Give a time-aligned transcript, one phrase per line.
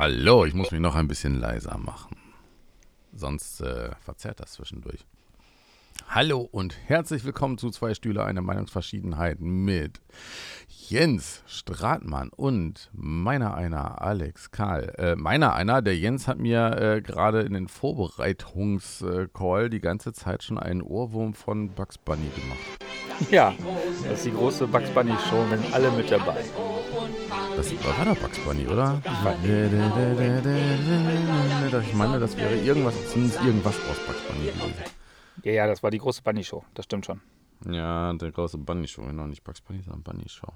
[0.00, 2.16] Hallo, ich muss mich noch ein bisschen leiser machen.
[3.12, 5.04] Sonst äh, verzerrt das zwischendurch.
[6.08, 10.00] Hallo und herzlich willkommen zu Zwei Stühle, eine Meinungsverschiedenheit mit
[10.88, 14.94] Jens Stratmann und meiner einer Alex Karl.
[14.96, 20.42] Äh, meiner einer, der Jens hat mir äh, gerade in den Vorbereitungscall die ganze Zeit
[20.42, 23.30] schon einen Ohrwurm von Bugs Bunny gemacht.
[23.30, 23.52] Ja,
[24.08, 26.42] das ist die große Bugs Bunny Show, sind alle mit dabei.
[27.60, 29.02] Das war doch Bugs Bunny, oder?
[31.82, 34.74] Ich meine, das wäre irgendwas, zumindest irgendwas aus Bugs Bunny gewesen.
[35.42, 37.20] Ja, ja, das war die große Bunny Show, das stimmt schon.
[37.70, 40.48] Ja, der große Bunny Show, genau, nicht Bugs Bunny, sondern Bunny Show.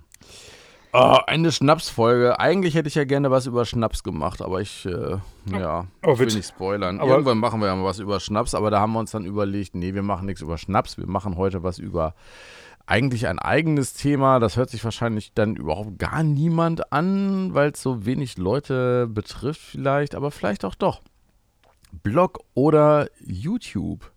[0.94, 2.38] Oh, eine Schnapsfolge.
[2.40, 5.18] Eigentlich hätte ich ja gerne was über Schnaps gemacht, aber ich, äh,
[5.50, 7.00] ja, Oh, ich will nicht spoilern.
[7.00, 9.27] Aber- Irgendwann machen wir ja mal was über Schnaps, aber da haben wir uns dann
[9.27, 12.14] überlegt, nee, wir machen nichts über Schnaps, wir machen heute was über
[12.86, 14.38] eigentlich ein eigenes Thema.
[14.40, 19.62] Das hört sich wahrscheinlich dann überhaupt gar niemand an, weil es so wenig Leute betrifft
[19.62, 21.02] vielleicht, aber vielleicht auch doch.
[22.02, 24.10] Blog oder YouTube?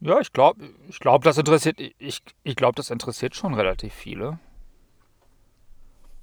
[0.00, 4.38] Ja, ich glaube, ich glaub, das interessiert, ich, ich glaube, das interessiert schon relativ viele.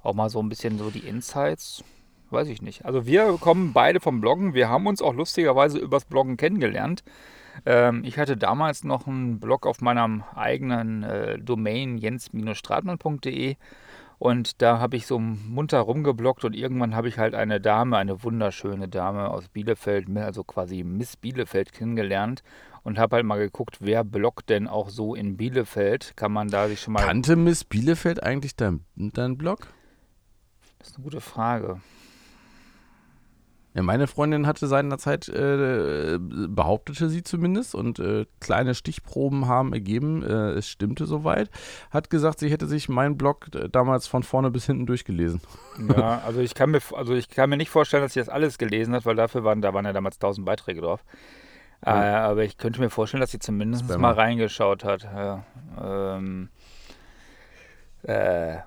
[0.01, 1.83] Auch mal so ein bisschen so die Insights,
[2.29, 2.85] weiß ich nicht.
[2.85, 4.53] Also wir kommen beide vom Bloggen.
[4.53, 7.03] Wir haben uns auch lustigerweise übers Bloggen kennengelernt.
[7.66, 13.56] Ähm, ich hatte damals noch einen Blog auf meinem eigenen äh, Domain jens-stratmann.de
[14.19, 18.22] und da habe ich so munter rumgebloggt und irgendwann habe ich halt eine Dame, eine
[18.22, 22.44] wunderschöne Dame aus Bielefeld, also quasi Miss Bielefeld kennengelernt
[22.83, 26.17] und habe halt mal geguckt, wer bloggt denn auch so in Bielefeld.
[26.17, 27.06] Kann man da sich schon mal...
[27.06, 29.67] Kannte Miss Bielefeld eigentlich dein, dein Blog?
[30.80, 31.80] Das ist eine gute Frage.
[33.81, 40.52] Meine Freundin hatte seinerzeit, äh, behauptete sie zumindest, und äh, kleine Stichproben haben ergeben, äh,
[40.52, 41.49] es stimmte soweit,
[41.91, 45.41] hat gesagt, sie hätte sich meinen Blog äh, damals von vorne bis hinten durchgelesen.
[45.95, 48.57] Ja, also ich kann mir, also ich kann mir nicht vorstellen, dass sie das alles
[48.57, 51.03] gelesen hat, weil dafür waren, da waren ja damals tausend Beiträge drauf.
[51.85, 54.00] Äh, aber ich könnte mir vorstellen, dass sie zumindest Spammer.
[54.00, 55.03] mal reingeschaut hat.
[55.03, 55.45] Ja,
[55.81, 56.50] ähm,
[58.03, 58.57] äh,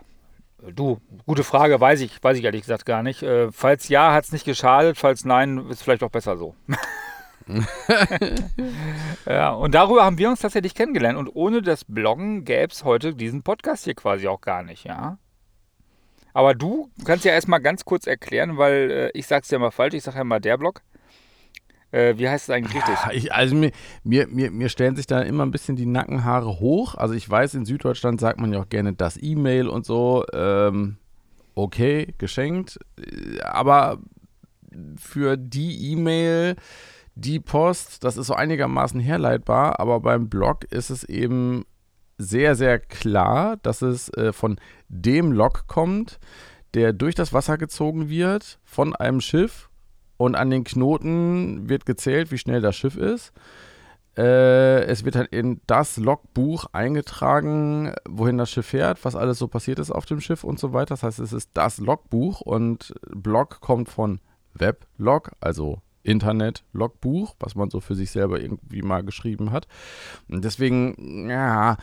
[0.71, 3.23] du, gute Frage, weiß ich, weiß ich ehrlich gesagt gar nicht.
[3.23, 6.55] Äh, falls ja, hat es nicht geschadet, falls nein, ist vielleicht auch besser so.
[9.27, 11.19] ja, und darüber haben wir uns tatsächlich kennengelernt.
[11.19, 15.19] Und ohne das Bloggen gäbe es heute diesen Podcast hier quasi auch gar nicht, ja.
[16.35, 19.95] Aber du kannst ja erstmal ganz kurz erklären, weil äh, ich sag's ja mal falsch,
[19.95, 20.83] ich sag ja mal der Blog.
[21.93, 22.97] Äh, wie heißt es eigentlich richtig?
[23.13, 23.71] Ich, also mir,
[24.03, 26.95] mir, mir, mir stellen sich da immer ein bisschen die Nackenhaare hoch.
[26.95, 30.25] Also ich weiß, in Süddeutschland sagt man ja auch gerne das E-Mail und so.
[30.33, 30.97] Ähm,
[31.55, 32.81] okay, geschenkt.
[32.99, 33.99] Äh, Aber
[34.99, 36.57] für die E-Mail,
[37.15, 39.79] die Post, das ist so einigermaßen herleitbar.
[39.79, 41.67] Aber beim Blog ist es eben
[42.17, 46.19] sehr, sehr klar, dass es äh, von dem Lok kommt,
[46.73, 49.69] der durch das Wasser gezogen wird von einem Schiff
[50.23, 53.33] und an den Knoten wird gezählt, wie schnell das Schiff ist.
[54.17, 59.49] Äh, es wird halt in das Logbuch eingetragen, wohin das Schiff fährt, was alles so
[59.49, 60.95] passiert ist auf dem Schiff und so weiter.
[60.95, 64.21] Das heißt, es ist das Logbuch und Blog kommt von
[64.55, 69.67] Weblog, also Internet-Logbuch, was man so für sich selber irgendwie mal geschrieben hat.
[70.29, 71.77] Und deswegen, ja,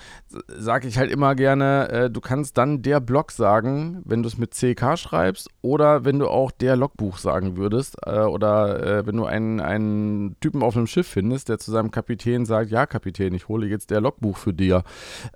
[0.48, 4.38] sage ich halt immer gerne, äh, du kannst dann der Blog sagen, wenn du es
[4.38, 9.18] mit CK schreibst oder wenn du auch der Logbuch sagen würdest äh, oder äh, wenn
[9.18, 13.34] du einen, einen Typen auf einem Schiff findest, der zu seinem Kapitän sagt, ja Kapitän,
[13.34, 14.84] ich hole jetzt der Logbuch für dir.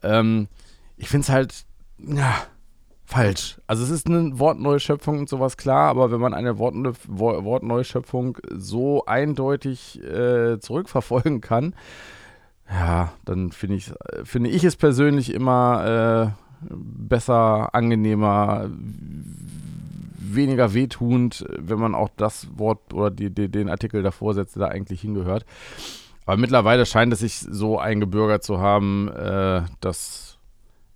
[0.01, 0.47] Ähm,
[0.97, 1.65] ich finde es halt,
[1.97, 2.35] ja,
[3.13, 3.57] falsch.
[3.67, 8.37] Also es ist eine Wortneuschöpfung und sowas klar, aber wenn man eine Wortneu Wo- Wortneuschöpfung
[8.51, 11.73] so eindeutig äh, zurückverfolgen kann,
[12.69, 13.91] ja, dann finde ich,
[14.23, 18.69] finde ich es persönlich immer äh, besser, angenehmer,
[20.17, 24.61] weniger wehtuend, wenn man auch das Wort oder die, die, den Artikel davor setzt, der
[24.61, 25.45] da eigentlich hingehört.
[26.25, 30.22] Aber mittlerweile scheint es sich so eingebürgert zu haben, äh, dass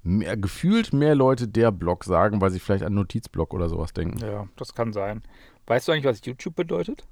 [0.08, 4.20] mehr, gefühlt mehr Leute der Blog sagen, weil sie vielleicht an Notizblock oder sowas denken.
[4.20, 5.22] Ja, das kann sein.
[5.68, 7.06] Weißt du eigentlich, was YouTube bedeutet?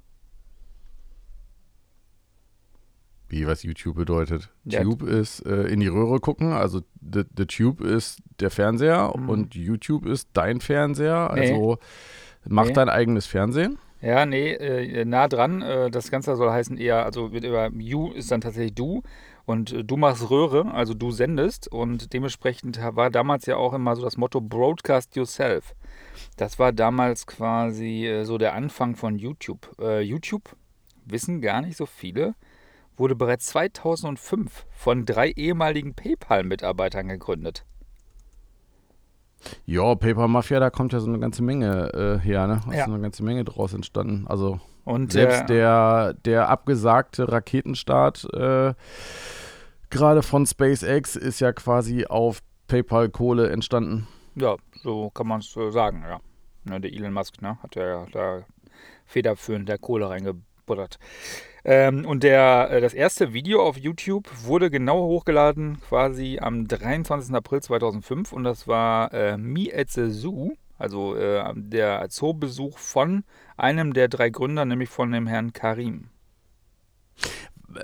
[3.28, 4.50] Wie was YouTube bedeutet.
[4.64, 4.82] Ja.
[4.82, 9.28] Tube ist äh, in die Röhre gucken, also the, the Tube ist der Fernseher Mhm.
[9.28, 11.40] und YouTube ist dein Fernseher, Nee.
[11.50, 11.78] also
[12.48, 12.72] mach Nee.
[12.74, 13.78] dein eigenes Fernsehen.
[14.00, 15.60] Ja, nee, äh, nah dran.
[15.62, 19.02] Äh, das Ganze soll heißen eher, also wird über You ist dann tatsächlich du
[19.46, 23.96] und äh, du machst Röhre, also du sendest und dementsprechend war damals ja auch immer
[23.96, 25.74] so das Motto Broadcast Yourself.
[26.36, 29.74] Das war damals quasi äh, so der Anfang von YouTube.
[29.80, 30.54] Äh, YouTube,
[31.06, 32.34] wissen gar nicht so viele,
[32.96, 37.64] wurde bereits 2005 von drei ehemaligen PayPal-Mitarbeitern gegründet.
[39.66, 42.60] Ja, Paper Mafia, da kommt ja so eine ganze Menge äh, her, ne?
[42.64, 42.86] Da ist Ja.
[42.86, 44.26] so eine ganze Menge draus entstanden.
[44.26, 48.74] Also Und selbst äh, der, der abgesagte Raketenstart äh,
[49.96, 54.06] gerade von SpaceX ist ja quasi auf PayPal-Kohle entstanden.
[54.34, 56.20] Ja, so kann man es äh, sagen, ja.
[56.64, 58.44] Ne, der Elon Musk, ne, hat ja da
[59.06, 60.98] federführend der Kohle reingebuttert.
[61.64, 67.34] Ähm, und der, äh, das erste Video auf YouTube wurde genau hochgeladen, quasi am 23.
[67.34, 68.32] April 2005.
[68.32, 73.24] Und das war äh, Me at the Zoo, also äh, der Zoobesuch von
[73.56, 76.10] einem der drei Gründer, nämlich von dem Herrn Karim.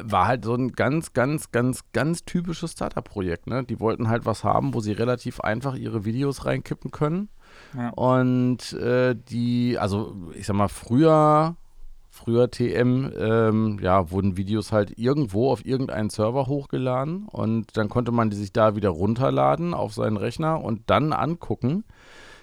[0.00, 3.64] War halt so ein ganz, ganz, ganz, ganz typisches Startup-Projekt, ne?
[3.64, 7.28] Die wollten halt was haben, wo sie relativ einfach ihre Videos reinkippen können.
[7.76, 7.90] Ja.
[7.90, 11.56] Und äh, die, also ich sag mal, früher,
[12.10, 18.12] früher TM, ähm, ja, wurden Videos halt irgendwo auf irgendeinen Server hochgeladen und dann konnte
[18.12, 21.84] man die sich da wieder runterladen auf seinen Rechner und dann angucken.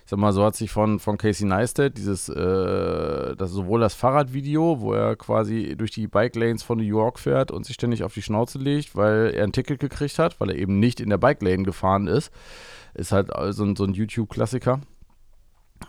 [0.09, 4.81] Sag mal, so hat sich von, von Casey Neistat dieses, äh, das sowohl das Fahrradvideo,
[4.81, 8.15] wo er quasi durch die Bike Lanes von New York fährt und sich ständig auf
[8.15, 11.19] die Schnauze legt, weil er ein Ticket gekriegt hat, weil er eben nicht in der
[11.19, 12.31] Bike Lane gefahren ist.
[12.95, 14.81] Ist halt so ein, so ein YouTube-Klassiker.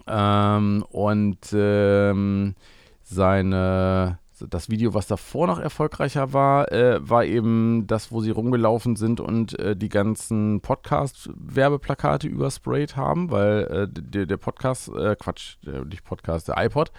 [0.06, 2.56] Ähm, und ähm,
[3.02, 8.96] seine, das Video, was davor noch erfolgreicher war, äh, war eben das, wo sie rumgelaufen
[8.96, 15.56] sind und äh, die ganzen Podcast-Werbeplakate übersprayt haben, weil äh, der, der Podcast, äh, Quatsch,
[15.64, 16.92] der, nicht Podcast, der iPod,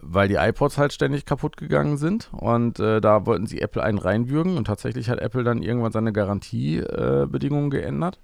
[0.00, 3.98] weil die iPods halt ständig kaputt gegangen sind und äh, da wollten sie Apple einen
[3.98, 8.18] reinwürgen und tatsächlich hat Apple dann irgendwann seine Garantiebedingungen geändert.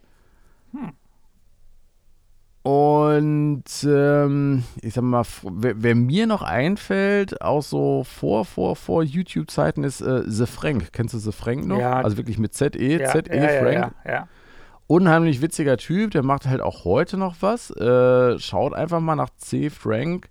[2.67, 9.05] Und ähm, ich sag mal, wer, wer mir noch einfällt, auch so vor, vor, vor
[9.05, 10.93] YouTube-Zeiten, ist äh, The Frank.
[10.93, 11.79] Kennst du The Frank noch?
[11.79, 12.01] Ja.
[12.03, 13.95] Also wirklich mit Z-E, Ja, Z-E, ja, Frank.
[14.05, 14.29] ja, ja.
[14.89, 17.71] Unheimlich witziger Typ, der macht halt auch heute noch was.
[17.71, 19.71] Äh, schaut einfach mal nach C.
[19.71, 20.29] Frank.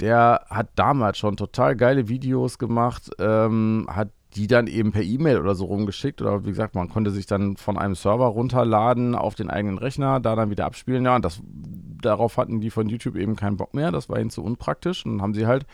[0.00, 5.38] Der hat damals schon total geile Videos gemacht, ähm, hat die dann eben per E-Mail
[5.38, 6.22] oder so rumgeschickt.
[6.22, 10.20] Oder wie gesagt, man konnte sich dann von einem Server runterladen auf den eigenen Rechner,
[10.20, 11.04] da dann wieder abspielen.
[11.04, 11.40] Ja, und das,
[12.00, 13.90] darauf hatten die von YouTube eben keinen Bock mehr.
[13.90, 15.04] Das war ihnen zu unpraktisch.
[15.04, 15.66] Und dann haben sie halt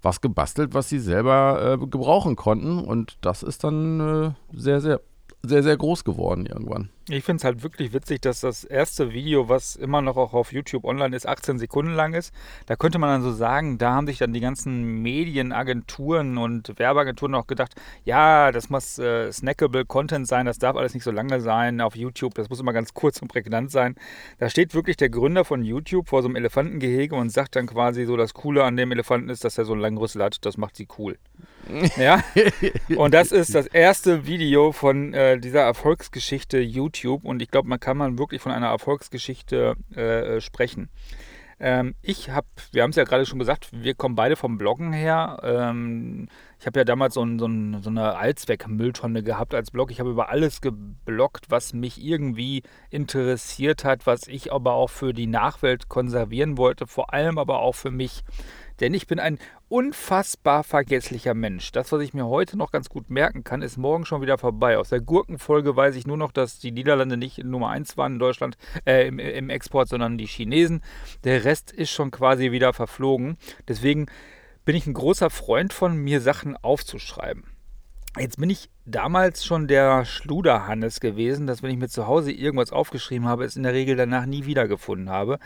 [0.00, 2.78] was gebastelt, was sie selber äh, gebrauchen konnten.
[2.78, 5.00] Und das ist dann äh, sehr, sehr,
[5.42, 6.90] sehr, sehr groß geworden irgendwann.
[7.10, 10.52] Ich finde es halt wirklich witzig, dass das erste Video, was immer noch auch auf
[10.52, 12.34] YouTube online ist, 18 Sekunden lang ist.
[12.66, 17.34] Da könnte man dann so sagen, da haben sich dann die ganzen Medienagenturen und Werbeagenturen
[17.34, 17.74] auch gedacht,
[18.04, 21.96] ja, das muss äh, snackable Content sein, das darf alles nicht so lange sein auf
[21.96, 23.94] YouTube, das muss immer ganz kurz und prägnant sein.
[24.38, 28.04] Da steht wirklich der Gründer von YouTube vor so einem Elefantengehege und sagt dann quasi
[28.04, 30.58] so, das Coole an dem Elefanten ist, dass er so einen langen Rüssel hat, das
[30.58, 31.16] macht sie cool.
[31.98, 32.22] ja,
[32.96, 37.80] und das ist das erste Video von äh, dieser Erfolgsgeschichte YouTube und ich glaube, man
[37.80, 40.88] kann man wirklich von einer Erfolgsgeschichte äh, sprechen.
[41.60, 44.92] Ähm, ich habe, wir haben es ja gerade schon gesagt, wir kommen beide vom Bloggen
[44.92, 45.40] her.
[45.42, 46.28] Ähm,
[46.60, 49.90] ich habe ja damals so, ein, so, ein, so eine Allzweck-Mülltonne gehabt als Blog.
[49.90, 55.12] Ich habe über alles gebloggt, was mich irgendwie interessiert hat, was ich aber auch für
[55.12, 58.22] die Nachwelt konservieren wollte, vor allem aber auch für mich.
[58.80, 59.38] Denn ich bin ein
[59.68, 61.72] unfassbar vergesslicher Mensch.
[61.72, 64.78] Das, was ich mir heute noch ganz gut merken kann, ist morgen schon wieder vorbei.
[64.78, 68.18] Aus der Gurkenfolge weiß ich nur noch, dass die Niederlande nicht Nummer 1 waren in
[68.18, 70.82] Deutschland äh, im, im Export, sondern die Chinesen.
[71.24, 73.36] Der Rest ist schon quasi wieder verflogen.
[73.66, 74.06] Deswegen
[74.64, 77.44] bin ich ein großer Freund von, mir Sachen aufzuschreiben.
[78.18, 82.72] Jetzt bin ich damals schon der Schluderhannes gewesen, dass wenn ich mir zu Hause irgendwas
[82.72, 85.38] aufgeschrieben habe, es in der Regel danach nie wiedergefunden habe.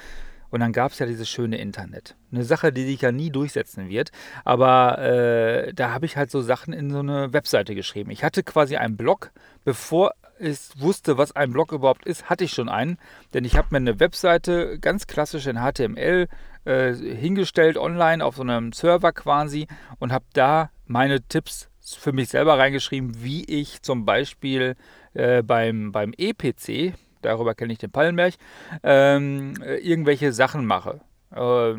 [0.52, 2.14] Und dann gab es ja dieses schöne Internet.
[2.30, 4.12] Eine Sache, die sich ja nie durchsetzen wird.
[4.44, 8.10] Aber äh, da habe ich halt so Sachen in so eine Webseite geschrieben.
[8.10, 9.32] Ich hatte quasi einen Blog,
[9.64, 12.98] bevor ich wusste, was ein Blog überhaupt ist, hatte ich schon einen.
[13.32, 16.28] Denn ich habe mir eine Webseite ganz klassisch in HTML
[16.66, 19.68] äh, hingestellt, online auf so einem Server quasi
[20.00, 24.76] und habe da meine Tipps für mich selber reingeschrieben, wie ich zum Beispiel
[25.14, 28.34] äh, beim, beim EPC, darüber kenne ich den Pallenberg,
[28.82, 31.00] ähm, äh, irgendwelche Sachen mache.
[31.32, 31.74] Äh,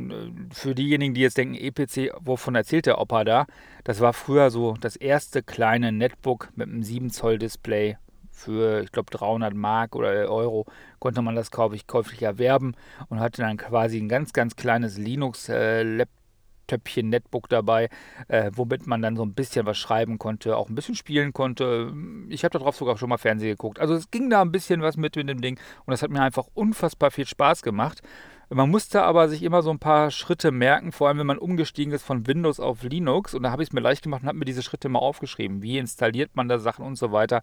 [0.52, 3.46] für diejenigen, die jetzt denken, EPC, wovon erzählt der Opa da?
[3.84, 7.98] Das war früher so das erste kleine Netbook mit einem 7 Zoll Display.
[8.32, 10.66] Für, ich glaube, 300 Mark oder Euro
[10.98, 12.74] konnte man das käuflich, käuflich erwerben
[13.10, 16.23] und hatte dann quasi ein ganz, ganz kleines Linux-Laptop.
[16.68, 17.90] Töpfchen Netbook dabei,
[18.28, 21.94] äh, womit man dann so ein bisschen was schreiben konnte, auch ein bisschen spielen konnte.
[22.30, 23.80] Ich habe darauf sogar schon mal Fernsehen geguckt.
[23.80, 26.22] Also es ging da ein bisschen was mit in dem Ding und das hat mir
[26.22, 28.02] einfach unfassbar viel Spaß gemacht.
[28.50, 31.94] Man musste aber sich immer so ein paar Schritte merken, vor allem wenn man umgestiegen
[31.94, 33.34] ist von Windows auf Linux.
[33.34, 35.64] Und da habe ich es mir leicht gemacht und habe mir diese Schritte mal aufgeschrieben.
[35.64, 37.42] Wie installiert man da Sachen und so weiter.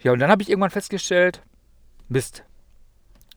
[0.00, 1.42] Ja, und dann habe ich irgendwann festgestellt,
[2.08, 2.44] Mist,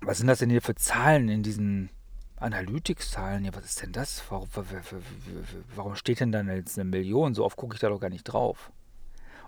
[0.02, 1.90] Was sind das denn hier für Zahlen in diesen
[2.40, 3.56] Analytics-Zahlen hier?
[3.56, 4.24] Was ist denn das?
[4.30, 4.48] Warum,
[5.76, 7.34] warum steht denn dann jetzt eine Million?
[7.34, 8.72] So oft gucke ich da doch gar nicht drauf.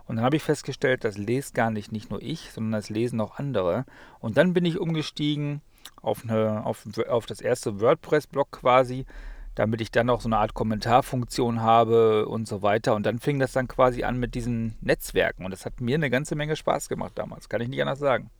[0.07, 3.21] Und dann habe ich festgestellt, das lest gar nicht, nicht nur ich, sondern das lesen
[3.21, 3.85] auch andere.
[4.19, 5.61] Und dann bin ich umgestiegen
[6.01, 9.05] auf, eine, auf, auf das erste WordPress-Blog quasi,
[9.53, 12.95] damit ich dann auch so eine Art Kommentarfunktion habe und so weiter.
[12.95, 15.45] Und dann fing das dann quasi an mit diesen Netzwerken.
[15.45, 18.31] Und das hat mir eine ganze Menge Spaß gemacht damals, kann ich nicht anders sagen.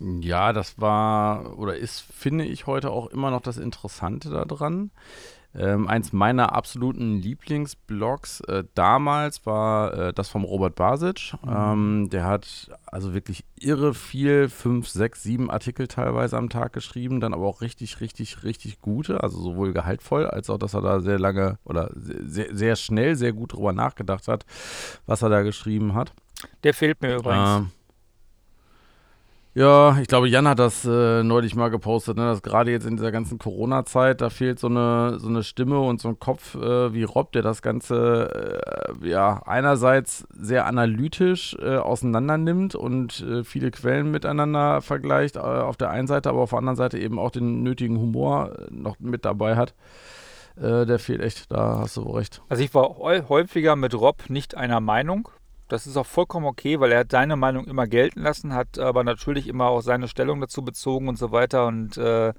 [0.00, 4.90] Ja, das war oder ist, finde ich, heute auch immer noch das Interessante daran.
[5.52, 11.34] Ähm, eins meiner absoluten Lieblingsblogs äh, damals war äh, das vom Robert Basic.
[11.42, 11.50] Mhm.
[11.52, 17.18] Ähm, der hat also wirklich irre viel, fünf, sechs, sieben Artikel teilweise am Tag geschrieben,
[17.18, 21.00] dann aber auch richtig, richtig, richtig gute, also sowohl gehaltvoll, als auch, dass er da
[21.00, 24.46] sehr lange oder sehr, sehr schnell, sehr gut drüber nachgedacht hat,
[25.06, 26.12] was er da geschrieben hat.
[26.62, 27.56] Der fehlt mir übrigens.
[27.58, 27.70] Ähm,
[29.54, 32.96] ja, ich glaube, Jan hat das äh, neulich mal gepostet, ne, dass gerade jetzt in
[32.96, 36.94] dieser ganzen Corona-Zeit, da fehlt so eine, so eine Stimme und so ein Kopf äh,
[36.94, 43.42] wie Rob, der das Ganze äh, ja einerseits sehr analytisch äh, auseinander nimmt und äh,
[43.42, 47.18] viele Quellen miteinander vergleicht, äh, auf der einen Seite, aber auf der anderen Seite eben
[47.18, 49.74] auch den nötigen Humor noch mit dabei hat.
[50.56, 52.42] der fehlt echt, da hast du recht.
[52.48, 55.28] Also ich war häufiger mit Rob nicht einer Meinung,
[55.72, 59.04] das ist auch vollkommen okay, weil er hat seine Meinung immer gelten lassen, hat aber
[59.04, 61.66] natürlich immer auch seine Stellung dazu bezogen und so weiter.
[61.66, 62.32] Und äh,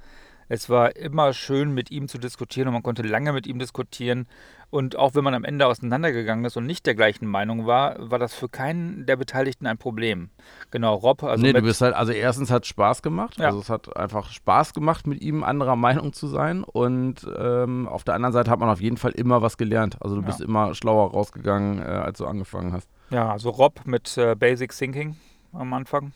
[0.52, 4.28] es war immer schön, mit ihm zu diskutieren und man konnte lange mit ihm diskutieren.
[4.70, 8.20] Und auch wenn man am Ende auseinandergegangen ist und nicht der gleichen Meinung war, war
[8.20, 10.30] das für keinen der Beteiligten ein Problem.
[10.70, 11.24] Genau, Rob.
[11.24, 13.38] Also nee, du bist halt, also erstens hat es Spaß gemacht.
[13.38, 13.46] Ja.
[13.46, 16.66] Also es hat einfach Spaß gemacht, mit ihm anderer Meinung zu sein.
[16.66, 19.96] Und ähm, auf der anderen Seite hat man auf jeden Fall immer was gelernt.
[20.02, 22.90] Also du bist immer schlauer rausgegangen, äh, als du angefangen hast.
[23.10, 25.16] Ja, also Rob mit äh, Basic Thinking
[25.54, 26.12] am Anfang.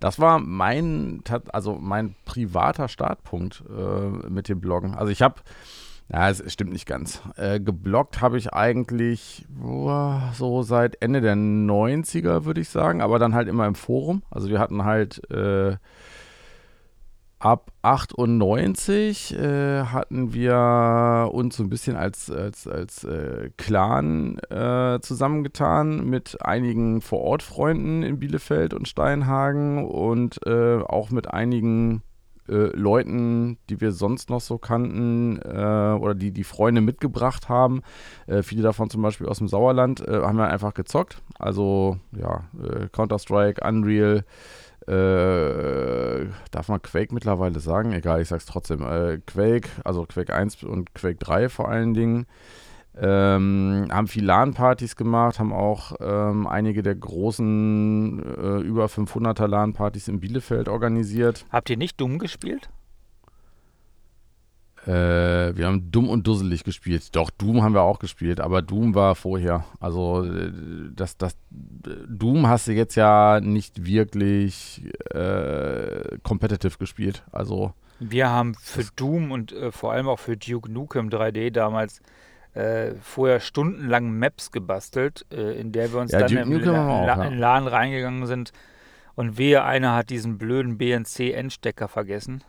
[0.00, 4.94] Das war mein, also mein privater Startpunkt äh, mit dem Bloggen.
[4.94, 5.36] Also ich habe,
[6.12, 7.22] ja, es stimmt nicht ganz.
[7.36, 13.18] Äh, gebloggt habe ich eigentlich oh, so seit Ende der 90er, würde ich sagen, aber
[13.18, 14.22] dann halt immer im Forum.
[14.30, 15.76] Also wir hatten halt äh,
[17.44, 24.98] ab 98 äh, hatten wir uns so ein bisschen als, als, als äh, Clan äh,
[25.02, 32.02] zusammengetan mit einigen Vorortfreunden in Bielefeld und Steinhagen und äh, auch mit einigen
[32.48, 37.82] äh, Leuten, die wir sonst noch so kannten äh, oder die die Freunde mitgebracht haben.
[38.42, 41.20] viele davon zum Beispiel aus dem Sauerland haben wir einfach gezockt.
[41.38, 42.44] Also ja,
[42.92, 44.24] Counter-Strike, Unreal,
[44.86, 47.92] äh, darf man Quake mittlerweile sagen?
[47.92, 48.82] Egal, ich sag's trotzdem.
[48.82, 52.26] Äh, Quake, also Quake 1 und Quake 3 vor allen Dingen.
[52.96, 60.06] Ähm, haben viel LAN-Partys gemacht, haben auch ähm, einige der großen äh, über 500er LAN-Partys
[60.06, 61.44] in Bielefeld organisiert.
[61.50, 62.68] Habt ihr nicht dumm gespielt?
[64.86, 67.16] Äh, wir haben Dumm und Dusselig gespielt.
[67.16, 69.64] Doch, Doom haben wir auch gespielt, aber Doom war vorher.
[69.80, 70.52] Also äh,
[70.94, 77.24] das, das Doom hast du jetzt ja nicht wirklich äh, competitive gespielt.
[77.32, 82.02] Also wir haben für Doom und äh, vor allem auch für Duke Nukem 3D damals
[82.54, 87.06] äh, vorher stundenlang Maps gebastelt, äh, in der wir uns ja, dann im, La auch,
[87.06, 87.24] ja.
[87.24, 88.52] in LAN reingegangen sind.
[89.14, 92.42] Und wehe, einer hat diesen blöden BNC-Endstecker vergessen.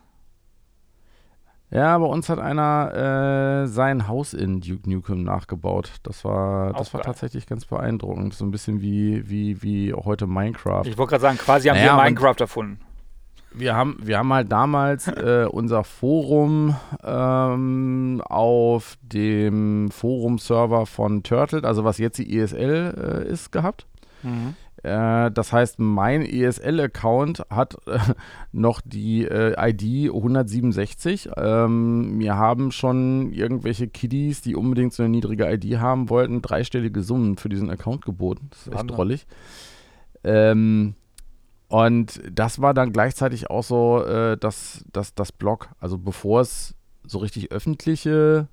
[1.72, 5.94] Ja, bei uns hat einer äh, sein Haus in Duke Nukem nachgebaut.
[6.04, 8.34] Das war, das war tatsächlich ganz beeindruckend.
[8.34, 10.84] So ein bisschen wie, wie, wie heute Minecraft.
[10.86, 12.80] Ich wollte gerade sagen, quasi haben naja, wir Minecraft erfunden.
[13.58, 21.64] Wir haben, wir haben halt damals äh, unser Forum ähm, auf dem Forum-Server von Turtle,
[21.64, 23.88] also was jetzt die ESL äh, ist, gehabt.
[24.24, 24.56] Mhm.
[24.86, 27.98] Äh, das heißt, mein ESL-Account hat äh,
[28.52, 31.30] noch die äh, ID 167.
[31.36, 37.02] Ähm, mir haben schon irgendwelche Kiddies, die unbedingt so eine niedrige ID haben wollten, dreistellige
[37.02, 38.48] Summen für diesen Account geboten.
[38.52, 39.26] Das ist echt drollig.
[40.24, 40.94] Ähm,
[41.68, 45.70] und das war dann gleichzeitig auch so äh, das, das, das Blog.
[45.80, 46.76] Also bevor es
[47.08, 48.50] so richtig öffentliche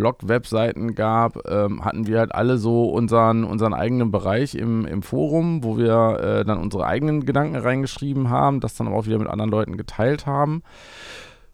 [0.00, 5.62] Blog-Webseiten gab, ähm, hatten wir halt alle so unseren, unseren eigenen Bereich im, im Forum,
[5.62, 9.50] wo wir äh, dann unsere eigenen Gedanken reingeschrieben haben, das dann auch wieder mit anderen
[9.50, 10.62] Leuten geteilt haben.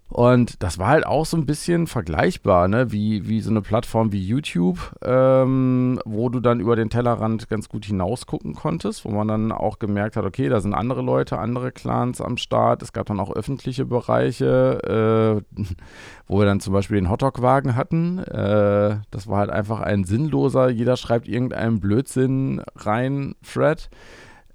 [0.08, 2.92] Und das war halt auch so ein bisschen vergleichbar, ne?
[2.92, 7.68] wie, wie so eine Plattform wie YouTube, ähm, wo du dann über den Tellerrand ganz
[7.68, 11.72] gut hinausgucken konntest, wo man dann auch gemerkt hat, okay, da sind andere Leute, andere
[11.72, 12.82] Clans am Start.
[12.82, 15.62] Es gab dann auch öffentliche Bereiche, äh,
[16.28, 18.18] wo wir dann zum Beispiel den Hotdog-Wagen hatten.
[18.18, 23.90] Äh, das war halt einfach ein sinnloser, jeder schreibt irgendeinen Blödsinn rein, Thread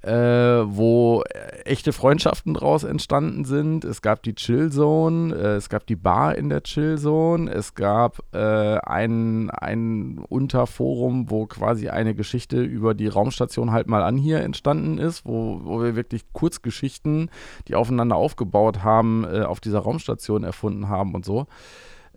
[0.02, 1.24] äh, wo
[1.64, 3.86] echte Freundschaften draus entstanden sind.
[3.86, 7.76] Es gab die Chill Zone, äh, es gab die Bar in der Chill Zone, es
[7.76, 14.18] gab äh, ein, ein Unterforum, wo quasi eine Geschichte über die Raumstation halt mal an
[14.18, 17.30] hier entstanden ist, wo, wo wir wirklich Kurzgeschichten,
[17.68, 21.46] die aufeinander aufgebaut haben, äh, auf dieser Raumstation erfunden haben und so.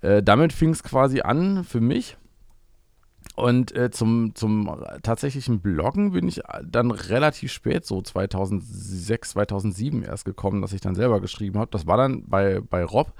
[0.00, 2.16] Äh, damit fing es quasi an für mich.
[3.34, 4.70] Und äh, zum, zum
[5.02, 10.94] tatsächlichen Bloggen bin ich dann relativ spät, so 2006, 2007 erst gekommen, dass ich dann
[10.94, 11.70] selber geschrieben habe.
[11.72, 13.12] Das war dann bei, bei Rob.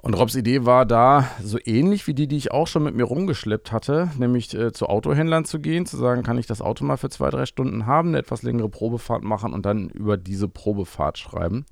[0.00, 3.02] Und Robs Idee war da so ähnlich wie die, die ich auch schon mit mir
[3.02, 6.96] rumgeschleppt hatte, nämlich äh, zu Autohändlern zu gehen, zu sagen, kann ich das Auto mal
[6.96, 11.18] für zwei, drei Stunden haben, eine etwas längere Probefahrt machen und dann über diese Probefahrt
[11.18, 11.66] schreiben.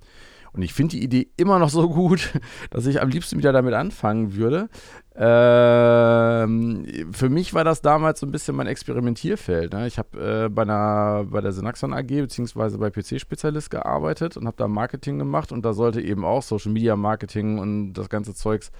[0.52, 2.32] Und ich finde die Idee immer noch so gut,
[2.70, 4.70] dass ich am liebsten wieder damit anfangen würde.
[5.18, 9.72] Ähm, für mich war das damals so ein bisschen mein Experimentierfeld.
[9.72, 9.86] Ne?
[9.86, 12.76] Ich habe äh, bei, bei der Synaxon AG bzw.
[12.76, 16.96] bei PC-Spezialist gearbeitet und habe da Marketing gemacht und da sollte eben auch Social Media
[16.96, 18.70] Marketing und das ganze Zeugs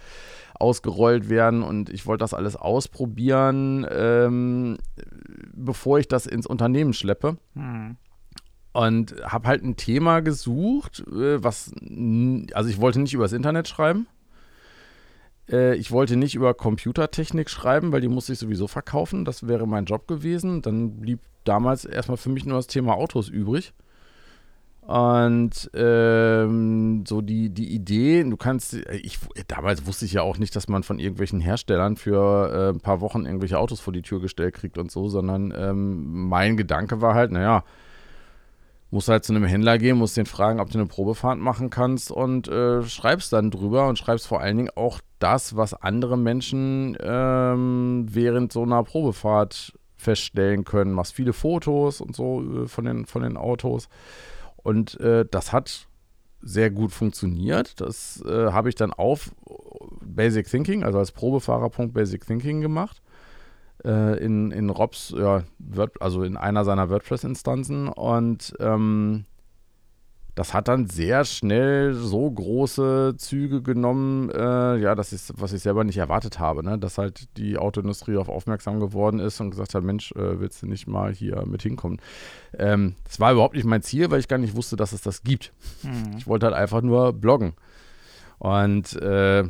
[0.55, 4.77] ausgerollt werden und ich wollte das alles ausprobieren, ähm,
[5.55, 7.39] bevor ich das ins Unternehmen schleppe.
[7.55, 7.97] Hm.
[8.75, 11.73] Und habe halt ein Thema gesucht, äh, was,
[12.53, 14.07] also ich wollte nicht übers Internet schreiben.
[15.51, 19.25] Äh, ich wollte nicht über Computertechnik schreiben, weil die musste ich sowieso verkaufen.
[19.25, 20.63] Das wäre mein Job gewesen.
[20.63, 23.73] Dann blieb damals erstmal für mich nur das Thema Autos übrig.
[24.87, 30.55] Und ähm, so die, die Idee, du kannst, ich, damals wusste ich ja auch nicht,
[30.55, 34.21] dass man von irgendwelchen Herstellern für äh, ein paar Wochen irgendwelche Autos vor die Tür
[34.21, 37.65] gestellt kriegt und so, sondern ähm, mein Gedanke war halt, naja,
[38.91, 42.11] musst halt zu einem Händler gehen, musst den fragen, ob du eine Probefahrt machen kannst
[42.11, 46.97] und äh, schreibst dann drüber und schreibst vor allen Dingen auch das, was andere Menschen
[47.01, 50.93] ähm, während so einer Probefahrt feststellen können.
[50.93, 53.89] Machst viele Fotos und so äh, von, den, von den Autos.
[54.57, 55.89] Und äh, das hat
[56.41, 57.81] sehr gut funktioniert.
[57.81, 59.33] Das äh, habe ich dann auf
[60.01, 63.03] Basic Thinking, also als Probefahrer.basic Basic Thinking gemacht
[63.85, 69.27] äh, in, in Robs, ja, Word, also in einer seiner WordPress-Instanzen und ähm,
[70.37, 75.63] das hat dann sehr schnell so große Züge genommen, äh, ja, das ist, was ich
[75.63, 76.79] selber nicht erwartet habe, ne?
[76.79, 80.67] dass halt die Autoindustrie auf aufmerksam geworden ist und gesagt hat, Mensch, äh, willst du
[80.67, 82.03] nicht mal hier mit hinkommen?
[82.59, 85.23] Ähm, das war überhaupt nicht mein Ziel, weil ich gar nicht wusste, dass es das
[85.23, 85.55] gibt.
[85.83, 86.19] Mhm.
[86.19, 87.55] Ich wollte halt einfach nur bloggen.
[88.39, 89.45] Und äh,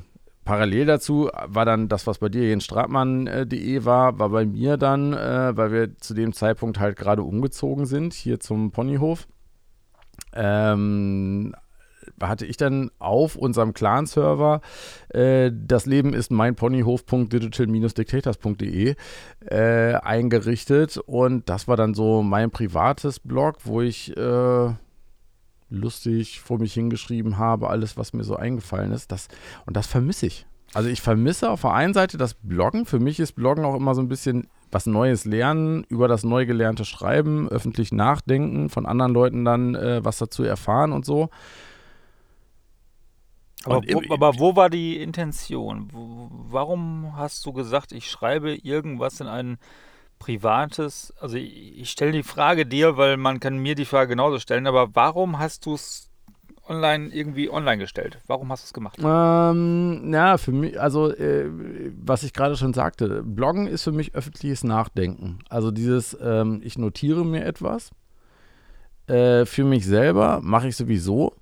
[0.46, 5.54] parallel dazu war dann das, was bei dir jenstratmann.de war, war bei mir dann, äh,
[5.54, 9.28] weil wir zu dem Zeitpunkt halt gerade umgezogen sind, hier zum Ponyhof.
[10.32, 11.54] Ähm,
[12.20, 14.62] hatte ich dann auf unserem Clan-Server
[15.10, 18.94] äh, das Leben ist mein Ponyhof.digital-dictators.de
[19.44, 24.70] äh, eingerichtet und das war dann so mein privates Blog, wo ich äh,
[25.68, 29.12] lustig vor mich hingeschrieben habe, alles, was mir so eingefallen ist.
[29.12, 29.28] Das,
[29.66, 30.46] und das vermisse ich.
[30.74, 32.86] Also ich vermisse auf der einen Seite das Bloggen.
[32.86, 36.44] Für mich ist Bloggen auch immer so ein bisschen was Neues lernen, über das neu
[36.44, 41.30] gelernte Schreiben, öffentlich nachdenken, von anderen Leuten dann äh, was dazu erfahren und so.
[43.64, 45.88] Aber, wo, aber wo war die Intention?
[45.92, 49.58] Warum hast du gesagt, ich schreibe irgendwas in ein
[50.18, 54.38] privates, also ich, ich stelle die Frage dir, weil man kann mir die Frage genauso
[54.38, 56.10] stellen, aber warum hast du es
[56.68, 58.18] online irgendwie online gestellt?
[58.26, 58.98] Warum hast du es gemacht?
[59.02, 61.48] Ähm, ja, für mich, also äh,
[62.00, 65.38] was ich gerade schon sagte, Bloggen ist für mich öffentliches Nachdenken.
[65.48, 67.90] Also dieses, ähm, ich notiere mir etwas.
[69.06, 71.34] Äh, für mich selber mache ich sowieso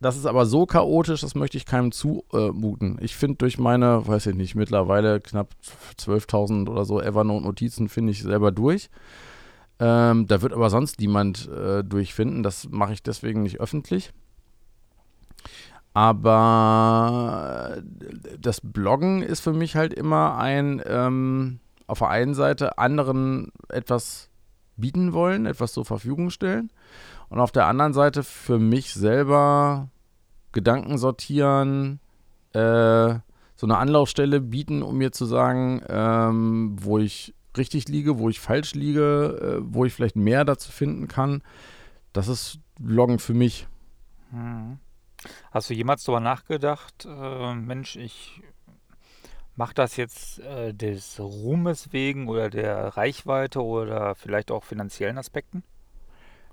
[0.00, 2.98] das ist aber so chaotisch, das möchte ich keinem zumuten.
[3.00, 5.54] ich finde durch meine, weiß ich nicht, mittlerweile knapp
[5.98, 8.90] 12.000 oder so Evernote-Notizen finde ich selber durch.
[9.80, 12.42] Ähm, da wird aber sonst niemand äh, durchfinden.
[12.42, 14.12] Das mache ich deswegen nicht öffentlich.
[15.94, 17.82] Aber
[18.40, 21.58] das Bloggen ist für mich halt immer ein, ähm,
[21.88, 24.27] auf der einen Seite anderen etwas
[24.78, 26.70] bieten wollen, etwas zur Verfügung stellen
[27.28, 29.90] und auf der anderen Seite für mich selber
[30.52, 32.00] Gedanken sortieren,
[32.52, 33.18] äh,
[33.54, 38.40] so eine Anlaufstelle bieten, um mir zu sagen, ähm, wo ich richtig liege, wo ich
[38.40, 41.42] falsch liege, äh, wo ich vielleicht mehr dazu finden kann.
[42.12, 43.66] Das ist Loggen für mich.
[44.30, 44.78] Hm.
[45.50, 48.40] Hast du jemals darüber nachgedacht, äh, Mensch, ich
[49.58, 55.64] mache das jetzt äh, des Ruhmes wegen oder der Reichweite oder vielleicht auch finanziellen Aspekten?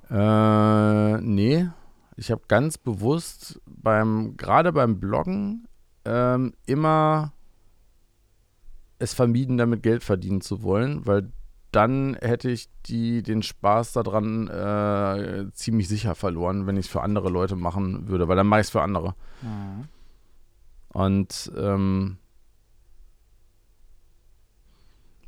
[0.09, 1.69] Äh, nee.
[2.17, 5.67] Ich habe ganz bewusst beim, gerade beim Bloggen,
[6.03, 7.33] ähm, immer
[8.97, 11.31] es vermieden, damit Geld verdienen zu wollen, weil
[11.71, 17.01] dann hätte ich die, den Spaß daran äh, ziemlich sicher verloren, wenn ich es für
[17.01, 19.13] andere Leute machen würde, weil dann mache ich es für andere.
[19.41, 19.89] Mhm.
[20.87, 22.17] Und ähm,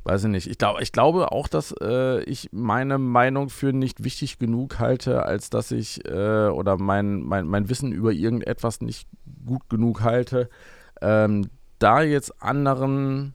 [0.08, 0.50] weiß ich nicht.
[0.50, 5.26] Ich, glaub, ich glaube auch, dass äh, ich meine Meinung für nicht wichtig genug halte,
[5.26, 9.06] als dass ich äh, oder mein, mein, mein Wissen über irgendetwas nicht
[9.44, 10.48] gut genug halte,
[11.02, 13.34] ähm, da jetzt anderen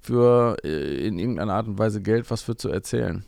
[0.00, 3.24] für äh, in irgendeiner Art und Weise Geld was für zu erzählen.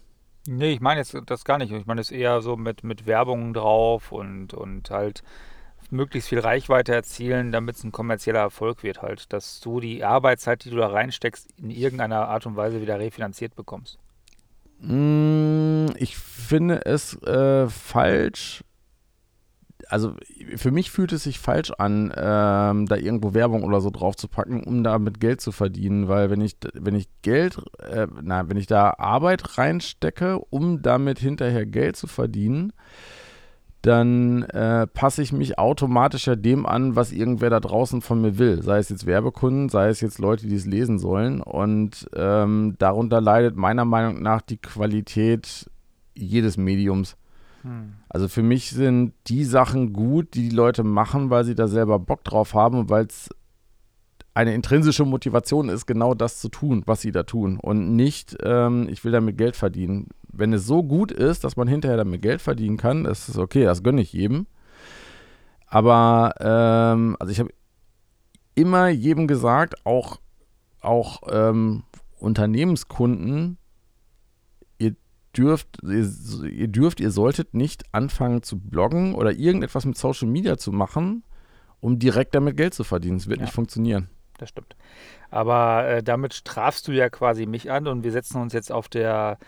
[0.49, 1.71] Nee, ich meine jetzt das gar nicht.
[1.71, 5.23] Ich meine es eher so mit, mit Werbung drauf und, und halt
[5.93, 9.33] möglichst viel Reichweite erzielen, damit es ein kommerzieller Erfolg wird halt.
[9.33, 13.55] Dass du die Arbeitszeit, die du da reinsteckst, in irgendeiner Art und Weise wieder refinanziert
[13.55, 13.99] bekommst.
[14.81, 18.65] Mm, ich finde es äh, falsch,
[19.89, 20.15] also
[20.57, 24.27] für mich fühlt es sich falsch an, ähm, da irgendwo Werbung oder so drauf zu
[24.27, 28.57] packen, um damit Geld zu verdienen, weil wenn ich, wenn ich Geld, äh, na, wenn
[28.57, 32.73] ich da Arbeit reinstecke, um damit hinterher Geld zu verdienen,
[33.83, 38.39] dann äh, passe ich mich automatisch ja dem an, was irgendwer da draußen von mir
[38.39, 38.63] will.
[38.63, 41.41] Sei es jetzt Werbekunden, sei es jetzt Leute, die es lesen sollen.
[41.41, 45.69] Und ähm, darunter leidet meiner Meinung nach die Qualität
[46.15, 47.17] jedes Mediums.
[47.63, 47.95] Hm.
[48.09, 51.99] Also für mich sind die Sachen gut, die die Leute machen, weil sie da selber
[51.99, 53.31] Bock drauf haben und weil es
[54.35, 57.59] eine intrinsische Motivation ist, genau das zu tun, was sie da tun.
[57.61, 60.09] Und nicht, ähm, ich will damit Geld verdienen.
[60.33, 63.65] Wenn es so gut ist, dass man hinterher damit Geld verdienen kann, das ist okay,
[63.65, 64.47] das gönne ich jedem.
[65.67, 67.51] Aber, ähm, also ich habe
[68.55, 70.21] immer jedem gesagt, auch,
[70.81, 71.85] auch ähm,
[72.19, 73.59] Unternehmenskunden,
[75.37, 76.11] dürft, ihr,
[76.45, 81.25] ihr dürft, ihr solltet nicht anfangen zu bloggen oder irgendetwas mit Social Media zu machen,
[81.81, 83.17] um direkt damit Geld zu verdienen.
[83.17, 83.45] Es wird ja.
[83.45, 84.09] nicht funktionieren.
[84.39, 84.77] Das stimmt.
[85.31, 88.89] Aber äh, damit strafst du ja quasi mich an und wir setzen uns jetzt auf
[88.89, 89.39] der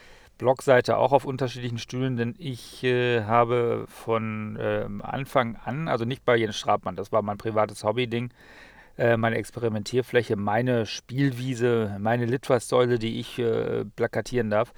[0.45, 6.23] Blogseite auch auf unterschiedlichen Stühlen, denn ich äh, habe von äh, Anfang an, also nicht
[6.27, 8.31] bei Jens Strabmann, das war mein privates Hobby-Ding,
[8.99, 14.75] äh, meine Experimentierfläche, meine Spielwiese, meine Litfaßsäule, die ich äh, plakatieren darf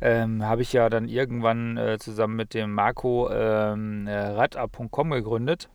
[0.00, 5.68] ähm, habe ich ja dann irgendwann äh, zusammen mit dem Marco ähm, äh, radar.com gegründet.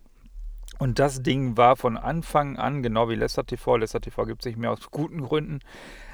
[0.80, 4.48] Und das Ding war von Anfang an, genau wie Lester TV, Lester TV gibt es
[4.48, 5.60] nicht mehr aus guten Gründen,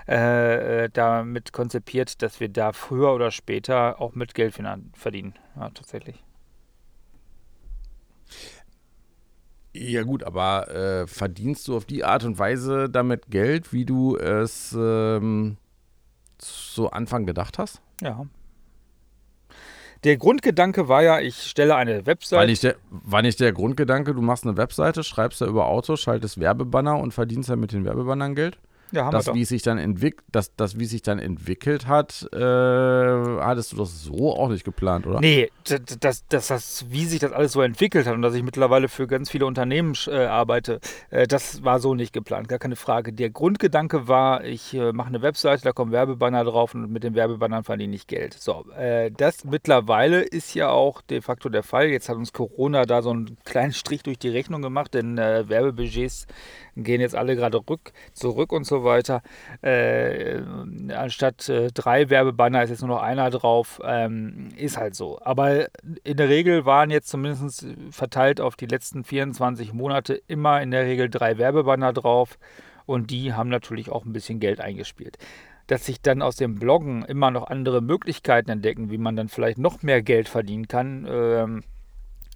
[0.08, 4.60] äh, äh, damit konzipiert, dass wir da früher oder später auch mit Geld
[4.94, 5.34] verdienen.
[5.56, 6.24] Ja, tatsächlich.
[9.74, 14.18] Ja gut, aber äh, verdienst du auf die Art und Weise damit Geld, wie du
[14.18, 15.58] es ähm,
[16.38, 17.82] zu Anfang gedacht hast?
[18.02, 18.26] Ja.
[20.04, 22.40] Der Grundgedanke war ja, ich stelle eine Webseite.
[22.40, 26.02] War nicht, der, war nicht der Grundgedanke, du machst eine Webseite, schreibst da über Autos,
[26.02, 28.58] schaltest Werbebanner und verdienst dann mit den Werbebannern Geld?
[28.92, 29.40] Ja, haben das, wir doch.
[29.40, 29.98] Wie sich dann
[30.32, 35.08] das, das, wie sich dann entwickelt hat, äh, hattest du das so auch nicht geplant,
[35.08, 35.20] oder?
[35.20, 38.90] Nee, das, das, das, wie sich das alles so entwickelt hat und dass ich mittlerweile
[38.90, 43.14] für ganz viele Unternehmen äh, arbeite, äh, das war so nicht geplant, gar keine Frage.
[43.14, 47.16] Der Grundgedanke war, ich äh, mache eine Webseite, da kommen Werbebanner drauf und mit den
[47.16, 48.34] Werbebannern verdiene ich Geld.
[48.34, 51.88] So, äh, das mittlerweile ist ja auch de facto der Fall.
[51.88, 55.48] Jetzt hat uns Corona da so einen kleinen Strich durch die Rechnung gemacht, denn äh,
[55.48, 56.28] Werbebudgets
[56.76, 59.22] gehen jetzt alle gerade rück, zurück und so weiter.
[59.62, 60.42] Äh,
[60.94, 63.82] anstatt äh, drei Werbebanner ist jetzt nur noch einer drauf.
[63.84, 65.20] Ähm, ist halt so.
[65.22, 65.68] Aber
[66.04, 70.86] in der Regel waren jetzt zumindest verteilt auf die letzten 24 Monate immer in der
[70.86, 72.38] Regel drei Werbebanner drauf.
[72.86, 75.18] Und die haben natürlich auch ein bisschen Geld eingespielt
[75.68, 79.58] dass sich dann aus dem Bloggen immer noch andere Möglichkeiten entdecken, wie man dann vielleicht
[79.58, 81.08] noch mehr Geld verdienen kann.
[81.10, 81.64] Ähm,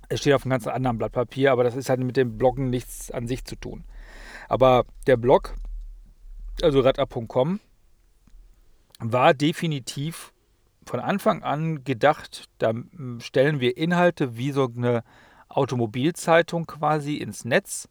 [0.08, 2.70] es steht auf einem ganz anderen Blatt Papier, aber das ist halt mit dem Bloggen
[2.70, 3.84] nichts an sich zu tun.
[4.48, 5.56] Aber der Blog,
[6.62, 7.60] also radar.com,
[9.00, 10.32] war definitiv
[10.86, 12.74] von Anfang an gedacht, da
[13.20, 15.04] stellen wir Inhalte wie so eine
[15.50, 17.90] Automobilzeitung quasi ins Netz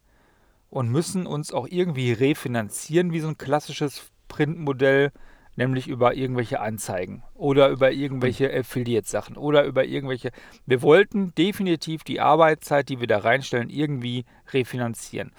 [0.69, 5.11] und müssen uns auch irgendwie refinanzieren wie so ein klassisches Printmodell,
[5.55, 10.31] nämlich über irgendwelche Anzeigen oder über irgendwelche Affiliate-Sachen oder über irgendwelche.
[10.65, 15.31] Wir wollten definitiv die Arbeitszeit, die wir da reinstellen, irgendwie refinanzieren.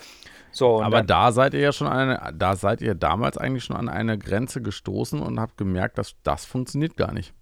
[0.56, 3.76] So, Aber dann, da seid ihr ja schon eine, da seid ihr damals eigentlich schon
[3.76, 7.34] an eine Grenze gestoßen und habt gemerkt, dass das funktioniert gar nicht.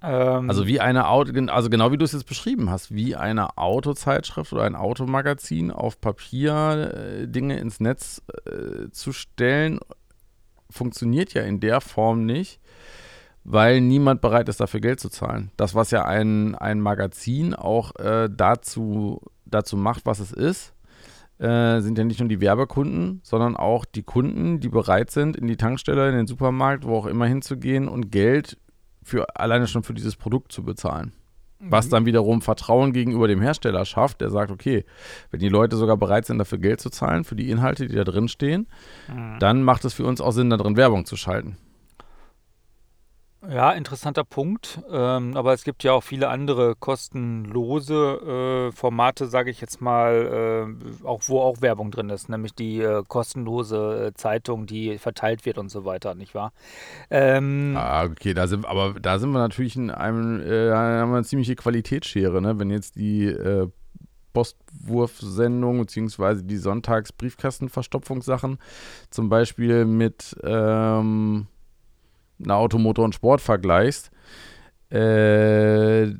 [0.00, 3.58] Ähm, also wie eine Auto, also genau wie du es jetzt beschrieben hast, wie eine
[3.58, 9.80] Autozeitschrift oder ein Automagazin auf Papier äh, Dinge ins Netz äh, zu stellen,
[10.70, 12.60] funktioniert ja in der Form nicht,
[13.42, 15.50] weil niemand bereit ist, dafür Geld zu zahlen.
[15.56, 20.74] Das, was ja ein, ein Magazin auch äh, dazu, dazu macht, was es ist,
[21.40, 25.46] äh, sind ja nicht nur die Werbekunden, sondern auch die Kunden, die bereit sind, in
[25.46, 28.58] die Tankstelle, in den Supermarkt, wo auch immer hinzugehen und Geld
[29.02, 31.12] für alleine schon für dieses Produkt zu bezahlen.
[31.62, 31.90] Was Mhm.
[31.90, 34.84] dann wiederum Vertrauen gegenüber dem Hersteller schafft, der sagt, okay,
[35.30, 38.04] wenn die Leute sogar bereit sind, dafür Geld zu zahlen, für die Inhalte, die da
[38.04, 38.66] drin stehen,
[39.08, 39.38] Mhm.
[39.40, 41.56] dann macht es für uns auch Sinn, da drin Werbung zu schalten.
[43.48, 44.82] Ja, interessanter Punkt.
[44.90, 50.76] Ähm, aber es gibt ja auch viele andere kostenlose äh, Formate, sage ich jetzt mal,
[51.02, 55.46] äh, auch wo auch Werbung drin ist, nämlich die äh, kostenlose äh, Zeitung, die verteilt
[55.46, 56.52] wird und so weiter, nicht wahr?
[57.10, 61.16] Ähm, Ah, okay, da sind, aber da sind wir natürlich in einem, äh, haben wir
[61.16, 62.58] eine ziemliche Qualitätsschere, ne?
[62.58, 63.68] Wenn jetzt die äh,
[64.34, 68.58] Postwurfsendung beziehungsweise die Sonntagsbriefkastenverstopfungssachen
[69.10, 71.46] zum Beispiel mit ähm,
[72.42, 74.10] einer Automotor und Sport vergleichst,
[74.90, 76.12] äh,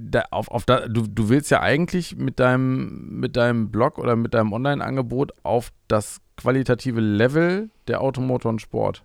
[0.00, 4.16] da, auf, auf da, du, du willst ja eigentlich mit deinem, mit deinem Blog oder
[4.16, 9.04] mit deinem Online-Angebot auf das qualitative Level der Automotor und Sport.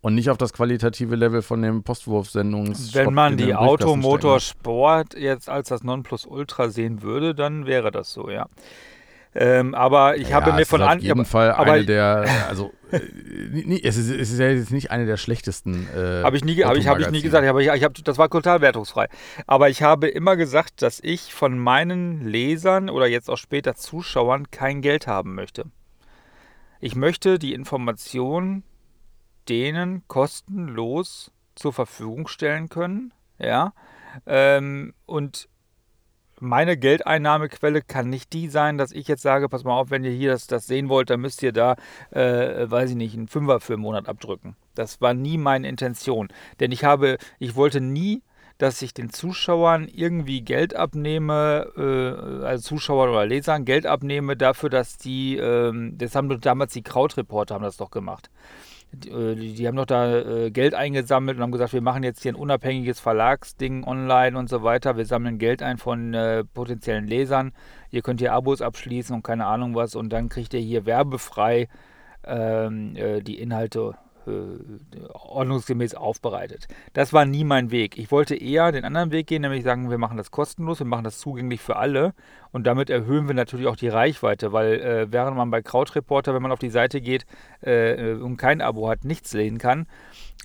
[0.00, 2.94] Und nicht auf das qualitative Level von dem Postwurfsendungs.
[2.94, 8.28] Wenn man die Automotor Automotorsport jetzt als das Nonplusultra sehen würde, dann wäre das so,
[8.28, 8.48] ja.
[9.36, 11.00] Ähm, aber ich habe mir von Auf an.
[11.00, 12.98] jeden aber- Fall aber- eine der, also äh,
[13.82, 15.88] es, ist, es ist ja jetzt nicht eine der schlechtesten.
[15.94, 18.16] Äh, Habe ich nie, hab ich, hab ich nie gesagt, aber ich, ich hab, das
[18.18, 19.08] war total wertungsfrei.
[19.48, 24.52] Aber ich habe immer gesagt, dass ich von meinen Lesern oder jetzt auch später Zuschauern
[24.52, 25.64] kein Geld haben möchte.
[26.80, 28.62] Ich möchte die Information
[29.48, 33.72] denen kostenlos zur Verfügung stellen können, ja.
[34.26, 35.48] Ähm, und
[36.44, 40.10] meine Geldeinnahmequelle kann nicht die sein, dass ich jetzt sage, pass mal auf, wenn ihr
[40.12, 41.76] hier das, das sehen wollt, dann müsst ihr da,
[42.10, 44.56] äh, weiß ich nicht, einen Fünfer für einen Monat abdrücken.
[44.74, 46.28] Das war nie meine Intention.
[46.60, 48.22] Denn ich habe, ich wollte nie,
[48.58, 54.70] dass ich den Zuschauern irgendwie Geld abnehme, äh, also Zuschauern oder Lesern Geld abnehme dafür,
[54.70, 58.30] dass die, ähm, das haben damals die Krautreporter haben das doch gemacht.
[58.94, 62.02] Die, äh, die, die haben doch da äh, Geld eingesammelt und haben gesagt, wir machen
[62.02, 64.96] jetzt hier ein unabhängiges Verlagsding online und so weiter.
[64.96, 67.52] Wir sammeln Geld ein von äh, potenziellen Lesern.
[67.90, 71.68] Ihr könnt hier Abos abschließen und keine Ahnung was und dann kriegt ihr hier werbefrei
[72.24, 73.94] ähm, äh, die Inhalte
[75.12, 76.68] ordnungsgemäß aufbereitet.
[76.92, 77.98] Das war nie mein Weg.
[77.98, 81.04] Ich wollte eher den anderen Weg gehen, nämlich sagen, wir machen das kostenlos, wir machen
[81.04, 82.14] das zugänglich für alle
[82.52, 86.42] und damit erhöhen wir natürlich auch die Reichweite, weil äh, während man bei Krautreporter, wenn
[86.42, 87.26] man auf die Seite geht
[87.60, 89.86] äh, und kein Abo hat, nichts sehen kann,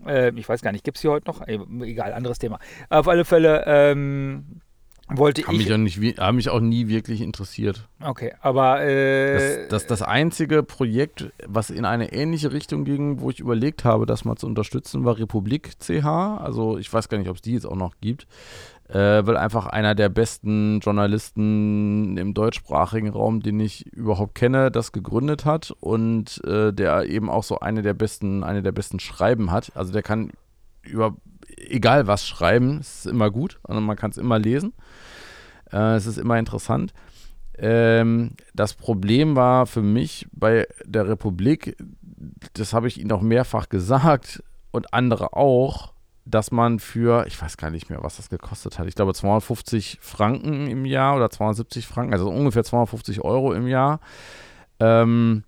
[0.05, 1.47] äh, ich weiß gar nicht, gibt es hier heute noch?
[1.47, 2.59] Äh, Egal, anderes Thema.
[2.89, 4.61] Auf alle Fälle ähm,
[5.09, 5.65] wollte Haben ich.
[5.65, 7.87] mich, auch nicht, haben mich auch nie wirklich interessiert.
[8.01, 13.29] Okay, aber äh, Das, das, das einzige Projekt, was in eine ähnliche Richtung ging, wo
[13.29, 16.05] ich überlegt habe, das mal zu unterstützen, war Republik CH.
[16.05, 18.27] Also ich weiß gar nicht, ob es die jetzt auch noch gibt.
[18.87, 24.91] Äh, weil einfach einer der besten Journalisten im deutschsprachigen Raum, den ich überhaupt kenne, das
[24.91, 29.51] gegründet hat und äh, der eben auch so eine der besten, eine der besten Schreiben
[29.51, 29.71] hat.
[29.75, 30.31] Also der kann
[30.81, 31.15] über
[31.57, 34.73] egal was schreiben, ist immer gut, also man kann es immer lesen.
[35.71, 36.93] Äh, es ist immer interessant.
[37.57, 41.75] Ähm, das Problem war für mich bei der Republik,
[42.53, 45.93] das habe ich Ihnen auch mehrfach gesagt und andere auch,
[46.25, 49.97] dass man für, ich weiß gar nicht mehr, was das gekostet hat, ich glaube 250
[50.01, 53.99] Franken im Jahr oder 270 Franken, also ungefähr 250 Euro im Jahr,
[54.79, 55.43] ähm,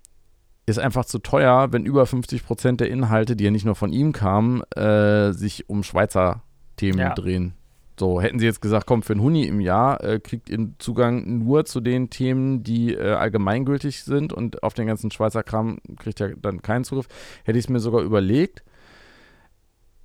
[0.66, 3.92] ist einfach zu teuer, wenn über 50 Prozent der Inhalte, die ja nicht nur von
[3.92, 6.42] ihm kamen, äh, sich um Schweizer
[6.76, 7.14] Themen Ja.
[7.14, 7.54] drehen.
[7.98, 11.44] So, hätten sie jetzt gesagt, komm, für einen Huni im Jahr äh, kriegt ihr Zugang
[11.44, 16.20] nur zu den Themen, die äh, allgemeingültig sind und auf den ganzen Schweizer Kram kriegt
[16.20, 17.08] ihr dann keinen Zugriff,
[17.44, 18.64] hätte ich es mir sogar überlegt.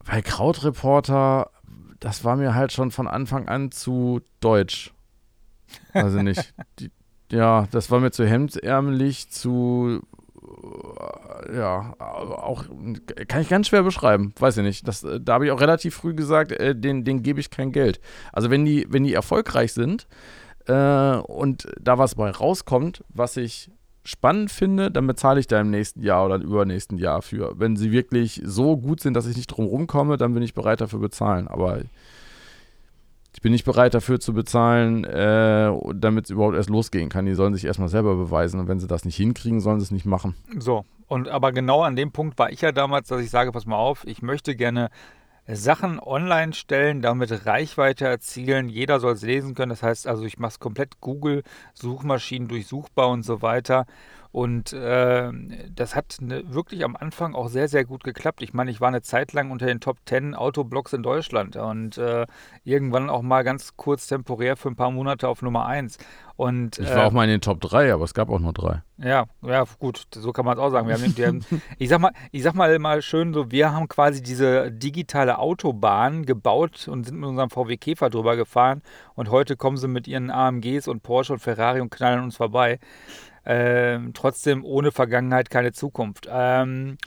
[0.06, 1.50] Weil Krautreporter,
[2.00, 4.94] das war mir halt schon von Anfang an zu deutsch.
[5.94, 6.54] Also nicht.
[6.80, 6.92] Die,
[7.32, 10.02] ja, das war mir zu hemdsärmelig, zu
[11.54, 12.66] ja, auch
[13.28, 14.88] kann ich ganz schwer beschreiben, weiß ich nicht.
[14.88, 17.72] Das, äh, da habe ich auch relativ früh gesagt, äh, den, den gebe ich kein
[17.72, 18.00] Geld.
[18.34, 20.08] Also wenn die, wenn die erfolgreich sind
[20.68, 23.72] äh, und da was bei rauskommt, was ich
[24.04, 27.60] spannend finde, dann bezahle ich da im nächsten Jahr oder im übernächsten Jahr für.
[27.60, 30.80] Wenn sie wirklich so gut sind, dass ich nicht drum rumkomme, dann bin ich bereit
[30.80, 31.48] dafür bezahlen.
[31.48, 31.82] Aber
[33.38, 37.28] ich bin nicht bereit dafür zu bezahlen, äh, damit es überhaupt erst losgehen kann.
[37.28, 38.60] Die sollen sich erstmal selber beweisen.
[38.60, 40.34] Und wenn sie das nicht hinkriegen, sollen sie es nicht machen.
[40.58, 43.68] So, und aber genau an dem Punkt war ich ja damals, dass ich sage, pass
[43.68, 44.90] mal auf, ich möchte gerne
[45.46, 48.70] Sachen online stellen, damit Reichweite erzielen.
[48.70, 49.70] Jeder soll es lesen können.
[49.70, 51.44] Das heißt also, ich mache es komplett Google,
[51.76, 53.86] Suchmaschinen durchsuchbar und so weiter.
[54.32, 55.32] Und äh,
[55.74, 58.42] das hat ne, wirklich am Anfang auch sehr, sehr gut geklappt.
[58.42, 61.98] Ich meine, ich war eine Zeit lang unter den Top 10 Autoblocks in Deutschland und
[61.98, 62.26] äh,
[62.64, 65.98] irgendwann auch mal ganz kurz temporär für ein paar Monate auf Nummer 1.
[66.38, 68.54] Und, ich war äh, auch mal in den Top 3, aber es gab auch nur
[68.54, 68.84] drei.
[69.00, 70.88] Ja, ja, gut, so kann man es auch sagen.
[70.88, 71.46] Wir haben, wir haben,
[71.80, 76.26] ich sag mal, ich sag mal mal schön so, wir haben quasi diese digitale Autobahn
[76.26, 78.84] gebaut und sind mit unserem VW Käfer drüber gefahren
[79.16, 82.80] und heute kommen sie mit ihren AMGs und Porsche und Ferrari und knallen uns vorbei.
[83.50, 86.28] Ähm, trotzdem ohne Vergangenheit keine Zukunft.
[86.30, 86.98] Ähm,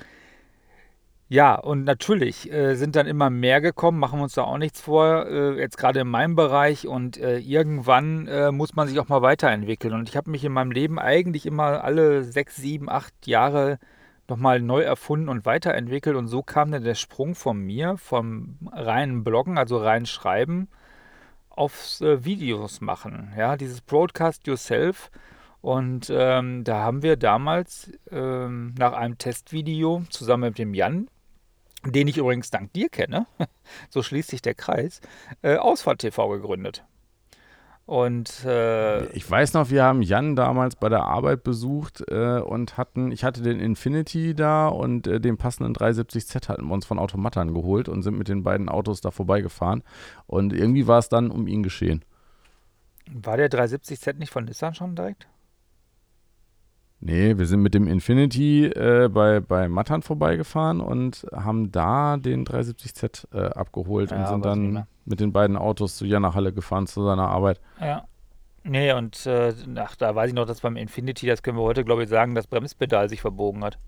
[1.29, 4.81] ja, und natürlich äh, sind dann immer mehr gekommen, machen wir uns da auch nichts
[4.81, 9.09] vor, äh, jetzt gerade in meinem Bereich und äh, irgendwann äh, muss man sich auch
[9.09, 9.92] mal weiterentwickeln.
[9.94, 13.79] Und ich habe mich in meinem Leben eigentlich immer alle sechs, sieben, acht Jahre
[14.29, 19.22] nochmal neu erfunden und weiterentwickelt und so kam dann der Sprung von mir, vom reinen
[19.22, 20.68] Bloggen, also rein Schreiben,
[21.50, 23.33] aufs äh, Videos machen.
[23.37, 25.11] Ja, dieses Broadcast Yourself
[25.61, 31.09] und ähm, da haben wir damals ähm, nach einem Testvideo zusammen mit dem Jan,
[31.85, 33.27] den ich übrigens dank dir kenne,
[33.90, 35.01] so schließt sich der Kreis,
[35.42, 36.85] äh, Ausfahrt TV gegründet.
[37.90, 42.79] Und äh, ich weiß noch, wir haben Jan damals bei der Arbeit besucht äh, und
[42.79, 47.01] hatten, ich hatte den Infinity da und äh, den passenden 370Z hatten wir uns von
[47.01, 49.83] Automatern geholt und sind mit den beiden Autos da vorbeigefahren.
[50.29, 52.05] Und irgendwie war es dann um ihn geschehen.
[53.11, 55.27] War der 370Z nicht von Nissan schon direkt?
[57.02, 62.44] Nee, wir sind mit dem Infinity äh, bei, bei Mattern vorbeigefahren und haben da den
[62.44, 66.86] 370Z äh, abgeholt ja, und sind dann mit den beiden Autos zu Jana Halle gefahren
[66.86, 67.60] zu seiner Arbeit.
[67.80, 68.04] Ja.
[68.62, 71.82] Nee, und äh, ach, da weiß ich noch, dass beim Infinity, das können wir heute,
[71.82, 73.78] glaube ich, sagen, das Bremspedal sich verbogen hat.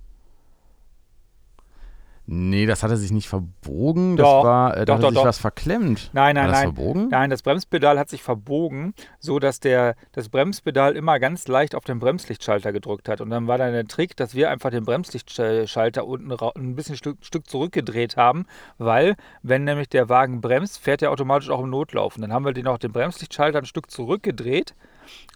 [2.25, 4.17] Nee, das hatte sich nicht verbogen.
[4.17, 5.25] Das doch, war, äh, da doch, hat doch, sich doch.
[5.27, 6.11] was verklemmt.
[6.13, 6.75] Nein, nein, war das nein.
[6.75, 7.09] verbogen?
[7.11, 11.85] Nein, das Bremspedal hat sich verbogen, so dass der das Bremspedal immer ganz leicht auf
[11.85, 13.21] den Bremslichtschalter gedrückt hat.
[13.21, 17.19] Und dann war dann der Trick, dass wir einfach den Bremslichtschalter unten ein bisschen Stück,
[17.23, 18.47] Stück zurückgedreht haben,
[18.79, 22.15] weil wenn nämlich der Wagen bremst, fährt er automatisch auch im Notlauf.
[22.15, 24.75] Und dann haben wir den auch den Bremslichtschalter ein Stück zurückgedreht.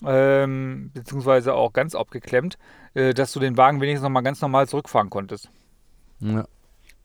[0.06, 2.56] Ähm, beziehungsweise auch ganz abgeklemmt,
[2.94, 5.50] äh, dass du den Wagen wenigstens nochmal ganz normal zurückfahren konntest.
[6.20, 6.44] Ja.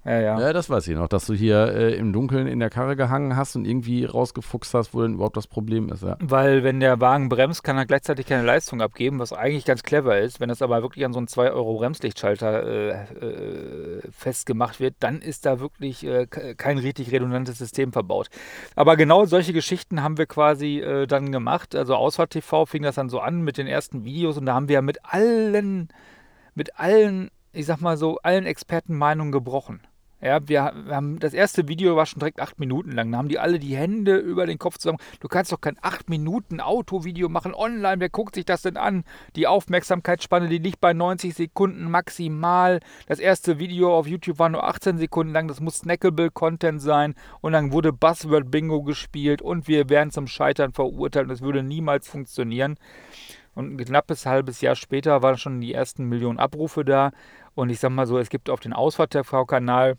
[0.03, 0.39] Ja, ja.
[0.39, 3.35] Ja, das weiß ich noch, dass du hier äh, im Dunkeln in der Karre gehangen
[3.35, 6.01] hast und irgendwie rausgefuchst hast, wo denn überhaupt das Problem ist.
[6.01, 6.17] Ja.
[6.19, 10.17] Weil, wenn der Wagen bremst, kann er gleichzeitig keine Leistung abgeben, was eigentlich ganz clever
[10.19, 10.39] ist.
[10.39, 12.89] Wenn das aber wirklich an so einen 2-Euro-Bremslichtschalter äh,
[13.25, 18.29] äh, festgemacht wird, dann ist da wirklich äh, kein richtig redundantes System verbaut.
[18.75, 21.75] Aber genau solche Geschichten haben wir quasi äh, dann gemacht.
[21.75, 24.67] Also, Ausfahrt TV fing das dann so an mit den ersten Videos und da haben
[24.67, 25.89] wir ja mit allen,
[26.55, 29.81] mit allen, ich sag mal so, allen Expertenmeinungen gebrochen.
[30.23, 33.12] Ja, wir, wir, haben das erste Video war schon direkt acht Minuten lang.
[33.12, 34.99] Da haben die alle die Hände über den Kopf zusammen.
[35.19, 37.99] Du kannst doch kein acht Minuten Autovideo machen online.
[37.99, 39.03] Wer guckt sich das denn an?
[39.36, 42.81] Die Aufmerksamkeitsspanne, die liegt bei 90 Sekunden maximal.
[43.07, 45.47] Das erste Video auf YouTube war nur 18 Sekunden lang.
[45.47, 47.15] Das muss snackable Content sein.
[47.41, 51.31] Und dann wurde Buzzword Bingo gespielt und wir wären zum Scheitern verurteilt.
[51.31, 52.77] Es würde niemals funktionieren.
[53.55, 57.12] Und ein knappes halbes Jahr später waren schon die ersten Millionen Abrufe da.
[57.55, 59.97] Und ich sag mal so, es gibt auf den Ausfahrt-TV-Kanal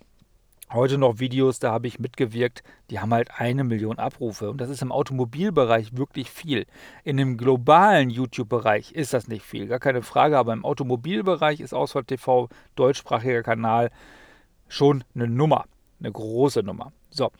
[0.70, 4.50] heute noch Videos, da habe ich mitgewirkt, die haben halt eine Million Abrufe.
[4.50, 6.66] Und das ist im Automobilbereich wirklich viel.
[7.04, 10.38] In dem globalen YouTube-Bereich ist das nicht viel, gar keine Frage.
[10.38, 13.90] Aber im Automobilbereich ist Ausfahrt TV, deutschsprachiger Kanal,
[14.68, 15.64] schon eine Nummer.
[16.00, 16.92] Eine große Nummer.
[17.10, 17.30] So.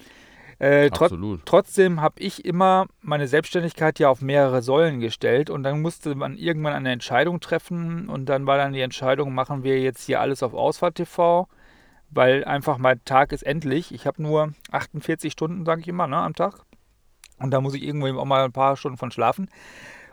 [0.58, 1.08] Äh, tro
[1.44, 6.36] trotzdem habe ich immer meine Selbstständigkeit ja auf mehrere Säulen gestellt und dann musste man
[6.36, 10.40] irgendwann eine Entscheidung treffen und dann war dann die Entscheidung, machen wir jetzt hier alles
[10.44, 11.48] auf Ausfahrt TV
[12.14, 13.92] weil einfach mein Tag ist endlich.
[13.92, 16.60] Ich habe nur 48 Stunden, sage ich immer, ne, am Tag.
[17.38, 19.48] Und da muss ich irgendwo auch mal ein paar Stunden von schlafen.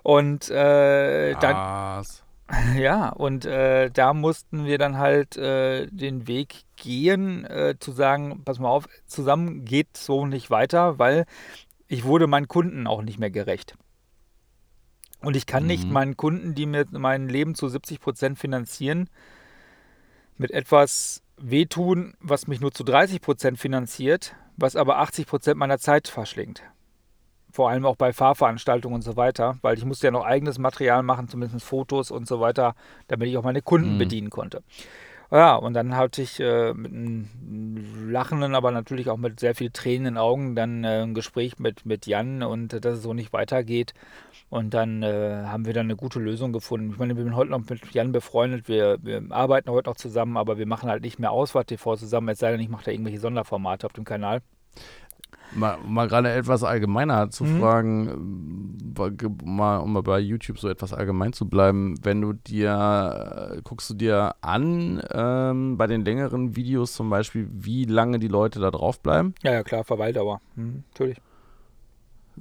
[0.03, 2.03] Und äh, dann.
[2.75, 8.41] Ja, und äh, da mussten wir dann halt äh, den Weg gehen, äh, zu sagen,
[8.43, 11.27] pass mal auf, zusammen geht so nicht weiter, weil
[11.87, 13.75] ich wurde meinen Kunden auch nicht mehr gerecht.
[15.21, 15.67] Und ich kann mhm.
[15.67, 19.11] nicht meinen Kunden, die mir mein Leben zu 70 Prozent finanzieren,
[20.37, 25.79] mit etwas wehtun, was mich nur zu 30 Prozent finanziert, was aber 80 Prozent meiner
[25.79, 26.63] Zeit verschlingt.
[27.51, 31.01] Vor allem auch bei Fahrveranstaltungen und so weiter, weil ich musste ja noch eigenes Material
[31.01, 32.75] machen, zumindest Fotos und so weiter,
[33.07, 33.97] damit ich auch meine Kunden mhm.
[33.97, 34.61] bedienen konnte.
[35.31, 39.69] Ja, und dann hatte ich äh, mit einem lachenden, aber natürlich auch mit sehr viel
[39.69, 43.03] Tränen in den Augen dann äh, ein Gespräch mit, mit Jan und äh, dass es
[43.03, 43.93] so nicht weitergeht.
[44.49, 46.89] Und dann äh, haben wir dann eine gute Lösung gefunden.
[46.91, 50.37] Ich meine, wir sind heute noch mit Jan befreundet, wir, wir arbeiten heute noch zusammen,
[50.37, 53.19] aber wir machen halt nicht mehr Ausfahrt-TV zusammen, es sei denn, ich mache da irgendwelche
[53.19, 54.41] Sonderformate auf dem Kanal.
[55.51, 57.59] mal, mal gerade etwas allgemeiner zu Mhm.
[57.59, 58.77] fragen,
[59.43, 63.89] mal, um mal bei YouTube so etwas allgemein zu bleiben, wenn du dir, äh, guckst
[63.91, 68.71] du dir an, ähm, bei den längeren Videos zum Beispiel, wie lange die Leute da
[68.71, 69.33] drauf bleiben?
[69.43, 70.41] Ja, ja, klar, Verweildauer.
[70.55, 71.21] Mhm, natürlich.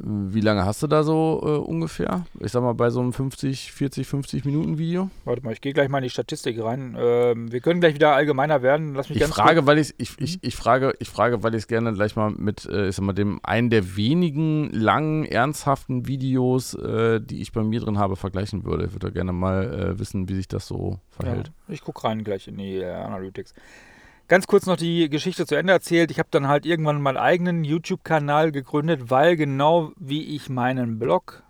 [0.01, 2.25] Wie lange hast du da so äh, ungefähr?
[2.39, 5.11] Ich sag mal, bei so einem 50, 40, 50 Minuten Video?
[5.25, 6.97] Warte mal, ich gehe gleich mal in die Statistik rein.
[6.97, 8.95] Ähm, wir können gleich wieder allgemeiner werden.
[8.95, 11.67] Lass mich Ich frage, weil ich, ich, ich, ich frage, ich frage, weil ich es
[11.67, 16.75] gerne gleich mal mit, äh, ich sag mal, dem einen der wenigen langen, ernsthaften Videos,
[16.75, 18.85] äh, die ich bei mir drin habe, vergleichen würde.
[18.87, 21.51] Ich würde gerne mal äh, wissen, wie sich das so verhält.
[21.67, 23.53] Ja, ich gucke rein gleich in die äh, Analytics.
[24.29, 26.11] Ganz kurz noch die Geschichte zu Ende erzählt.
[26.11, 31.43] Ich habe dann halt irgendwann meinen eigenen YouTube-Kanal gegründet, weil genau wie ich meinen Blog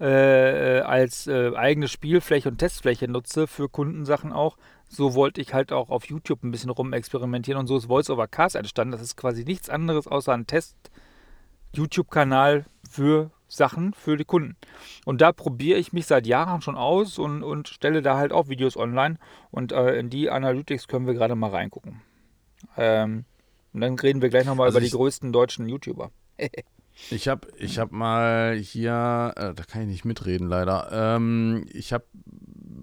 [0.00, 4.56] äh, als äh, eigene Spielfläche und Testfläche nutze für Kundensachen auch,
[4.88, 8.26] so wollte ich halt auch auf YouTube ein bisschen rumexperimentieren und so ist Voice over
[8.26, 8.90] Cast entstanden.
[8.92, 14.56] Das ist quasi nichts anderes außer ein Test-YouTube-Kanal für Sachen für die Kunden.
[15.04, 18.48] Und da probiere ich mich seit Jahren schon aus und, und stelle da halt auch
[18.48, 19.18] Videos online.
[19.50, 22.02] Und äh, in die Analytics können wir gerade mal reingucken.
[22.76, 23.24] Ähm,
[23.72, 26.10] und dann reden wir gleich nochmal Also über die größten deutschen YouTuber.
[27.10, 31.92] Ich habe ich hab mal hier, äh, da kann ich nicht mitreden leider, ähm, ich
[31.92, 32.06] habe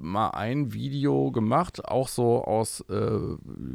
[0.03, 3.19] mal ein Video gemacht, auch so aus äh,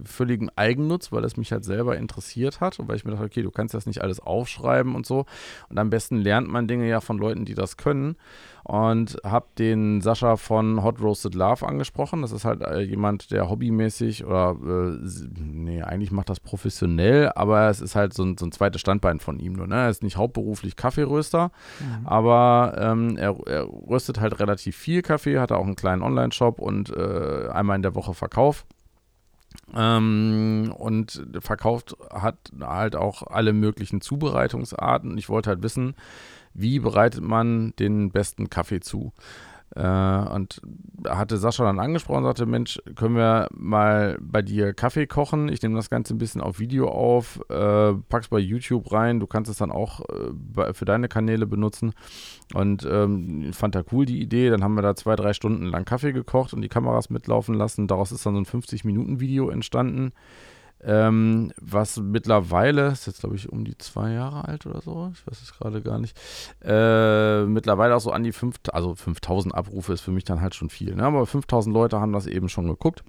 [0.04, 3.42] völligem Eigennutz, weil es mich halt selber interessiert hat und weil ich mir dachte, okay,
[3.42, 5.26] du kannst das nicht alles aufschreiben und so.
[5.68, 8.16] Und am besten lernt man Dinge ja von Leuten, die das können.
[8.68, 12.20] Und habe den Sascha von Hot Roasted Love angesprochen.
[12.20, 15.08] Das ist halt äh, jemand, der hobbymäßig oder, äh,
[15.40, 19.20] nee, eigentlich macht das professionell, aber es ist halt so ein, so ein zweites Standbein
[19.20, 19.66] von ihm nur.
[19.66, 19.76] Ne?
[19.76, 21.50] Er ist nicht hauptberuflich Kaffeeröster,
[22.04, 26.94] aber ähm, er, er röstet halt relativ viel Kaffee, hat auch einen kleinen Online-Shop und
[26.94, 28.66] äh, einmal in der Woche Verkauf.
[29.74, 35.16] Ähm, und verkauft hat halt auch alle möglichen Zubereitungsarten.
[35.16, 35.94] Ich wollte halt wissen,
[36.60, 39.12] wie bereitet man den besten Kaffee zu?
[39.76, 45.06] Äh, und da hatte Sascha dann angesprochen sagte, Mensch, können wir mal bei dir Kaffee
[45.06, 45.48] kochen?
[45.48, 49.26] Ich nehme das Ganze ein bisschen auf Video auf, äh, pack's bei YouTube rein, du
[49.26, 51.92] kannst es dann auch äh, für deine Kanäle benutzen.
[52.54, 54.48] Und ähm, fand er cool die Idee.
[54.48, 57.86] Dann haben wir da zwei, drei Stunden lang Kaffee gekocht und die Kameras mitlaufen lassen.
[57.86, 60.12] Daraus ist dann so ein 50-Minuten-Video entstanden.
[60.80, 65.26] Ähm, was mittlerweile, ist jetzt glaube ich um die zwei Jahre alt oder so, ich
[65.26, 66.16] weiß es gerade gar nicht,
[66.62, 70.54] äh, mittlerweile auch so an die 5, also 5000 Abrufe ist für mich dann halt
[70.54, 71.02] schon viel, ne?
[71.02, 73.02] aber 5000 Leute haben das eben schon geguckt.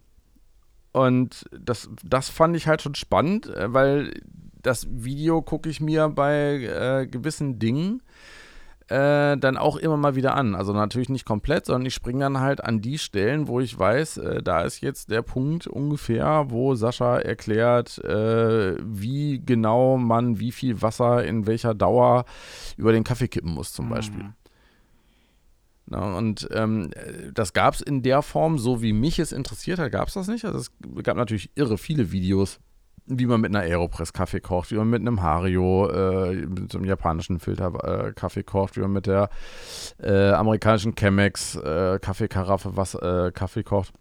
[0.91, 4.13] Und das, das fand ich halt schon spannend, äh, weil
[4.61, 8.01] das Video gucke ich mir bei äh, gewissen Dingen
[8.89, 10.55] äh, dann auch immer mal wieder an.
[10.55, 14.17] Also natürlich nicht komplett, sondern ich springe dann halt an die Stellen, wo ich weiß,
[14.17, 20.51] äh, da ist jetzt der Punkt ungefähr, wo Sascha erklärt, äh, wie genau man wie
[20.51, 22.25] viel Wasser in welcher Dauer
[22.77, 24.23] über den Kaffee kippen muss zum Beispiel.
[24.23, 24.33] Mhm.
[25.91, 29.79] Na, und ähm, äh, das gab es in der Form, so wie mich es interessiert
[29.79, 30.45] hat, gab es das nicht.
[30.45, 30.71] Also es
[31.03, 32.59] gab natürlich irre viele Videos,
[33.09, 36.85] wie man mit einer Aeropress Kaffee kocht, wie man mit einem Hario, äh, mit einem
[36.85, 39.29] japanischen Filter äh, Kaffee kocht, wie man mit der
[40.01, 43.93] äh, amerikanischen Chemex äh, Kaffeekaraffe was äh, Kaffee kocht.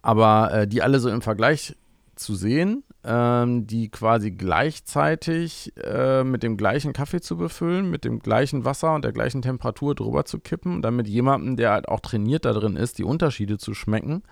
[0.00, 1.76] Aber äh, die alle so im Vergleich
[2.14, 8.20] zu sehen, ähm, die quasi gleichzeitig äh, mit dem gleichen Kaffee zu befüllen, mit dem
[8.20, 11.88] gleichen Wasser und der gleichen Temperatur drüber zu kippen und dann mit jemandem, der halt
[11.88, 14.22] auch trainiert da drin ist, die Unterschiede zu schmecken,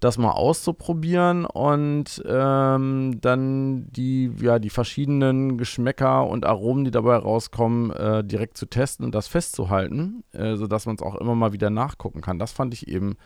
[0.00, 7.16] das mal auszuprobieren und ähm, dann die, ja, die verschiedenen Geschmäcker und Aromen, die dabei
[7.16, 11.52] rauskommen, äh, direkt zu testen und das festzuhalten, äh, sodass man es auch immer mal
[11.52, 12.38] wieder nachgucken kann.
[12.38, 13.16] Das fand ich eben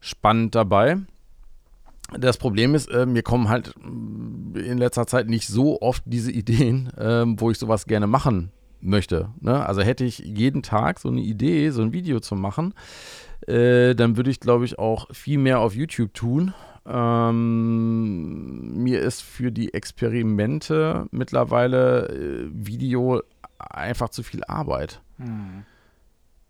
[0.00, 0.98] spannend dabei.
[2.18, 6.30] Das Problem ist, äh, mir kommen halt mh, in letzter Zeit nicht so oft diese
[6.30, 8.50] Ideen, ähm, wo ich sowas gerne machen
[8.80, 9.30] möchte.
[9.40, 9.66] Ne?
[9.66, 12.74] Also hätte ich jeden Tag so eine Idee, so ein Video zu machen,
[13.46, 16.54] äh, dann würde ich, glaube ich, auch viel mehr auf YouTube tun.
[16.86, 23.22] Ähm, mir ist für die Experimente mittlerweile äh, Video
[23.58, 25.00] einfach zu viel Arbeit.
[25.18, 25.64] Mhm.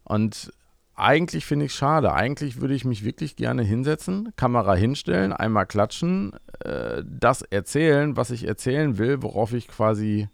[0.05, 0.53] Und
[0.95, 2.13] eigentlich finde ich schade.
[2.13, 8.31] Eigentlich würde ich mich wirklich gerne hinsetzen, Kamera hinstellen, einmal klatschen, äh, das erzählen, was
[8.31, 10.29] ich erzählen will, worauf ich quasi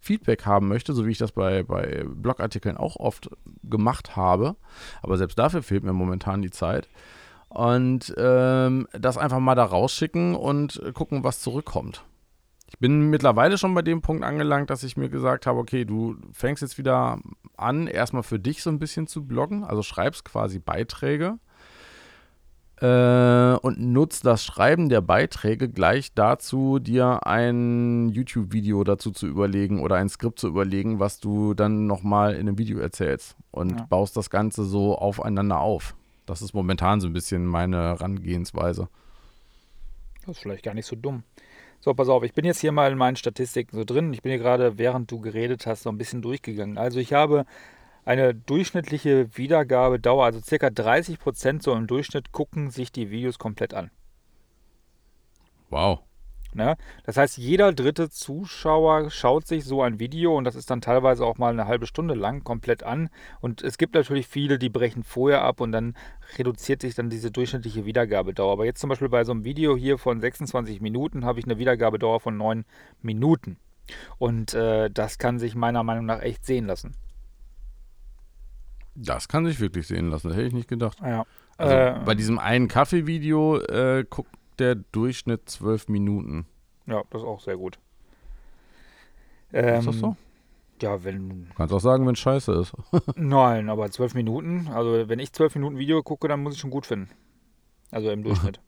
[0.00, 3.30] Feedback haben möchte, so wie ich das bei, bei Blogartikeln auch oft
[3.62, 4.56] gemacht habe.
[5.02, 6.88] Aber selbst dafür fehlt mir momentan die Zeit.
[7.48, 12.04] Und ähm, das einfach mal da rausschicken und gucken, was zurückkommt.
[12.70, 16.16] Ich bin mittlerweile schon bei dem Punkt angelangt, dass ich mir gesagt habe, okay, du
[16.32, 17.18] fängst jetzt wieder
[17.56, 21.38] an, erstmal für dich so ein bisschen zu bloggen, also schreibst quasi Beiträge.
[22.80, 29.80] Äh, und nutzt das Schreiben der Beiträge gleich dazu, dir ein YouTube-Video dazu zu überlegen
[29.80, 33.86] oder ein Skript zu überlegen, was du dann nochmal in einem Video erzählst und Ja.
[33.88, 35.94] baust das Ganze so aufeinander auf.
[36.26, 38.88] Das ist momentan so ein bisschen meine Herangehensweise.
[40.26, 41.22] Das ist vielleicht gar nicht so dumm.
[41.80, 44.12] So, pass auf, ich bin jetzt hier mal in meinen Statistiken so drin.
[44.12, 46.76] Ich bin hier gerade, während du geredet hast, so ein bisschen durchgegangen.
[46.76, 47.46] Also ich habe
[48.08, 53.74] eine durchschnittliche Wiedergabedauer, also circa 30 Prozent so im Durchschnitt gucken sich die Videos komplett
[53.74, 53.90] an.
[55.68, 56.00] Wow.
[56.54, 56.78] Ne?
[57.04, 61.22] Das heißt, jeder dritte Zuschauer schaut sich so ein Video und das ist dann teilweise
[61.26, 63.10] auch mal eine halbe Stunde lang komplett an.
[63.42, 65.94] Und es gibt natürlich viele, die brechen vorher ab und dann
[66.38, 68.52] reduziert sich dann diese durchschnittliche Wiedergabedauer.
[68.52, 71.58] Aber jetzt zum Beispiel bei so einem Video hier von 26 Minuten habe ich eine
[71.58, 72.64] Wiedergabedauer von 9
[73.02, 73.58] Minuten.
[74.16, 76.96] Und äh, das kann sich meiner Meinung nach echt sehen lassen.
[79.00, 80.98] Das kann sich wirklich sehen lassen, das hätte ich nicht gedacht.
[81.00, 81.24] Ja.
[81.56, 86.46] Also Äh, bei diesem einen Kaffee-Video äh, guckt der Durchschnitt zwölf Minuten.
[86.86, 87.78] ja, das ist auch sehr gut.
[89.52, 90.16] ist das Ähm, so?
[90.82, 92.72] Ja, wenn Du kannst auch sagen, wenn es scheiße ist.
[93.16, 96.70] Nein, aber zwölf Minuten, also wenn ich zwölf Minuten Video gucke, dann muss ich schon
[96.70, 97.10] gut finden.
[97.90, 98.60] Also im Durchschnitt.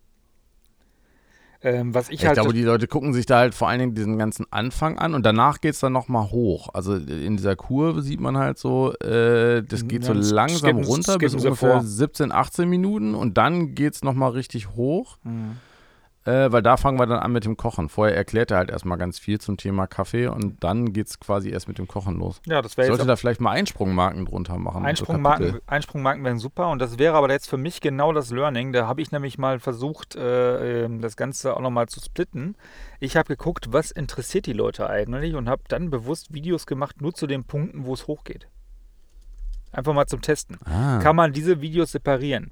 [1.62, 2.34] Ähm, was ich Ich halt.
[2.36, 5.26] glaube, die Leute gucken sich da halt vor allen Dingen diesen ganzen Anfang an und
[5.26, 6.68] danach geht es dann nochmal hoch.
[6.72, 10.84] Also in dieser Kurve sieht man halt so, äh, das geht so Dann langsam skippen-
[10.84, 11.82] runter bis skippen sie ungefähr vor.
[11.82, 15.56] 17, 18 Minuten und dann geht es nochmal richtig hoch, Mhm.
[16.24, 17.88] Äh, weil da fangen wir dann an mit dem Kochen.
[17.88, 21.48] Vorher erklärt er halt erstmal ganz viel zum Thema Kaffee und dann geht es quasi
[21.50, 22.42] erst mit dem Kochen los.
[22.46, 24.82] Ja, das wäre sollte da vielleicht mal Einsprungmarken drunter machen.
[24.82, 25.62] so Einsprungmarken, Kapitel.
[25.66, 28.72] Einsprungmarken wären super und das wäre aber jetzt für mich genau das Learning.
[28.72, 32.54] Da habe ich nämlich mal versucht, äh, ähm, das Ganze auch nochmal zu splitten.
[32.98, 37.14] Ich habe geguckt, was interessiert die Leute eigentlich und habe dann bewusst Videos gemacht, nur
[37.14, 38.46] zu den Punkten, wo es hochgeht.
[39.72, 40.58] Einfach mal zum Testen.
[40.64, 40.98] Ah.
[40.98, 42.50] kann man diese Videos separieren.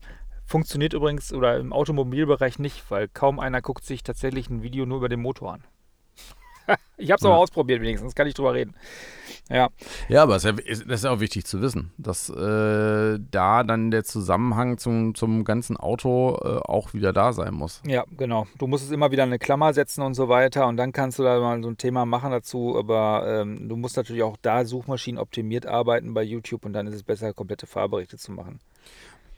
[0.49, 4.97] Funktioniert übrigens oder im Automobilbereich nicht, weil kaum einer guckt sich tatsächlich ein Video nur
[4.97, 5.65] über den Motor an.
[6.97, 7.29] ich habe es Ja.
[7.29, 8.75] aber ausprobiert wenigstens, kann ich drüber reden.
[9.51, 9.69] Ja,
[10.09, 14.79] Ja, aber das ist ja auch wichtig zu wissen, dass äh, da dann der Zusammenhang
[14.79, 17.83] zum, zum ganzen Auto äh, auch wieder da sein muss.
[17.87, 18.47] ja, genau.
[18.57, 21.19] Du musst es immer wieder in eine Klammer setzen und so weiter und dann kannst
[21.19, 24.65] du da mal so ein Thema machen dazu, aber ähm, du musst natürlich auch da
[24.65, 28.61] Suchmaschinen optimiert arbeiten bei YouTube und dann ist es besser, komplette Fahrberichte zu machen.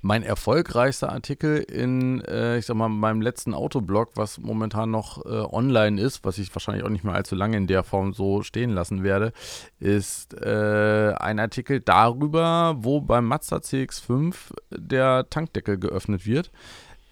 [0.03, 5.29] Mein erfolgreichster Artikel in, äh, ich sag mal, meinem letzten Autoblog, was momentan noch äh,
[5.29, 8.71] online ist, was ich wahrscheinlich auch nicht mehr allzu lange in der Form so stehen
[8.71, 9.33] lassen werde,
[9.79, 14.35] ist äh, ein Artikel darüber, wo beim Mazda CX5
[14.71, 16.51] der Tankdeckel geöffnet wird.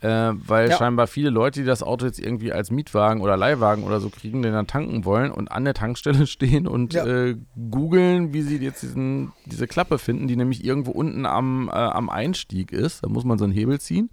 [0.01, 0.77] Äh, weil Ja.
[0.77, 4.43] scheinbar viele Leute, die das Auto jetzt irgendwie als Mietwagen oder Leihwagen oder so kriegen,
[4.43, 7.05] den dann tanken wollen und an der Tankstelle stehen und Ja.
[7.05, 7.37] äh,
[7.71, 12.11] googeln, wie sie jetzt diesen, diese Klappe finden, die nämlich irgendwo unten am, äh, am
[12.11, 13.03] Einstieg ist.
[13.05, 14.11] Da muss man so einen Hebel ziehen.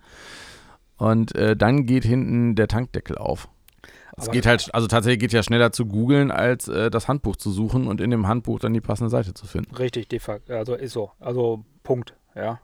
[0.97, 3.49] Und äh, dann geht hinten der Tankdeckel auf.
[4.17, 7.51] Es geht halt, also tatsächlich geht ja schneller zu googeln, als äh, das Handbuch zu
[7.51, 9.75] suchen und in dem Handbuch dann die passende Seite zu finden.
[9.75, 10.53] Richtig, de facto.
[10.53, 11.11] Also ist so.
[11.19, 12.59] Also Punkt, ja.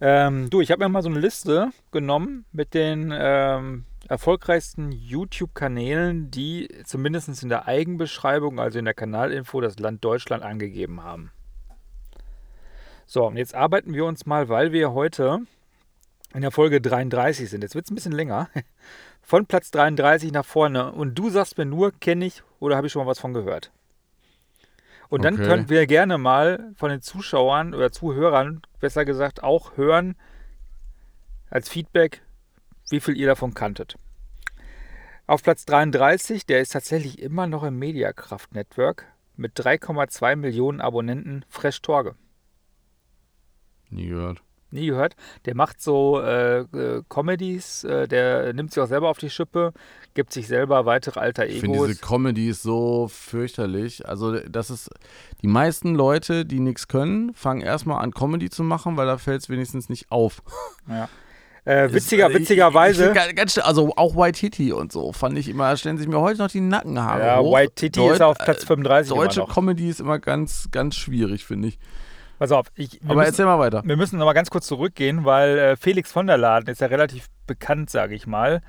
[0.00, 6.30] Ähm, du, ich habe mir mal so eine Liste genommen mit den ähm, erfolgreichsten YouTube-Kanälen,
[6.30, 11.32] die zumindest in der Eigenbeschreibung, also in der Kanalinfo, das Land Deutschland angegeben haben.
[13.06, 15.40] So, und jetzt arbeiten wir uns mal, weil wir heute
[16.34, 17.62] in der Folge 33 sind.
[17.62, 18.48] Jetzt wird es ein bisschen länger.
[19.22, 20.92] Von Platz 33 nach vorne.
[20.92, 23.70] Und du sagst mir nur, kenne ich oder habe ich schon mal was von gehört?
[25.08, 25.44] Und dann Okay.
[25.44, 30.16] können wir gerne mal von den Zuschauern oder Zuhörern, besser gesagt, auch hören,
[31.50, 32.22] als Feedback,
[32.90, 33.96] wie viel ihr davon kanntet.
[35.26, 39.06] Auf Platz 33, der ist tatsächlich immer noch im Mediakraft Network
[39.36, 42.14] mit 3,2 Millionen Abonnenten, Fresh Torge.
[43.90, 44.42] Nie gehört.
[44.70, 45.16] Nie gehört.
[45.46, 49.72] Der macht so äh, äh, Comedies, äh, der nimmt sich auch selber auf die Schippe,
[50.14, 51.88] gibt sich selber weitere alter Ich finde Egos.
[51.88, 54.06] diese Comedy ist so fürchterlich.
[54.08, 54.90] Also, das ist,
[55.42, 59.42] die meisten Leute, die nichts können, fangen erstmal an, Comedy zu machen, weil da fällt
[59.42, 60.42] es wenigstens nicht auf.
[60.88, 61.08] Ja.
[61.64, 63.02] Äh, witziger, Ist, äh, witzigerweise.
[63.04, 65.76] Ich, ich, find ganz, ganz, also auch White Titty und so fand ich immer, da
[65.76, 67.54] stellen sich mir heute noch die Nackenhaare ja, hoch.
[67.54, 69.44] White Titty ist Deut- auf Platz 35 immer Deutsche.
[69.52, 71.78] Comedy ist immer ganz, ganz schwierig, finde ich.
[72.38, 73.82] Pass auf, ich, wir Aber müssen, erzähl mal weiter.
[73.84, 76.86] Wir müssen noch mal ganz kurz zurückgehen, weil äh, Felix von der Laden ist ja
[76.86, 78.60] relativ bekannt, sage ich mal.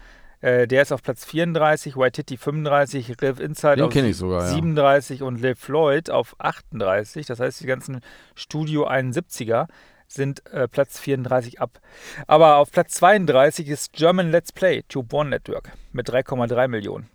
[0.41, 4.47] Äh, der ist auf Platz 34, White Titty 35, Rev Inside Den auf sogar, ja.
[4.47, 7.25] 37 und Le Floyd auf 38.
[7.25, 8.01] Das heißt, die ganzen
[8.35, 9.67] Studio 71er
[10.07, 11.79] sind äh, Platz 34 ab.
[12.25, 17.09] Aber auf Platz 32 ist German Let's Play, Tube One Network mit 3,3 Millionen.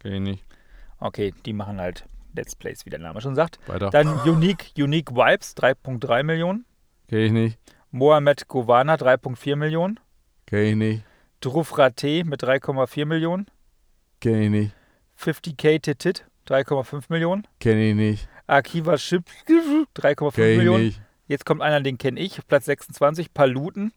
[0.00, 0.44] Kenn ich nicht.
[0.98, 2.04] Okay, die machen halt
[2.34, 3.58] Let's Plays, wie der Name schon sagt.
[3.66, 3.90] Weiter.
[3.90, 6.64] Dann Unique, Unique Vibes, 3,3 Millionen.
[7.08, 7.58] Kenn ich nicht.
[7.90, 9.98] Mohamed Govana 3,4 Millionen.
[10.46, 11.04] Kenn ich nicht.
[11.40, 13.46] Druf Raté mit 3,4 Millionen.
[14.20, 14.72] Kenn ich nicht.
[15.18, 17.46] 50k Titit, 3,5 Millionen.
[17.58, 18.28] Kenn ich nicht.
[18.46, 19.24] Akiva Chip,
[19.96, 20.84] 3,5 Kenn ich Millionen.
[20.84, 21.02] nicht.
[21.26, 23.92] Jetzt kommt einer, den kenne ich, Platz 26, Paluten,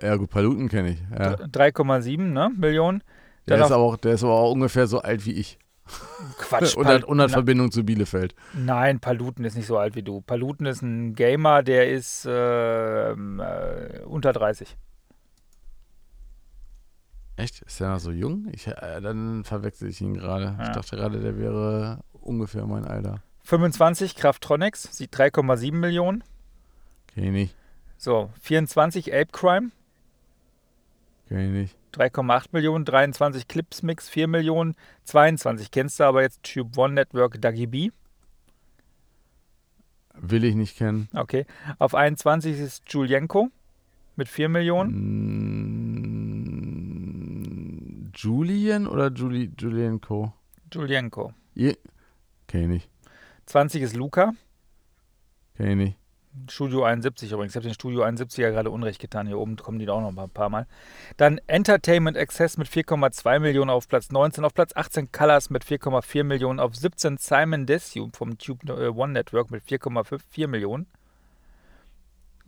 [0.00, 1.00] Ja, gut, Paluten kenne ich.
[1.10, 1.34] Ja.
[1.34, 3.02] 3,7 ne, Millionen.
[3.46, 5.58] Der ist, auch, der ist aber auch ungefähr so alt wie ich.
[6.38, 6.76] Quatsch.
[6.76, 8.34] Hat Na- Verbindung zu Bielefeld.
[8.54, 10.20] Nein, Paluten ist nicht so alt wie du.
[10.22, 14.76] Paluten ist ein Gamer, der ist ähm, äh, unter 30.
[17.36, 17.62] Echt?
[17.62, 18.46] Ist der noch so jung?
[18.52, 20.56] Ich, äh, dann verwechsel ich ihn gerade.
[20.60, 20.72] Ich Ja.
[20.72, 23.22] dachte gerade, der wäre ungefähr mein Alter.
[23.42, 26.22] 25 Kraftronics, sieht 3,7 Millionen.
[27.08, 27.56] Kenn ich nicht.
[27.98, 29.70] So, 24 Ape Crime,
[31.28, 31.76] Kenn ich nicht.
[31.94, 32.84] 3,8 Millionen.
[32.84, 34.74] 23 Clips Mix, 4 Millionen.
[35.04, 37.90] 22 kennst du aber jetzt Tube One Network Dagi B.
[40.14, 41.08] Will ich nicht kennen.
[41.14, 41.46] Okay.
[41.78, 43.50] Auf 21 ist Julienko
[44.16, 44.90] mit 4 Millionen.
[48.06, 50.32] Mm, Julian oder Juli, Julian Co?
[50.72, 51.32] Julienko.
[51.54, 51.76] Je
[52.46, 52.90] Kenn ich nicht.
[53.46, 54.32] 20 ist Luca.
[55.56, 55.98] Kenn ich nicht.
[56.48, 57.52] Studio 71 übrigens.
[57.52, 59.26] Ich habe den Studio 71er gerade Unrecht getan.
[59.26, 60.66] Hier oben kommen die da auch noch ein paar Mal.
[61.16, 64.44] Dann Entertainment Access mit 4,2 Millionen auf Platz 19.
[64.44, 66.60] Auf Platz 18 Colors mit 4,4 Millionen.
[66.60, 70.86] Auf 17 Simon Desue vom Tube äh, One Network mit 4,4 Millionen.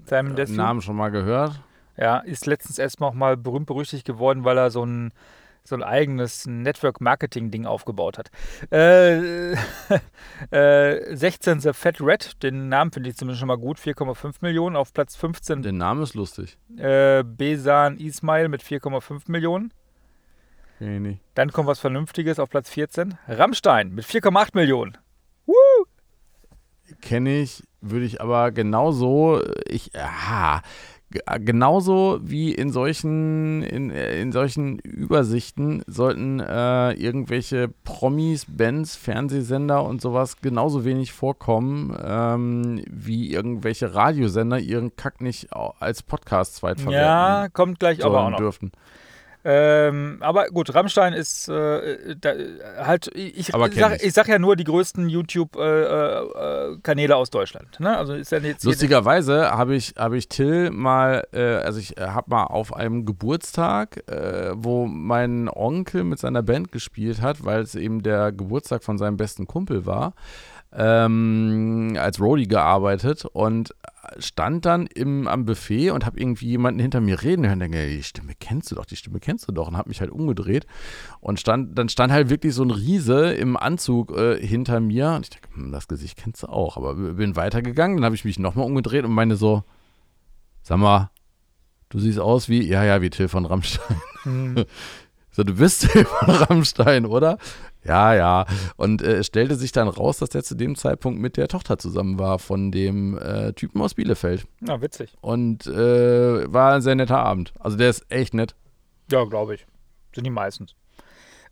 [0.04, 0.56] Simon Desue.
[0.56, 1.60] Namen schon mal gehört.
[1.96, 5.12] Ja, ist letztens erstmal auch mal berühmt berüchtigt geworden, weil er so ein,
[5.68, 8.30] so ein eigenes Network-Marketing-Ding aufgebaut hat.
[8.70, 9.52] Äh,
[10.50, 14.76] äh, 16 The Fat Red, den Namen finde ich zumindest schon mal gut, 4,5 Millionen.
[14.76, 16.58] Auf Platz 15 Der Name ist lustig.
[16.76, 19.72] äh, Besan Ismail mit 4,5 Millionen.
[20.78, 21.20] Ich nicht.
[21.34, 23.16] Dann kommt was Vernünftiges auf Platz 14.
[23.28, 24.98] Rammstein mit 4,8 Millionen.
[27.00, 30.62] Kenne ich, würde ich aber genauso, ich, aha,
[31.44, 39.84] genauso wie in solchen, in, äh, in solchen Übersichten sollten äh, irgendwelche Promis, Bands, Fernsehsender
[39.84, 46.92] und sowas genauso wenig vorkommen, ähm, wie irgendwelche Radiosender ihren Kack nicht als Podcast zweitverwerten
[46.92, 48.38] Ja, kommt gleich aber auch noch.
[48.38, 48.72] dürften.
[49.48, 52.32] Ähm, aber gut, Rammstein ist äh, da,
[52.78, 54.12] halt, ich, sag, ich.
[54.12, 57.78] sag ja nur die größten YouTube-Kanäle aus Deutschland.
[57.78, 57.96] Ne?
[57.96, 62.08] Also ist ja jetzt Lustigerweise habe ich, habe ich Till mal, äh, also ich äh,
[62.08, 67.60] habe mal auf einem Geburtstag, äh, wo mein Onkel mit seiner Band gespielt hat, weil
[67.60, 70.14] es eben der Geburtstag von seinem besten Kumpel war,
[70.72, 73.72] ähm, als Roadie gearbeitet und
[74.18, 78.02] stand dann im, am Buffet und habe irgendwie jemanden hinter mir reden hören denke, die
[78.02, 80.66] Stimme kennst du doch, die Stimme kennst du doch und habe mich halt umgedreht
[81.20, 85.22] und stand, dann stand halt wirklich so ein Riese im Anzug äh, hinter mir und
[85.22, 88.38] ich dachte, hm, das Gesicht kennst du auch, aber bin weitergegangen, dann habe ich mich
[88.38, 89.64] nochmal umgedreht und meine so,
[90.62, 91.10] sag mal,
[91.88, 94.00] du siehst aus wie, ja, ja, wie Till von Rammstein.
[94.22, 94.64] Hm.
[95.36, 97.36] So, du bist Till von Rammstein, oder?
[97.84, 98.46] Ja, ja.
[98.76, 101.76] Und äh, es stellte sich dann raus, dass der zu dem Zeitpunkt mit der Tochter
[101.76, 104.46] zusammen war von dem äh, Typen aus Bielefeld.
[104.60, 105.14] Na, witzig.
[105.20, 107.52] Und äh, war ein sehr netter Abend.
[107.60, 108.54] Also der ist echt nett.
[109.12, 109.66] Ja, glaube ich.
[110.14, 110.74] Sind die meistens.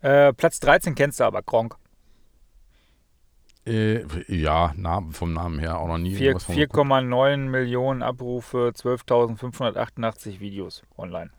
[0.01, 1.77] Äh, Platz 13 kennst du aber, Gronk.
[3.67, 4.73] Äh, ja,
[5.11, 6.15] vom Namen her auch noch nie.
[6.15, 6.89] Vier- irgendwas von geguckt.
[6.89, 11.31] 4,9 Millionen Abrufe, 12.588 Videos online.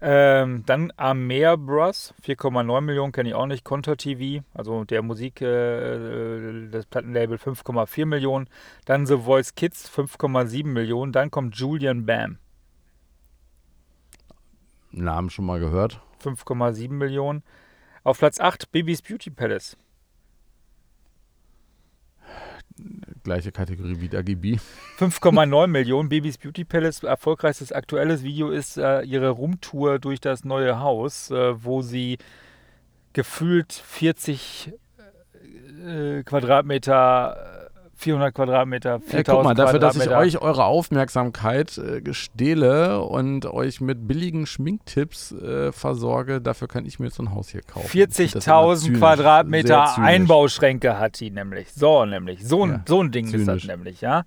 [0.00, 3.64] Ähm, dann Amer Bros, 4,9 Millionen kenne ich auch nicht.
[3.64, 8.48] Konter TV, also der Musik, äh, das Plattenlabel 5,4 Millionen.
[8.84, 11.12] Dann The Voice Kids, 5,7 Millionen.
[11.12, 12.38] Dann kommt Julian Bam,
[14.92, 16.00] Namen schon mal gehört.
[16.22, 17.42] 5,7 Millionen.
[18.04, 19.76] Auf Platz 8 Bibis Beauty Palace,
[23.28, 24.58] Gleiche Kategorie wie Dagibi.
[24.98, 26.08] 5,9 Millionen.
[26.08, 31.62] Bibis Beauty Palace, erfolgreichstes aktuelles Video ist äh, ihre Roomtour durch das neue Haus, äh,
[31.62, 32.16] wo sie
[33.12, 34.72] gefühlt 40
[35.86, 37.67] äh, Quadratmeter, äh,
[38.00, 40.38] 400 Quadratmeter, 4000 Ja, guck mal, dafür, dass ich Quadratmeter.
[40.38, 46.98] euch eure Aufmerksamkeit äh, stehle und euch mit billigen Schminktipps äh, versorge, dafür kann ich
[47.00, 47.86] mir jetzt so ein Haus hier kaufen.
[47.86, 50.08] Ich find das immer 40.000 zynisch, sehr Quadratmeter zynisch.
[50.08, 51.72] Einbauschränke hat die nämlich.
[51.72, 52.46] So nämlich.
[52.46, 53.66] So ein, Ja, so ein Ding ist das zynisch.
[53.66, 54.24] nämlich, ja.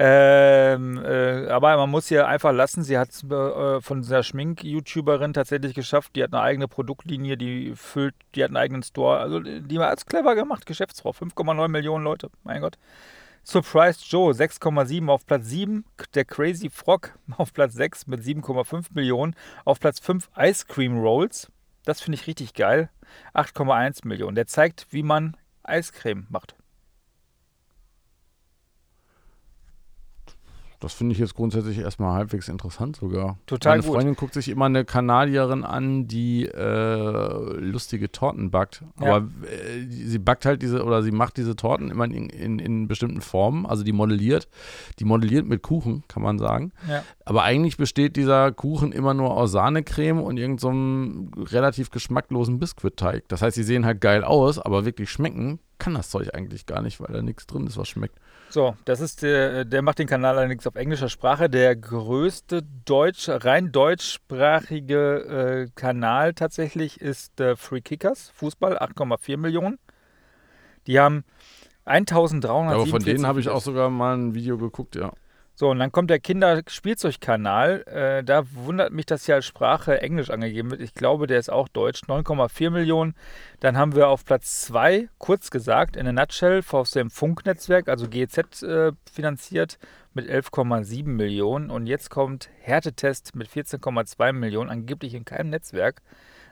[0.00, 5.32] Ähm, äh, aber man muss hier einfach lassen, sie hat es äh, von dieser Schmink-YouTuberin
[5.32, 6.14] tatsächlich geschafft.
[6.14, 9.18] Die hat eine eigene Produktlinie, die füllt, die hat einen eigenen Store.
[9.18, 11.10] Also die war als clever gemacht, Geschäftsfrau.
[11.10, 12.78] 5,9 Millionen Leute, mein Gott.
[13.42, 15.84] Surprised Joe 6,7 auf Platz 7.
[16.14, 19.34] Der Crazy Frog auf Platz 6 mit 7,5 Millionen.
[19.64, 21.50] Auf Platz 5 Ice Cream Rolls.
[21.84, 22.88] Das finde ich richtig geil.
[23.34, 24.36] 8,1 Millionen.
[24.36, 26.57] Der zeigt, wie man Eiscreme macht.
[30.80, 33.36] Das finde ich jetzt grundsätzlich erstmal halbwegs interessant sogar.
[33.46, 33.94] Total Meine gut.
[33.94, 38.84] Freundin guckt sich immer eine Kanadierin an, die äh, lustige Torten backt.
[39.00, 39.16] Ja.
[39.16, 42.86] Aber äh, sie backt halt diese, oder sie macht diese Torten immer in, in, in
[42.86, 43.66] bestimmten Formen.
[43.66, 44.48] Also die modelliert.
[45.00, 46.72] Die modelliert mit Kuchen, kann man sagen.
[46.88, 47.02] Ja.
[47.24, 53.24] Aber eigentlich besteht dieser Kuchen immer nur aus Sahnecreme und irgendeinem relativ geschmacklosen Biskuitteig.
[53.28, 56.82] Das heißt, sie sehen halt geil aus, aber wirklich schmecken kann das Zeug eigentlich gar
[56.82, 58.18] nicht, weil da nichts drin ist, was schmeckt.
[58.50, 61.50] So, das ist der, der macht den Kanal allerdings auf englischer Sprache.
[61.50, 69.78] Der größte deutsch, rein deutschsprachige äh, Kanal tatsächlich ist äh, Free Kickers, Fußball, 8,4 Millionen.
[70.86, 71.24] Die haben
[71.84, 72.74] 1300.
[72.74, 75.12] Aber von denen habe ich auch sogar mal ein Video geguckt, ja.
[75.60, 77.82] So, und dann kommt der Kinderspielzeugkanal.
[77.88, 80.80] Äh, da wundert mich, dass hier als Sprache Englisch angegeben wird.
[80.80, 82.04] Ich glaube, der ist auch deutsch.
[82.04, 83.16] 9,4 Millionen.
[83.58, 88.08] Dann haben wir auf Platz 2, kurz gesagt, in a nutshell, aus dem Funknetzwerk, also
[88.08, 89.80] GEZ äh, finanziert,
[90.14, 91.70] mit 11,7 Millionen.
[91.70, 96.02] Und jetzt kommt Härtetest mit 14,2 Millionen, angeblich in keinem Netzwerk.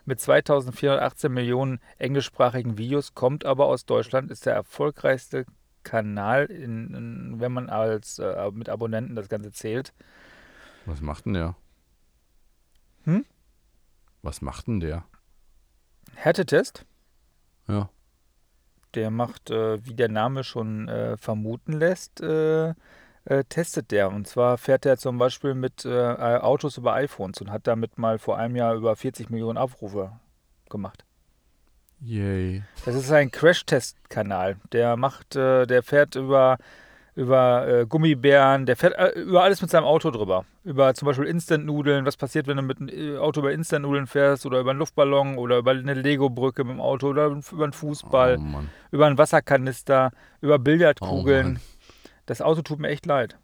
[0.04, 5.46] Mit 2418 Millionen englischsprachigen Videos, kommt aber aus Deutschland, ist der erfolgreichste
[5.87, 9.95] Kanal, in, in, wenn man als äh, mit Abonnenten das Ganze zählt.
[10.84, 11.55] Was macht denn der?
[13.05, 13.24] Hm?
[14.22, 15.05] Was macht denn der?
[16.14, 16.84] Härtetest,
[17.68, 17.89] Ja.
[18.95, 22.70] der macht, äh, wie der Name schon äh, vermuten lässt, äh,
[23.24, 24.11] äh, testet der.
[24.11, 25.91] Und zwar fährt er zum Beispiel mit äh,
[26.41, 30.18] Autos über iPhones und hat damit mal vor einem Jahr über 40 Millionen Aufrufe
[30.70, 31.05] gemacht.
[32.03, 32.62] Yay.
[32.84, 34.57] Das ist ein Crash-Test-Kanal.
[34.72, 36.59] Der macht, äh, der fährt über,
[37.14, 40.44] über äh, Gummibären, der fährt äh, über alles mit seinem Auto drüber.
[40.64, 42.05] Über zum Beispiel Instant-Nudeln.
[42.05, 45.38] Was passiert, wenn du mit einem äh, Auto über Instant-Nudeln fährst oder über einen Luftballon
[45.38, 48.61] oder über eine Lego-Brücke mit dem Auto oder über einen Fußball, Oh
[48.92, 51.59] über einen Wasserkanister, über Billardkugeln.
[51.61, 51.90] Oh
[52.26, 53.36] das Auto tut mir echt leid.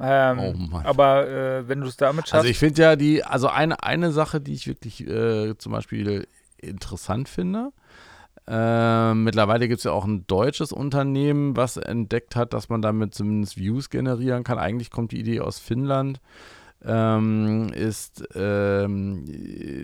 [0.00, 0.84] Ähm, Oh Mann.
[0.84, 4.12] aber äh, wenn du es damit schaffst, Also ich finde ja die, also eine, eine
[4.12, 6.26] Sache, die ich wirklich äh, zum Beispiel
[6.58, 7.70] interessant finde.
[8.48, 13.14] Äh, mittlerweile gibt es ja auch ein deutsches Unternehmen, was entdeckt hat, dass man damit
[13.14, 14.58] zumindest Views generieren kann.
[14.58, 16.20] Eigentlich kommt die Idee aus Finnland.
[16.84, 19.24] Ähm, ist, ähm,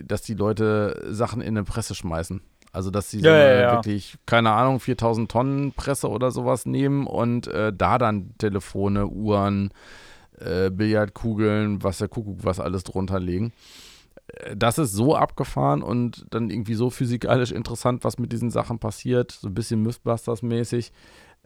[0.07, 2.41] dass die Leute Sachen in eine Presse schmeißen.
[2.71, 3.71] Also, dass sie Ja, ja, ja.
[3.73, 9.71] wirklich, keine Ahnung, 4000 Tonnen Presse oder sowas nehmen und äh, da dann Telefone, Uhren,
[10.39, 13.53] äh, Billardkugeln, was der Kuckuck, was alles drunter legen.
[14.55, 19.31] Das ist so abgefahren und dann irgendwie so physikalisch interessant, was mit diesen Sachen passiert,
[19.31, 20.91] so ein bisschen Mythbusters-mäßig,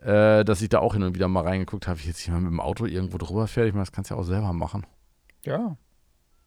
[0.01, 2.51] äh, dass ich da auch hin und wieder mal reingeguckt habe, wie jetzt jemand mit
[2.53, 3.67] dem Auto irgendwo drüber fährt.
[3.67, 4.85] Ich meine, das kannst du ja auch selber machen.
[5.43, 5.75] ja,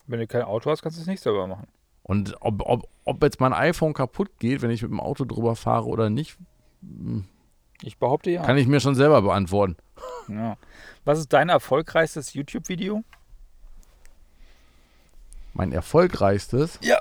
[0.07, 1.69] wenn du kein Auto hast, kannst du es nicht selber machen.
[2.03, 5.55] Und ob, ob, ob jetzt mein iPhone kaputt geht, wenn ich mit dem Auto drüber
[5.55, 6.37] fahre oder nicht,
[6.81, 7.25] hm,
[7.83, 8.43] Ich behaupte ja.
[8.43, 9.77] kann ich mir schon selber beantworten.
[10.29, 10.57] ja.
[11.05, 13.05] Was ist dein erfolgreichstes YouTube-Video?
[15.53, 16.79] Mein erfolgreichstes.
[16.83, 16.99] Ja.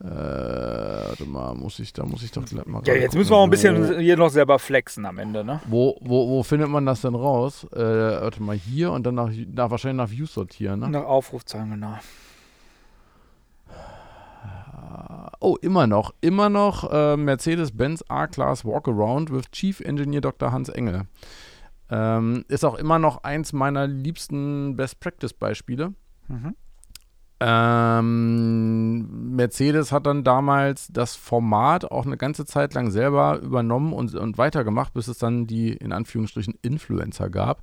[0.00, 3.30] Äh, warte mal, muss ich, da muss ich doch gleich mal Ja, jetzt gucken, müssen
[3.30, 5.60] wir auch ein bisschen hier noch selber flexen am Ende, ne?
[5.66, 7.64] Wo, wo, wo findet man das denn raus?
[7.72, 10.90] Äh, warte mal, hier und dann nach, nach wahrscheinlich nach Views sortieren, ne?
[10.90, 11.98] Nach Aufrufzahlen, genau.
[15.40, 16.14] Oh, immer noch.
[16.20, 20.52] Immer noch äh, Mercedes-Benz A-Class Walkaround with Chief Engineer Dr.
[20.52, 21.02] Hans Engel.
[21.90, 25.92] Ähm, ist auch immer noch eins meiner liebsten Best-Practice-Beispiele.
[26.28, 26.56] Mhm.
[27.46, 34.14] Ähm, Mercedes hat dann damals das Format auch eine ganze Zeit lang selber übernommen und,
[34.14, 37.62] und weitergemacht, bis es dann die in Anführungsstrichen Influencer gab.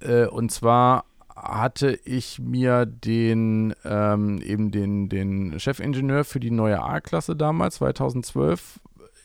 [0.00, 1.04] Äh, und zwar
[1.36, 8.80] hatte ich mir den ähm, eben den, den Chefingenieur für die neue A-Klasse damals, 2012,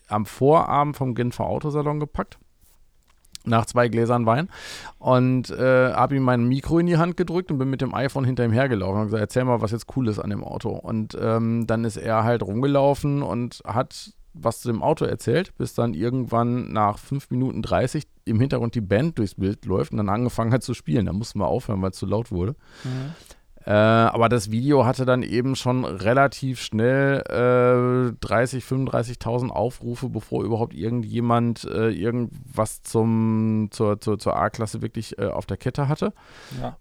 [0.08, 2.38] am Vorabend vom Genfer Autosalon gepackt.
[3.46, 4.50] Nach zwei Gläsern Wein
[4.98, 8.26] und äh, habe ihm mein Mikro in die Hand gedrückt und bin mit dem iPhone
[8.26, 10.72] hinter ihm hergelaufen und gesagt, erzähl mal, was jetzt cool ist an dem Auto.
[10.72, 15.74] Und ähm, dann ist er halt rumgelaufen und hat was zu dem Auto erzählt, bis
[15.74, 20.10] dann irgendwann nach 5 Minuten 30 im Hintergrund die Band durchs Bild läuft und dann
[20.10, 21.08] angefangen hat zu spielen.
[21.08, 22.56] Da mussten wir aufhören, weil es zu laut wurde.
[22.84, 23.14] Mhm.
[23.70, 30.44] Äh, aber das Video hatte dann eben schon relativ schnell äh, 30, 35.000 Aufrufe, bevor
[30.44, 36.14] überhaupt irgendjemand äh, irgendwas zum, zur, zur, zur A-Klasse wirklich äh, auf der Kette hatte.
[36.60, 36.78] Ja.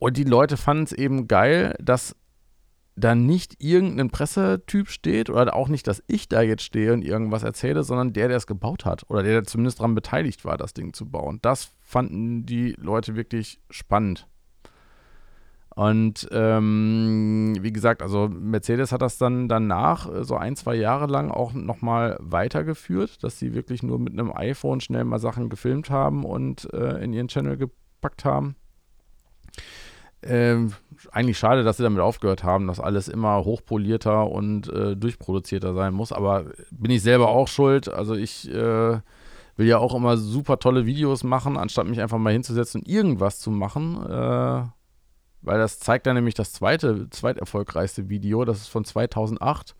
[0.00, 2.16] Und die Leute fanden es eben geil, dass
[2.96, 7.44] da nicht irgendein Pressetyp steht oder auch nicht, dass ich da jetzt stehe und irgendwas
[7.44, 10.74] erzähle, sondern der, der es gebaut hat oder der, der zumindest daran beteiligt war, das
[10.74, 11.38] Ding zu bauen.
[11.40, 14.26] Das fanden die Leute wirklich spannend.
[15.74, 21.06] Und ähm, wie gesagt, also Mercedes hat das dann danach äh, so ein, zwei Jahre
[21.06, 25.90] lang auch nochmal weitergeführt, dass sie wirklich nur mit einem iPhone schnell mal Sachen gefilmt
[25.90, 28.54] haben und äh, in ihren Channel gepackt haben.
[30.22, 30.72] ähm,
[31.12, 35.92] eigentlich schade, dass sie damit aufgehört haben, dass alles immer hochpolierter und äh, durchproduzierter sein
[35.92, 36.12] muss.
[36.12, 37.88] Aber bin ich selber auch schuld.
[37.88, 39.00] Also ich äh,
[39.56, 43.40] will ja auch immer super tolle Videos machen, anstatt mich einfach mal hinzusetzen und irgendwas
[43.40, 44.04] zu machen.
[44.08, 44.62] Äh,
[45.44, 48.44] weil das zeigt dann nämlich das zweite, zweiterfolgreichste Video.
[48.44, 49.74] Das ist von 2008.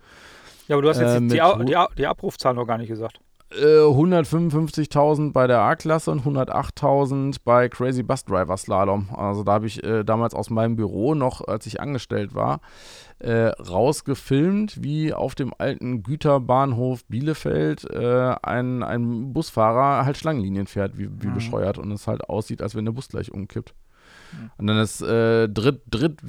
[0.68, 3.20] Ja, aber du hast jetzt äh, die, die, die, Abrufzahl noch gar nicht gesagt.
[3.52, 9.10] 155.000 bei der A-Klasse und 108.000 bei Crazy Bus Driver Slalom.
[9.14, 12.60] Also da habe ich äh, damals aus meinem Büro noch, als ich angestellt war,
[13.20, 20.98] äh, rausgefilmt, wie auf dem alten Güterbahnhof Bielefeld äh, ein, ein Busfahrer halt Schlangenlinien fährt,
[20.98, 21.34] wie, wie mhm.
[21.34, 23.74] bescheuert und es halt aussieht, als wenn der Bus gleich umkippt.
[24.56, 26.20] Und dann das äh, dritt, dritt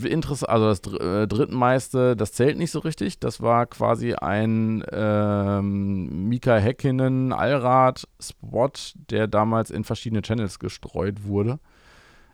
[0.43, 3.19] also das äh, drittmeiste, das zählt nicht so richtig.
[3.19, 8.71] Das war quasi ein ähm, Mika Häkkinen Allrad-Spot,
[9.09, 11.59] der damals in verschiedene Channels gestreut wurde.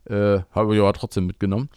[0.05, 1.69] Äh, habe ich aber trotzdem mitgenommen.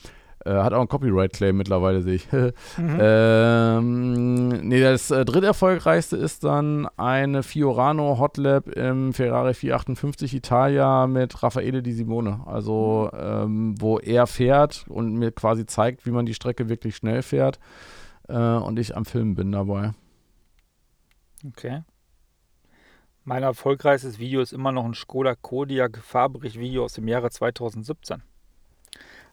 [0.45, 2.30] Äh, hat auch einen Copyright-Claim mittlerweile, sehe ich.
[2.76, 2.99] mhm.
[3.01, 11.42] ähm, nee, das äh, dritterfolgreichste ist dann eine Fiorano Hotlap im Ferrari 458 Italia mit
[11.42, 12.42] Raffaele Di Simone.
[12.45, 17.22] Also, ähm, wo er fährt und mir quasi zeigt, wie man die Strecke wirklich schnell
[17.22, 17.59] fährt.
[18.28, 19.92] Äh, und ich am Film bin dabei.
[21.47, 21.82] Okay.
[23.22, 28.22] Mein erfolgreichstes Video ist immer noch ein Skoda Kodiak Fahrbericht-Video aus dem Jahre 2017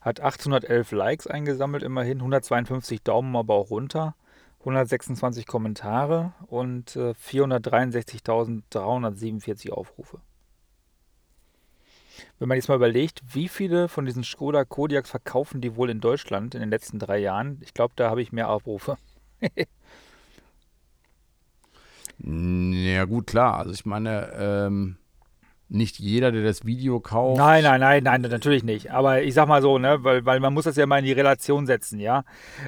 [0.01, 4.15] hat 811 Likes eingesammelt, immerhin 152 Daumen, aber auch runter,
[4.59, 10.19] 126 Kommentare und äh, 463.347 Aufrufe.
[12.39, 16.01] Wenn man jetzt mal überlegt, wie viele von diesen Skoda Kodiaks verkaufen die wohl in
[16.01, 18.97] Deutschland in den letzten drei Jahren, ich glaube, da habe ich mehr Aufrufe.
[22.19, 23.57] ja gut, klar.
[23.57, 24.97] Also ich meine, ähm,
[25.71, 27.37] nicht jeder, der das Video kauft.
[27.37, 28.91] Nein, nein, nein, nein, natürlich nicht.
[28.91, 31.13] Aber ich sag mal so, ne, weil, weil man muss das ja mal in die
[31.13, 32.25] Relation setzen, ja.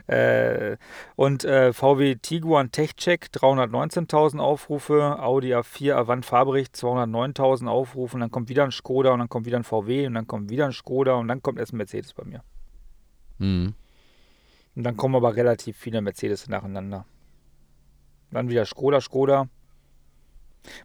[0.08, 0.78] Äh,
[1.16, 8.32] und äh, VW Tiguan TechCheck 319.000 Aufrufe, Audi A4 Avant Fahrbericht 209.000 Aufrufe und dann
[8.32, 10.72] kommt wieder ein Skoda und dann kommt wieder ein VW und dann kommt wieder ein
[10.74, 12.42] Skoda und dann kommt erst ein Mercedes bei mir.
[13.38, 13.74] Mhm.
[14.76, 17.06] Und dann kommen aber relativ viele Mercedes nacheinander.
[18.32, 19.50] Dann wieder Skoda, Skoda.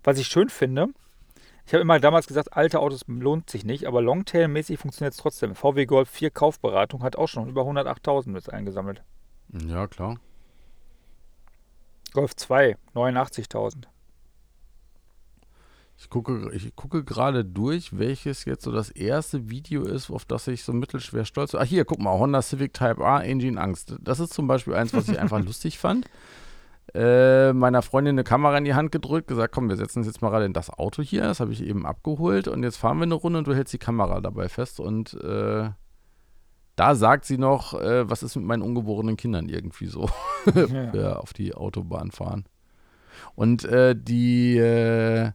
[0.03, 0.89] Was ich schön finde,
[1.69, 5.55] ich habe immer damals gesagt, alte Autos lohnt sich nicht, aber Longtail-mäßig funktioniert es trotzdem.
[5.55, 9.03] VW Golf 4 Kaufberatung hat auch schon über 108.000 jetzt eingesammelt.
[9.67, 10.19] Ja, klar.
[12.15, 13.83] Golf 2, 89.000.
[15.99, 20.49] Ich gucke, ich gucke gerade durch, welches jetzt so das erste Video ist, auf das
[20.49, 21.61] ich so mittelschwer stolz bin.
[21.61, 23.95] Ah, hier, guck mal, Honda Civic Type A, Engine Angst.
[24.01, 26.09] Das ist zum Beispiel eins, was ich einfach lustig fand
[26.95, 30.23] äh, meiner Freundin eine Kamera in die Hand gedrückt, gesagt, komm, wir setzen uns jetzt
[30.23, 31.23] mal gerade in das Auto hier.
[31.23, 33.79] Das habe ich eben abgeholt und jetzt fahren wir eine Runde und du hältst die
[33.79, 35.71] Kamera dabei fest und äh,
[36.77, 40.09] da sagt sie noch, äh, was ist mit meinen ungeborenen Kindern irgendwie so,
[40.55, 40.93] ja.
[40.93, 42.45] wir auf die Autobahn fahren.
[43.35, 45.33] Und äh, die äh,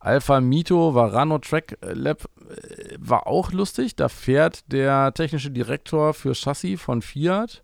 [0.00, 3.96] Alpha Mito Varano Track Lab äh, war auch lustig.
[3.96, 7.62] Da fährt der technische Direktor für Chassis von Fiat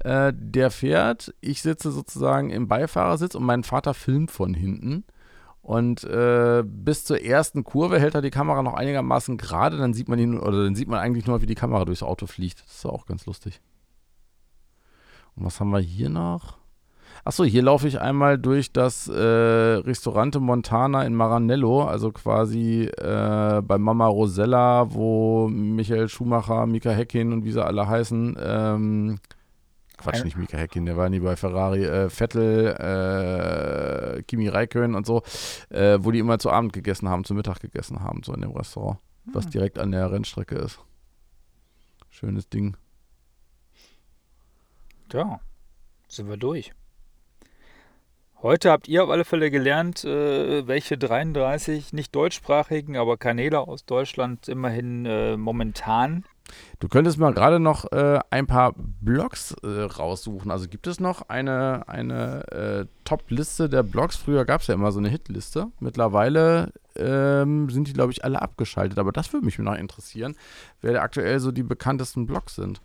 [0.00, 5.04] äh, der fährt, ich sitze sozusagen im Beifahrersitz und mein Vater filmt von hinten.
[5.62, 10.08] Und äh, bis zur ersten Kurve hält er die Kamera noch einigermaßen gerade, dann sieht
[10.08, 12.64] man ihn, oder dann sieht man eigentlich nur, wie die Kamera durchs Auto fliegt.
[12.64, 13.60] Das ist auch ganz lustig.
[15.36, 16.58] Und was haben wir hier noch?
[17.24, 23.60] Achso, hier laufe ich einmal durch das äh, Restaurante Montana in Maranello, also quasi äh,
[23.62, 29.18] bei Mama Rosella, wo Michael Schumacher, Mika Heckin und wie sie alle heißen, ähm,
[29.98, 32.68] Quatsch, nicht Mika Häkkinen, der war nie bei Ferrari, äh, Vettel,
[34.18, 35.22] äh, Kimi Räikkönen und so,
[35.70, 38.52] äh, wo die immer zu Abend gegessen haben, zu Mittag gegessen haben, so in dem
[38.52, 39.34] Restaurant, mhm.
[39.34, 40.78] was direkt an der Rennstrecke ist.
[42.10, 42.76] Schönes Ding.
[45.12, 45.40] Ja,
[46.06, 46.72] sind wir durch.
[48.40, 53.84] Heute habt ihr auf alle Fälle gelernt, äh, welche 33 nicht deutschsprachigen, aber Kanäle aus
[53.84, 56.24] Deutschland immerhin äh, momentan
[56.78, 60.50] Du könntest mal gerade noch äh, ein paar Blogs äh, raussuchen.
[60.50, 64.16] Also gibt es noch eine, eine äh, Top-Liste der Blogs?
[64.16, 65.68] Früher gab es ja immer so eine Hitliste.
[65.80, 68.98] Mittlerweile ähm, sind die, glaube ich, alle abgeschaltet.
[68.98, 70.36] Aber das würde mich noch interessieren,
[70.80, 72.80] wer aktuell so die bekanntesten Blogs sind.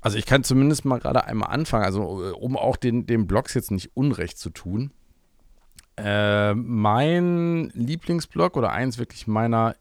[0.00, 3.54] Also ich kann zumindest mal gerade einmal anfangen, also äh, um auch den, den Blogs
[3.54, 4.90] jetzt nicht Unrecht zu tun.
[5.96, 9.76] Äh, mein Lieblingsblog oder eins wirklich meiner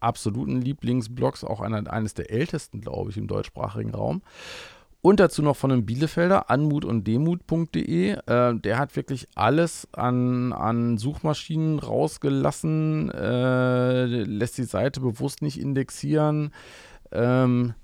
[0.00, 4.22] absoluten Lieblingsblogs, auch einer, eines der ältesten, glaube ich, im deutschsprachigen Raum.
[5.00, 8.10] Und dazu noch von einem Bielefelder, anmut und demut.de.
[8.10, 15.60] Äh, der hat wirklich alles an, an Suchmaschinen rausgelassen, äh, lässt die Seite bewusst nicht
[15.60, 16.52] indexieren.
[17.12, 17.74] Ähm,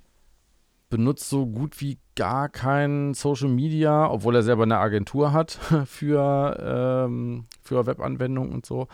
[0.94, 5.50] benutzt so gut wie gar kein Social Media, obwohl er selber eine Agentur hat
[5.86, 8.86] für, ähm, für Webanwendungen und so.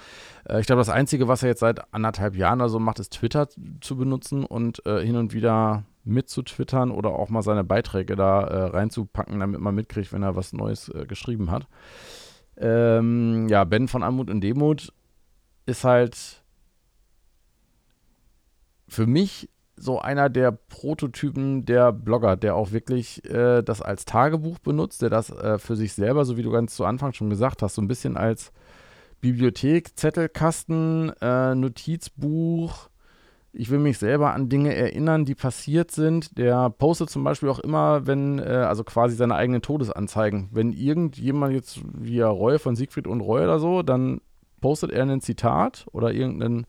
[0.48, 3.12] Äh, ich glaube, das Einzige, was er jetzt seit anderthalb Jahren oder so macht, ist
[3.12, 3.48] Twitter
[3.82, 8.62] zu benutzen und äh, hin und wieder mitzutwittern oder auch mal seine Beiträge da äh,
[8.68, 11.68] reinzupacken, damit man mitkriegt, wenn er was Neues äh, geschrieben hat.
[12.56, 14.90] Ähm, ja, Ben von Anmut und Demut
[15.66, 16.42] ist halt
[18.88, 24.58] für mich so einer der Prototypen der Blogger, der auch wirklich äh, das als Tagebuch
[24.58, 27.62] benutzt, der das äh, für sich selber, so wie du ganz zu Anfang schon gesagt
[27.62, 28.52] hast, so ein bisschen als
[29.20, 32.88] Bibliothek, Zettelkasten, äh, Notizbuch.
[33.52, 36.38] Ich will mich selber an Dinge erinnern, die passiert sind.
[36.38, 40.48] Der postet zum Beispiel auch immer, wenn, äh, also quasi seine eigenen Todesanzeigen.
[40.52, 44.20] Wenn irgendjemand jetzt wie Reue von Siegfried und Reue oder so, dann
[44.60, 46.66] postet er ein Zitat oder irgendeinen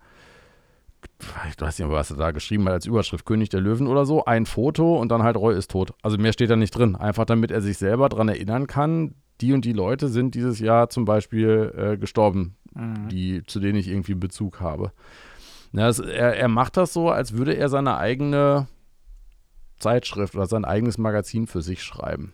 [1.49, 4.25] ich weiß nicht was er da geschrieben hat als Überschrift, König der Löwen oder so,
[4.25, 5.93] ein Foto und dann halt Roy ist tot.
[6.01, 6.95] Also mehr steht da nicht drin.
[6.95, 10.89] Einfach damit er sich selber daran erinnern kann, die und die Leute sind dieses Jahr
[10.89, 13.09] zum Beispiel äh, gestorben, mhm.
[13.09, 14.91] die, zu denen ich irgendwie Bezug habe.
[15.71, 18.67] Na, das, er, er macht das so, als würde er seine eigene
[19.79, 22.31] Zeitschrift oder sein eigenes Magazin für sich schreiben.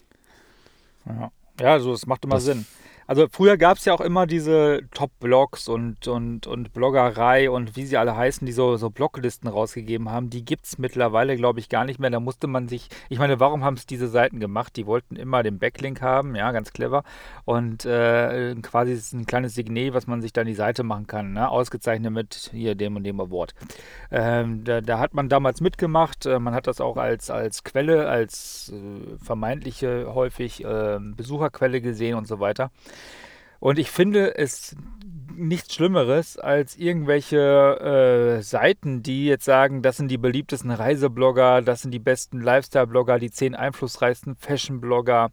[1.05, 2.65] Ja, ja also das macht immer das Sinn.
[3.07, 7.85] Also früher gab es ja auch immer diese Top-Blogs und, und, und Bloggerei und wie
[7.85, 10.29] sie alle heißen, die so, so Bloglisten rausgegeben haben.
[10.29, 12.09] Die gibt es mittlerweile, glaube ich, gar nicht mehr.
[12.09, 14.75] Da musste man sich, ich meine, warum haben es diese Seiten gemacht?
[14.75, 17.03] Die wollten immer den Backlink haben, ja, ganz clever.
[17.45, 21.31] Und äh, quasi ist ein kleines Signet, was man sich dann die Seite machen kann,
[21.31, 21.49] ne?
[21.49, 23.55] ausgezeichnet mit hier dem und dem Award.
[24.11, 26.25] Ähm, da, da, hat man damals mitgemacht.
[26.25, 32.15] Äh, man hat das auch als, als Quelle, als äh, vermeintliche häufig äh, Besucherquelle gesehen
[32.15, 32.69] und so weiter.
[33.59, 34.75] Und ich finde es
[35.35, 41.81] nichts Schlimmeres als irgendwelche äh, Seiten, die jetzt sagen, das sind die beliebtesten Reiseblogger, das
[41.81, 45.31] sind die besten Lifestyle-Blogger, die zehn einflussreichsten Fashion-Blogger,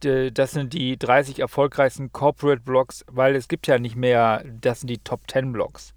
[0.00, 4.98] das sind die 30 erfolgreichsten Corporate-Blogs, weil es gibt ja nicht mehr, das sind die
[4.98, 5.92] Top 10 Blogs.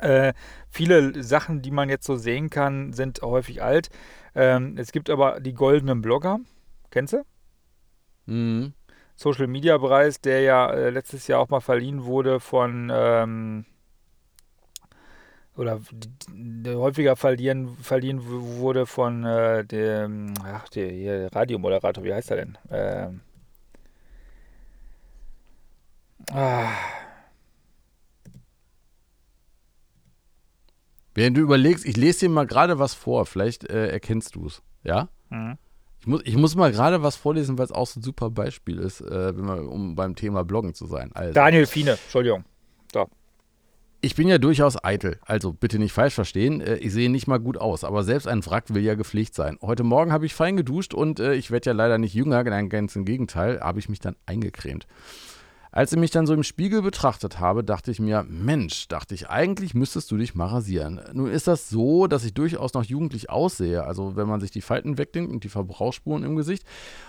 [0.00, 0.34] Äh,
[0.68, 3.88] viele Sachen, die man jetzt so sehen kann, sind häufig alt.
[4.34, 6.40] Ähm, es gibt aber die goldenen Blogger.
[6.90, 7.24] Kennst du?
[8.26, 8.74] Mhm.
[9.16, 13.64] Social Media Preis, der ja äh, letztes Jahr auch mal verliehen wurde von ähm,
[15.56, 15.80] oder
[16.66, 22.58] häufiger verliehen, verliehen wurde von äh, dem ach, der, der Radiomoderator, wie heißt er denn?
[22.70, 23.20] Ähm,
[26.32, 26.72] ah.
[31.14, 34.62] Während du überlegst, ich lese dir mal gerade was vor, vielleicht äh, erkennst du es,
[34.82, 35.08] ja?
[35.30, 35.56] Mhm.
[36.04, 38.78] Ich muss, ich muss mal gerade was vorlesen, weil es auch so ein super Beispiel
[38.78, 41.10] ist, äh, man, um beim Thema Bloggen zu sein.
[41.14, 42.44] Also, Daniel Fiene, Entschuldigung.
[42.92, 43.08] So.
[44.02, 46.60] Ich bin ja durchaus eitel, also bitte nicht falsch verstehen.
[46.60, 49.56] Äh, ich sehe nicht mal gut aus, aber selbst ein Wrack will ja gepflegt sein.
[49.62, 52.96] Heute Morgen habe ich fein geduscht und äh, ich werde ja leider nicht jünger, ganz
[52.96, 54.86] im Gegenteil, habe ich mich dann eingecremt.
[55.74, 59.28] Als ich mich dann so im Spiegel betrachtet habe, dachte ich mir, Mensch, dachte ich,
[59.28, 61.00] eigentlich müsstest du dich mal rasieren.
[61.12, 63.82] Nun ist das so, dass ich durchaus noch jugendlich aussehe.
[63.82, 66.64] Also wenn man sich die Falten wegdenkt und die Verbrauchsspuren im Gesicht.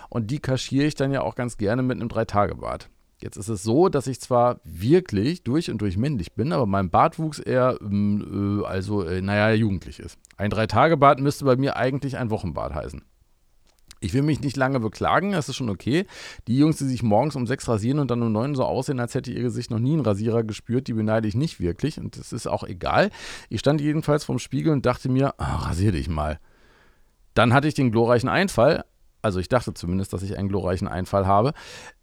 [0.08, 2.90] Und die kaschiere ich dann ja auch ganz gerne mit einem Drei-Tage-Bart.
[3.18, 6.90] Jetzt ist es so, dass ich zwar wirklich durch und durch männlich bin, aber mein
[6.90, 10.18] Bartwuchs eher, ähm, äh, also, äh, naja, jugendlich ist.
[10.36, 13.04] Ein Drei-Tage-Bart müsste bei mir eigentlich ein Wochenbart heißen.
[14.00, 16.06] Ich will mich nicht lange beklagen, das ist schon okay.
[16.46, 19.14] Die Jungs, die sich morgens um sechs rasieren und dann um neun so aussehen, als
[19.14, 22.32] hätte ihr Gesicht noch nie einen Rasierer gespürt, die beneide ich nicht wirklich und das
[22.32, 23.10] ist auch egal.
[23.48, 26.38] Ich stand jedenfalls vorm Spiegel und dachte mir, oh, rasier dich mal.
[27.34, 28.84] Dann hatte ich den glorreichen Einfall,
[29.26, 31.52] also ich dachte zumindest, dass ich einen glorreichen Einfall habe.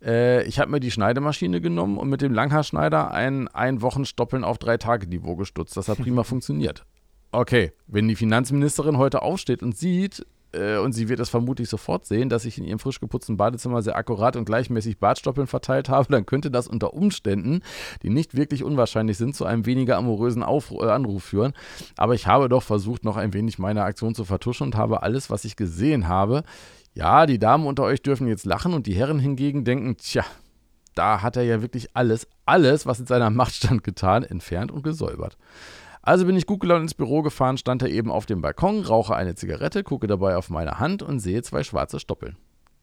[0.04, 4.76] Äh, ich habe mir die Schneidemaschine genommen und mit dem Langhaarschneider ein Ein-Wochen-Stoppeln auf drei
[4.76, 5.78] Tage Niveau gestutzt.
[5.78, 6.86] Das hat prima funktioniert.
[7.32, 12.06] Okay, wenn die Finanzministerin heute aufsteht und sieht, äh, und sie wird es vermutlich sofort
[12.06, 16.12] sehen, dass ich in ihrem frisch geputzten Badezimmer sehr akkurat und gleichmäßig Bartstoppeln verteilt habe,
[16.12, 17.62] dann könnte das unter Umständen,
[18.02, 21.54] die nicht wirklich unwahrscheinlich sind, zu einem weniger amorösen Auf äh, Anruf führen.
[21.98, 25.30] Aber ich habe doch versucht, noch ein wenig meine Aktion zu vertuschen und habe alles,
[25.30, 26.44] was ich gesehen habe.
[26.94, 30.24] Ja, die Damen unter euch dürfen jetzt lachen und die Herren hingegen denken, tja,
[30.96, 34.84] da hat er ja wirklich alles, alles, was in seiner Macht stand, getan, entfernt und
[34.84, 35.38] gesäubert.
[36.06, 39.16] Also bin ich gut gelaunt ins Büro gefahren, stand da eben auf dem Balkon, rauche
[39.16, 42.36] eine Zigarette, gucke dabei auf meine Hand und sehe zwei schwarze Stoppeln.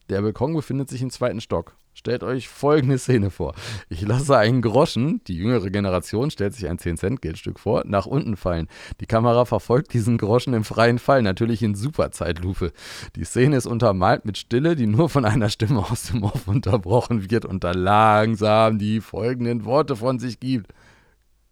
[0.09, 1.77] Der Balkon befindet sich im zweiten Stock.
[1.93, 3.55] Stellt euch folgende Szene vor.
[3.91, 8.69] Ich lasse einen Groschen, die jüngere Generation stellt sich ein 10-Cent-Geldstück vor, nach unten fallen.
[9.01, 12.73] Die Kamera verfolgt diesen Groschen im freien Fall, natürlich in Superzeitlupe.
[13.17, 17.31] Die Szene ist untermalt mit Stille, die nur von einer Stimme aus dem Off unterbrochen
[17.31, 20.73] wird und da langsam die folgenden Worte von sich gibt.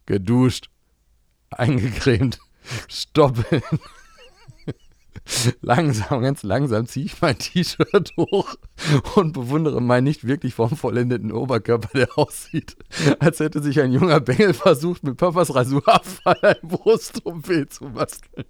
[0.06, 0.70] Geduscht
[1.50, 2.38] eingecremt,
[2.88, 3.62] stoppeln.
[5.60, 8.54] langsam, ganz langsam ziehe ich mein T-Shirt hoch
[9.16, 12.76] und bewundere meinen nicht wirklich vom vollendeten Oberkörper, der aussieht,
[13.18, 18.44] als hätte sich ein junger Bengel versucht, mit Papas Rasurabfall ein Brust-OP zu basteln.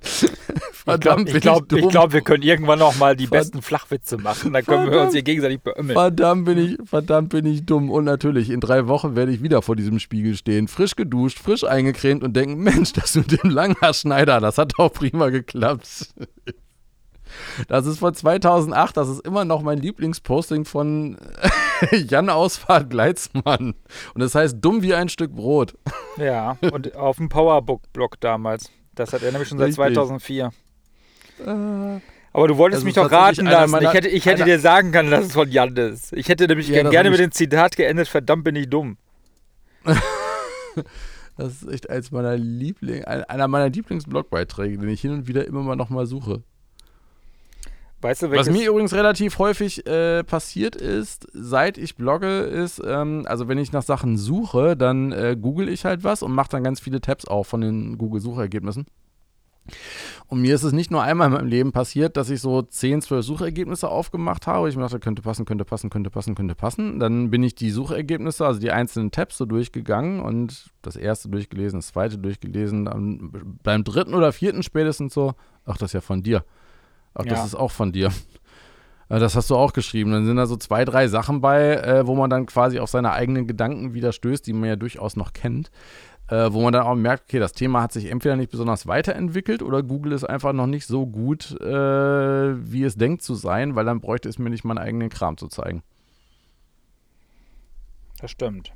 [0.72, 4.18] Verdammt, ich glaube, ich, glaub, glaub, wir können irgendwann noch mal die Verd besten Flachwitze
[4.18, 4.52] machen.
[4.52, 5.96] Dann können verdammt, wir uns hier gegenseitig beömmeln.
[5.96, 7.90] Verdammt bin ich, verdammt bin ich dumm.
[7.90, 11.64] Und natürlich, in drei Wochen werde ich wieder vor diesem Spiegel stehen, frisch geduscht, frisch
[11.64, 16.14] eingecremt und denken, Mensch, das mit dem Langhaarschneider, das hat auch prima geklappt.
[17.68, 21.18] Das ist von 2008, das ist immer noch mein Lieblingsposting von
[21.92, 23.74] Jan Ausfahrt Gleitzmann.
[24.14, 25.76] Und das heißt dumm wie ein Stück Brot.
[26.16, 28.70] Ja, und auf dem Powerbook-Blog damals.
[28.96, 29.94] Das hat er nämlich schon seit Richtig.
[29.94, 30.50] 2004.
[31.38, 32.00] Äh,
[32.32, 33.78] aber du wolltest mich doch raten lassen.
[33.80, 36.12] ich hätte, ich hätte dir sagen können, dass es von Jan ist.
[36.12, 38.96] Ich hätte nämlich ja, gerne mit dem Zitat geendet, verdammt bin ich dumm.
[41.36, 45.62] das ist echt eins meiner Liebling, einer meiner Lieblingsblogbeiträge, den ich hin und wieder immer
[45.62, 46.42] mal nochmal suche.
[48.02, 53.24] Weißt du, Was mir übrigens relativ häufig äh, passiert ist, seit ich blogge, ist, ähm,
[53.26, 56.62] also wenn ich nach Sachen suche, dann äh, google ich halt was und mache dann
[56.62, 58.86] ganz viele Tabs auf von den Google-Suchergebnissen.
[60.28, 63.02] Und mir ist es nicht nur einmal in meinem Leben passiert, dass ich so 10,
[63.02, 64.68] 12 Suchergebnisse aufgemacht habe.
[64.68, 66.98] Ich mir dachte, könnte passen, könnte passen, könnte passen, könnte passen.
[66.98, 71.78] Dann bin ich die Suchergebnisse, also die einzelnen Tabs so durchgegangen und das erste durchgelesen,
[71.78, 72.84] das zweite durchgelesen.
[72.86, 75.34] Dann beim dritten oder vierten spätestens so,
[75.64, 76.44] ach, das ist ja von dir.
[77.16, 77.30] Ach, ja.
[77.30, 78.12] das ist auch von dir.
[79.08, 80.10] Äh, das hast du auch geschrieben.
[80.10, 83.12] Dann sind da so zwei, drei Sachen bei, äh, wo man dann quasi auf seine
[83.12, 85.70] eigenen Gedanken wieder stößt, die man ja durchaus noch kennt.
[86.28, 89.62] Äh, wo man dann auch merkt, okay, das Thema hat sich entweder nicht besonders weiterentwickelt
[89.62, 93.84] oder Google ist einfach noch nicht so gut, äh, wie es denkt zu sein, weil
[93.84, 95.84] dann bräuchte es mir nicht meinen eigenen Kram zu zeigen.
[98.18, 98.72] Das stimmt.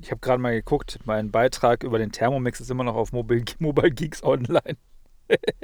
[0.00, 3.44] Ich habe gerade mal geguckt, mein Beitrag über den Thermomix ist immer noch auf Mobile,
[3.58, 4.78] Mobile Geeks Online.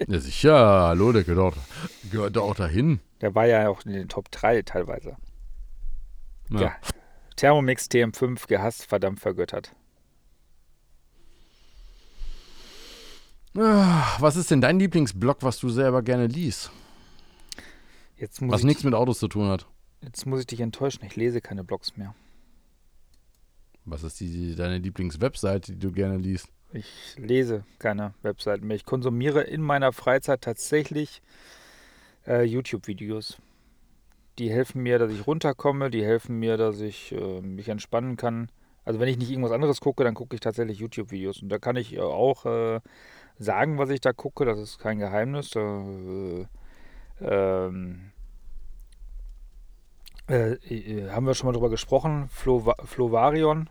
[0.06, 1.56] Ja, sicher, hallo, der gehört,
[2.10, 3.00] gehört auch dahin.
[3.20, 5.16] Der war ja auch in den Top 3 teilweise.
[6.50, 6.60] Ja.
[6.60, 6.76] ja.
[7.36, 9.74] Thermomix TM5 gehasst, verdammt vergöttert.
[13.56, 16.70] Ah, was ist denn dein Lieblingsblog, was du selber gerne liest?
[18.40, 19.66] was nichts mit Autos zu tun hat.
[20.00, 22.14] Jetzt muss ich dich enttäuschen, ich lese keine Blogs mehr.
[23.84, 26.48] Was ist die, deine Lieblingswebseite, die du gerne liest?
[26.74, 28.76] Ich lese keine Webseiten mehr.
[28.76, 31.22] Ich konsumiere in meiner Freizeit tatsächlich
[32.26, 33.38] äh, YouTube-Videos.
[34.38, 38.50] Die helfen mir, dass ich runterkomme, die helfen mir, dass ich äh, mich entspannen kann.
[38.84, 41.42] Also wenn ich nicht irgendwas anderes gucke, dann gucke ich tatsächlich YouTube-Videos.
[41.42, 42.80] Und da kann ich äh, auch äh,
[43.38, 44.46] sagen, was ich da gucke.
[44.46, 45.50] Das ist kein Geheimnis.
[45.50, 46.46] Da, äh,
[47.20, 48.12] ähm,
[50.26, 52.28] äh, haben wir schon mal drüber gesprochen.
[52.30, 53.68] Flo, Flovarion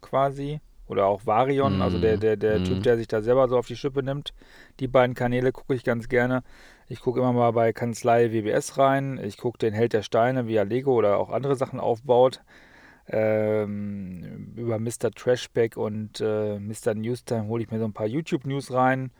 [0.00, 1.82] quasi oder auch Varion, mm.
[1.82, 2.64] also der, der, der mm.
[2.64, 2.82] Typ, mhm.
[2.82, 4.34] der sich da selber so auf die Schippe nimmt.
[4.80, 6.42] Die beiden Kanäle gucke ich ganz gerne.
[6.88, 9.20] Ich gucke immer mal bei Kanzlei WBS rein.
[9.22, 12.42] Ich gucke den Held der Steine, wie er Lego oder auch andere Sachen aufbaut.
[13.06, 15.12] Ähm, über Mr.
[15.14, 16.94] Trashback und äh, Mr.
[16.94, 19.12] Newstime hole ich mir so ein paar YouTube-News rein.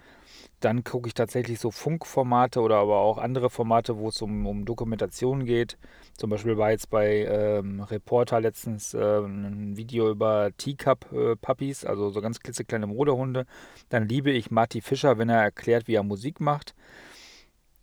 [0.60, 4.64] Dann gucke ich tatsächlich so Funkformate oder aber auch andere Formate, wo es um, um
[4.66, 5.78] Dokumentation geht.
[6.16, 12.10] Zum Beispiel war jetzt bei ähm, Reporter letztens äh, ein Video über Teacup-Puppies, äh, also
[12.10, 13.46] so ganz klitzekleine Modehunde.
[13.88, 16.74] Dann liebe ich Marty Fischer, wenn er erklärt, wie er Musik macht.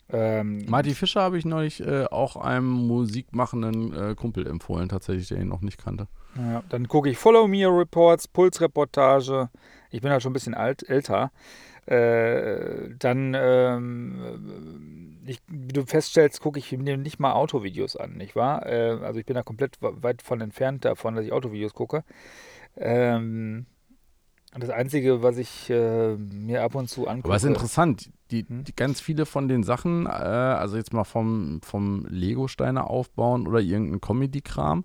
[0.10, 5.40] Ähm, Marty Fischer habe ich neulich äh, auch einem musikmachenden äh, Kumpel empfohlen, tatsächlich, der
[5.40, 6.08] ihn noch nicht kannte.
[6.38, 9.50] Ja, dann gucke ich Follow Me Reports, Pulsreportage.
[9.90, 11.32] Ich bin halt schon ein bisschen alt, älter.
[11.88, 18.36] Äh, dann, ähm, ich, wie du feststellst, gucke ich mir nicht mal Autovideos an, nicht
[18.36, 18.66] wahr?
[18.66, 22.04] Äh, also ich bin da komplett weit von entfernt davon, dass ich Autovideos gucke.
[22.76, 23.66] Ähm,
[24.54, 27.30] das Einzige, was ich äh, mir ab und zu angucke.
[27.30, 28.64] Aber es ist interessant, die, hm?
[28.64, 33.60] die ganz viele von den Sachen, äh, also jetzt mal vom, vom Lego-Steine aufbauen oder
[33.60, 34.84] irgendein Comedy-Kram,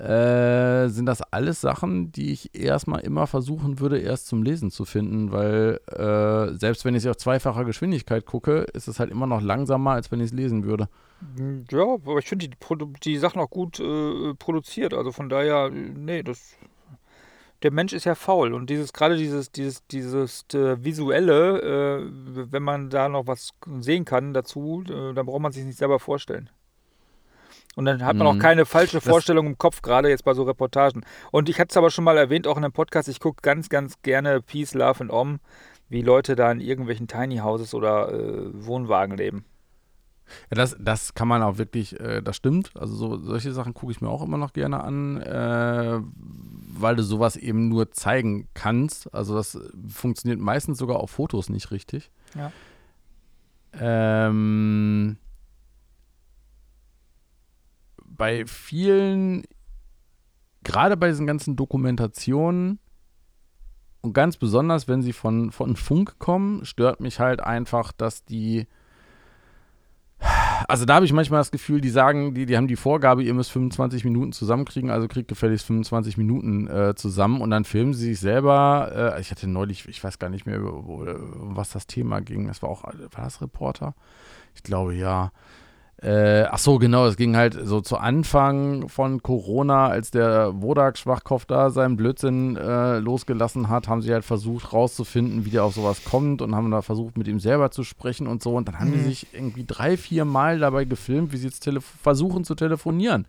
[0.00, 4.84] äh, sind das alles Sachen, die ich erstmal immer versuchen würde, erst zum Lesen zu
[4.84, 9.26] finden, weil äh, selbst wenn ich sie auf zweifacher Geschwindigkeit gucke, ist es halt immer
[9.26, 10.88] noch langsamer, als wenn ich es lesen würde.
[11.70, 12.56] Ja, aber ich finde die,
[13.04, 16.56] die Sachen auch gut äh, produziert, also von daher, nee, das
[17.62, 22.10] der Mensch ist ja faul und dieses gerade dieses dieses dieses äh, visuelle, äh,
[22.50, 23.50] wenn man da noch was
[23.80, 26.48] sehen kann dazu, äh, dann braucht man sich nicht selber vorstellen.
[27.76, 28.38] Und dann hat man mhm.
[28.38, 31.02] auch keine falsche Vorstellung das im Kopf, gerade jetzt bei so Reportagen.
[31.30, 33.68] Und ich hatte es aber schon mal erwähnt, auch in einem Podcast, ich gucke ganz,
[33.68, 35.40] ganz gerne Peace, Love and Om,
[35.88, 39.44] wie Leute da in irgendwelchen Tiny Houses oder äh, Wohnwagen leben.
[40.50, 42.70] Ja, das, das kann man auch wirklich, äh, das stimmt.
[42.74, 46.00] Also so, solche Sachen gucke ich mir auch immer noch gerne an, äh,
[46.78, 49.12] weil du sowas eben nur zeigen kannst.
[49.14, 52.10] Also das funktioniert meistens sogar auf Fotos nicht richtig.
[52.36, 52.52] Ja.
[53.74, 55.16] ähm,
[58.20, 59.44] bei vielen,
[60.62, 62.78] gerade bei diesen ganzen Dokumentationen
[64.02, 68.66] und ganz besonders, wenn sie von, von Funk kommen, stört mich halt einfach, dass die
[70.68, 73.32] also da habe ich manchmal das Gefühl, die sagen, die, die haben die Vorgabe, ihr
[73.32, 78.08] müsst 25 Minuten zusammenkriegen, also kriegt gefälligst 25 Minuten äh, zusammen und dann filmen sie
[78.08, 79.14] sich selber.
[79.16, 82.48] Äh, ich hatte neulich, ich weiß gar nicht mehr, um was das Thema ging.
[82.48, 83.94] Das war auch, war das Reporter?
[84.54, 85.32] Ich glaube ja.
[86.02, 91.44] Äh, ach so, genau, es ging halt so zu Anfang von Corona, als der Wodak-Schwachkopf
[91.44, 96.02] da seinen Blödsinn äh, losgelassen hat, haben sie halt versucht rauszufinden, wie der auf sowas
[96.04, 98.56] kommt und haben da versucht, mit ihm selber zu sprechen und so.
[98.56, 98.94] Und dann haben mhm.
[98.94, 101.68] die sich irgendwie drei, vier Mal dabei gefilmt, wie sie jetzt
[102.02, 103.26] versuchen zu telefonieren.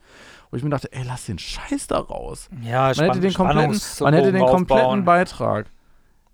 [0.50, 2.50] Wo ich mir dachte, ey, lass den Scheiß da raus.
[2.64, 5.66] Ja, man hätte den kompletten, man hätte den kompletten Beitrag.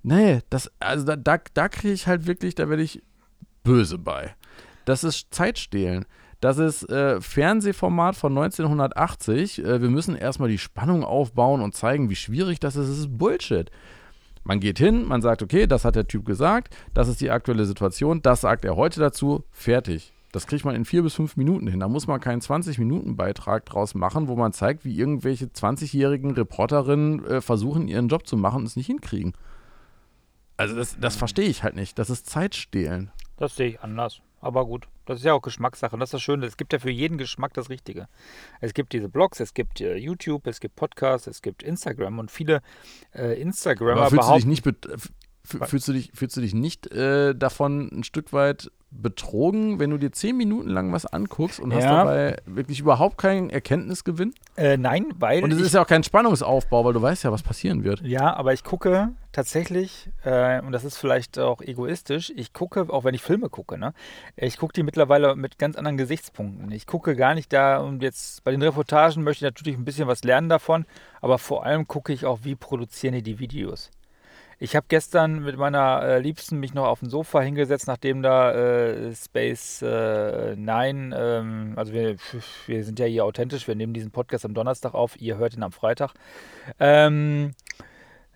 [0.04, 3.02] Nee, das, also da, da, da kriege ich halt wirklich, da werde ich
[3.64, 4.36] böse bei.
[4.86, 6.06] Das ist Zeitstehlen.
[6.40, 9.60] Das ist äh, Fernsehformat von 1980.
[9.60, 12.90] Äh, wir müssen erstmal die Spannung aufbauen und zeigen, wie schwierig das ist.
[12.90, 13.72] Es ist Bullshit.
[14.44, 17.66] Man geht hin, man sagt, okay, das hat der Typ gesagt, das ist die aktuelle
[17.66, 20.14] Situation, das sagt er heute dazu, fertig.
[20.32, 21.82] Das kriegt man in vier bis fünf Minuten hin.
[21.82, 27.42] Da muss man keinen 20-Minuten-Beitrag draus machen, wo man zeigt, wie irgendwelche 20-jährigen Reporterinnen äh,
[27.42, 29.34] versuchen, ihren Job zu machen und es nicht hinkriegen.
[30.56, 32.00] Also das, das verstehe ich halt nicht.
[32.00, 33.12] Das ist Zeitstehlen.
[33.38, 34.22] Das sehe ich anders.
[34.40, 35.96] Aber gut, das ist ja auch Geschmackssache.
[35.96, 36.46] Und das ist das Schöne.
[36.46, 38.08] Es gibt ja für jeden Geschmack das Richtige.
[38.62, 42.30] Es gibt diese Blogs, es gibt äh, YouTube, es gibt Podcasts, es gibt Instagram und
[42.32, 42.62] viele
[43.14, 44.64] äh, Instagrammer Aber fühlst du dich nicht,
[45.44, 49.98] fühlst du dich, fühlst du dich nicht äh, davon ein Stück weit betrogen, wenn du
[49.98, 51.78] dir zehn Minuten lang was anguckst und ja.
[51.78, 54.34] hast dabei wirklich überhaupt keinen Erkenntnisgewinn?
[54.56, 55.44] Äh, nein, weil.
[55.44, 58.02] Und es ist ja auch kein Spannungsaufbau, weil du weißt ja, was passieren wird.
[58.02, 63.04] Ja, aber ich gucke tatsächlich, äh, und das ist vielleicht auch egoistisch, ich gucke, auch
[63.04, 63.94] wenn ich Filme gucke, ne?
[64.36, 66.72] Ich gucke die mittlerweile mit ganz anderen Gesichtspunkten.
[66.72, 70.08] Ich gucke gar nicht da und jetzt bei den Reportagen möchte ich natürlich ein bisschen
[70.08, 70.86] was lernen davon,
[71.22, 73.92] aber vor allem gucke ich auch, wie produzieren die die Videos.
[74.60, 78.52] Ich habe gestern mit meiner äh, Liebsten mich noch auf dem Sofa hingesetzt, nachdem da
[78.54, 82.16] äh, Space äh, 9, ähm, also wir,
[82.66, 85.62] wir sind ja hier authentisch, wir nehmen diesen Podcast am Donnerstag auf, ihr hört ihn
[85.62, 86.14] am Freitag.
[86.80, 87.52] Ähm,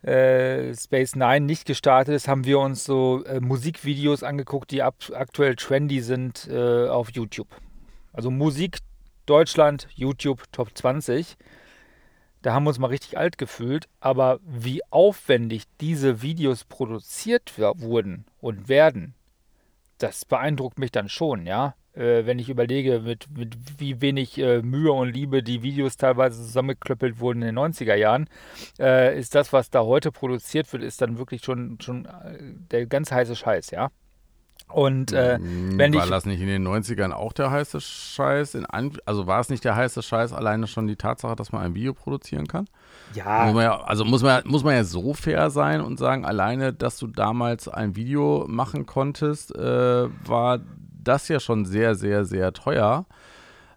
[0.03, 4.95] äh, Space 9 nicht gestartet ist, haben wir uns so äh, Musikvideos angeguckt, die ab,
[5.13, 7.49] aktuell trendy sind äh, auf YouTube.
[8.13, 8.77] Also Musik
[9.25, 11.35] Deutschland, YouTube Top 20.
[12.41, 13.87] Da haben wir uns mal richtig alt gefühlt.
[13.99, 19.13] Aber wie aufwendig diese Videos produziert wurden und werden,
[19.97, 21.75] das beeindruckt mich dann schon, ja.
[21.93, 26.41] Äh, wenn ich überlege, mit, mit wie wenig äh, Mühe und Liebe die Videos teilweise
[26.41, 28.29] zusammengeklöppelt wurden in den 90er Jahren,
[28.79, 32.37] äh, ist das, was da heute produziert wird, ist dann wirklich schon, schon äh,
[32.71, 33.89] der ganz heiße Scheiß, ja.
[34.73, 38.57] Und äh, hm, wenn war ich, das nicht in den 90ern auch der heiße Scheiß?
[39.05, 41.93] also war es nicht der heiße Scheiß alleine schon die Tatsache, dass man ein Video
[41.93, 42.67] produzieren kann?
[43.13, 43.45] Ja.
[43.45, 46.97] Muss ja also muss man, muss man ja so fair sein und sagen, alleine, dass
[46.97, 50.59] du damals ein Video machen konntest, äh, war
[51.03, 53.05] das ja schon sehr, sehr, sehr teuer.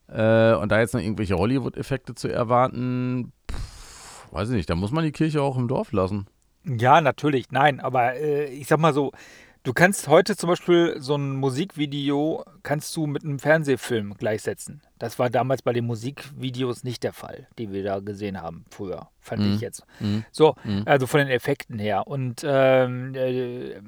[0.08, 4.92] Äh, und da jetzt noch irgendwelche Hollywood-Effekte zu erwarten, pff, weiß ich nicht, da muss
[4.92, 6.26] man die Kirche auch im Dorf lassen.
[6.64, 9.12] Ja, natürlich, nein, aber äh, ich sag mal so,
[9.64, 14.82] Du kannst heute zum Beispiel so ein Musikvideo kannst du mit einem Fernsehfilm gleichsetzen.
[14.98, 19.08] Das war damals bei den Musikvideos nicht der Fall, die wir da gesehen haben früher,
[19.20, 19.54] fand mhm.
[19.54, 19.86] ich jetzt.
[20.00, 20.22] Mhm.
[20.30, 20.82] So, mhm.
[20.84, 22.06] also von den Effekten her.
[22.06, 23.80] Und ähm, äh,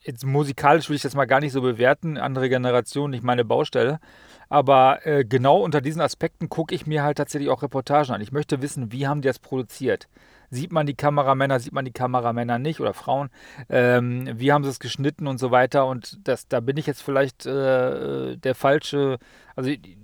[0.00, 4.00] jetzt musikalisch will ich das mal gar nicht so bewerten, andere Generation, nicht meine Baustelle.
[4.48, 8.20] Aber äh, genau unter diesen Aspekten gucke ich mir halt tatsächlich auch Reportagen an.
[8.20, 10.08] Ich möchte wissen, wie haben die das produziert?
[10.52, 13.30] Sieht man die Kameramänner, sieht man die Kameramänner nicht oder Frauen?
[13.70, 15.86] Ähm, wie haben sie es geschnitten und so weiter?
[15.86, 19.18] Und das, da bin ich jetzt vielleicht äh, der falsche.
[19.56, 19.96] Also ich,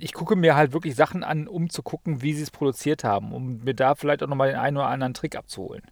[0.00, 3.32] ich gucke mir halt wirklich Sachen an, um zu gucken, wie sie es produziert haben,
[3.32, 5.84] um mir da vielleicht auch nochmal den einen oder anderen Trick abzuholen.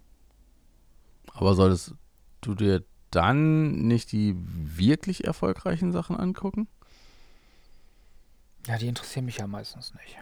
[1.31, 1.95] Aber solltest
[2.41, 6.67] du dir dann nicht die wirklich erfolgreichen Sachen angucken?
[8.67, 10.17] Ja, die interessieren mich ja meistens nicht.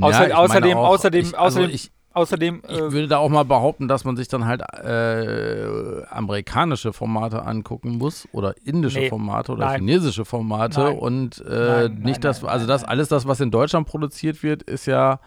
[0.00, 2.62] Außer, ja, außerdem, auch, außerdem, ich, also außerdem, ich, außerdem.
[2.68, 7.44] Ich äh, würde da auch mal behaupten, dass man sich dann halt äh, amerikanische Formate
[7.44, 9.80] angucken muss oder indische nee, Formate oder nein.
[9.80, 10.98] chinesische Formate nein.
[10.98, 14.86] und äh, nein, nicht das, also das alles das, was in Deutschland produziert wird, ist
[14.86, 15.20] ja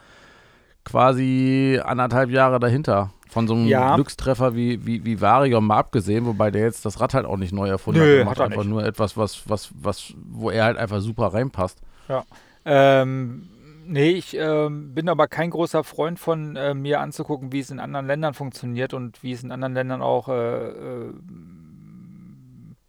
[0.83, 3.11] quasi anderthalb Jahre dahinter.
[3.29, 3.95] Von so einem ja.
[3.95, 7.53] Glückstreffer wie, wie, wie Varior mal abgesehen, wobei der jetzt das Rad halt auch nicht
[7.53, 8.19] neu erfunden Nö, hat.
[8.19, 8.69] Er macht einfach nicht.
[8.69, 11.79] nur etwas, was, was, was, wo er halt einfach super reinpasst.
[12.09, 12.25] Ja.
[12.65, 13.47] Ähm,
[13.93, 17.79] Nee, ich ähm, bin aber kein großer Freund von äh, mir anzugucken, wie es in
[17.81, 21.13] anderen Ländern funktioniert und wie es in anderen Ländern auch äh, äh,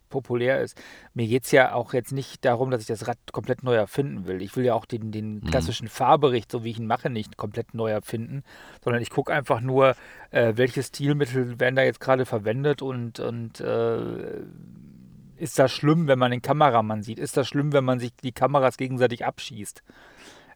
[0.08, 0.80] populär ist.
[1.12, 4.28] Mir geht es ja auch jetzt nicht darum, dass ich das Rad komplett neu erfinden
[4.28, 4.42] will.
[4.42, 5.44] Ich will ja auch den, den Mhm.
[5.46, 8.44] klassischen Fahrbericht, so wie ich ihn mache, nicht komplett neu erfinden,
[8.84, 9.96] sondern ich gucke einfach nur,
[10.30, 14.42] äh, welche Stilmittel werden da jetzt gerade verwendet und, und äh,
[15.36, 17.18] ist das schlimm, wenn man den Kameramann sieht?
[17.18, 19.82] Ist das schlimm, wenn man sich die Kameras gegenseitig abschießt?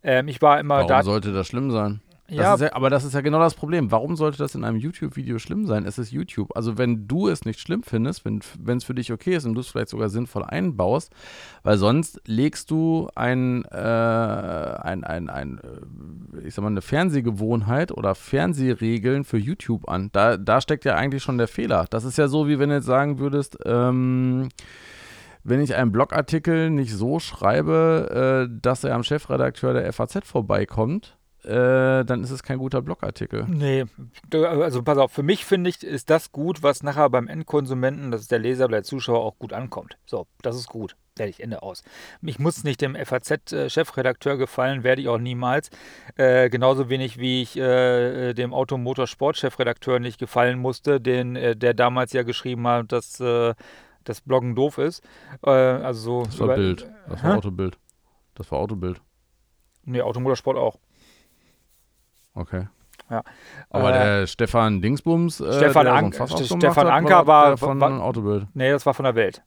[0.06, 1.02] Ähm, ich war immer Warum da.
[1.02, 2.00] sollte das schlimm sein?
[2.28, 3.90] Das Ja, ja, aber das ist ja genau das Problem.
[3.90, 5.84] Warum sollte das in einem YouTube-Video schlimm sein?
[5.84, 6.56] Es ist YouTube.
[6.56, 9.60] Also wenn du es nicht schlimm findest, wenn es für dich okay ist und du
[9.60, 11.12] es vielleicht sogar sinnvoll einbaust,
[11.64, 17.90] weil sonst legst du ein, äh, ein, ein, ein äh, ich sag mal, eine Fernsehgewohnheit
[17.90, 20.10] oder Fernsehregeln für YouTube an.
[20.12, 21.86] Da, da steckt ja eigentlich schon der Fehler.
[21.90, 24.50] Das ist ja so, wie wenn du jetzt sagen würdest, ähm,
[25.48, 31.16] wenn ich einen Blogartikel nicht so schreibe, äh, dass er am Chefredakteur der FAZ vorbeikommt,
[31.44, 33.46] äh, dann ist es kein guter Blogartikel.
[33.48, 33.84] Nee,
[34.32, 38.22] also pass auf, für mich finde ich, ist das gut, was nachher beim Endkonsumenten, das
[38.22, 39.96] ist der Leser oder der Zuschauer auch gut ankommt.
[40.06, 40.96] So, das ist gut.
[41.16, 41.82] Fertig, Ende aus.
[42.20, 45.70] Ich muss nicht dem FAZ-Chefredakteur gefallen, werde ich auch niemals.
[46.16, 52.12] Äh, genauso wenig wie ich äh, dem Automotorsport-Chefredakteur nicht gefallen musste, den, äh, der damals
[52.12, 53.18] ja geschrieben hat, dass
[54.06, 55.02] äh, das Bloggen doof ist.
[55.44, 56.90] Äh, also so Das war Bild.
[57.08, 57.36] Das war Hä?
[57.36, 57.78] Autobild.
[58.34, 59.00] Das war Autobild.
[59.84, 60.78] Nee, Automotorsport auch.
[62.34, 62.68] Okay.
[63.08, 63.22] Ja.
[63.70, 68.02] Aber Äh, der Stefan Dingsbums, äh, Stefan Ank- Stefan hat, Anker war- der von war-
[68.02, 68.46] Autobild.
[68.54, 69.42] Nee, das war von der Welt.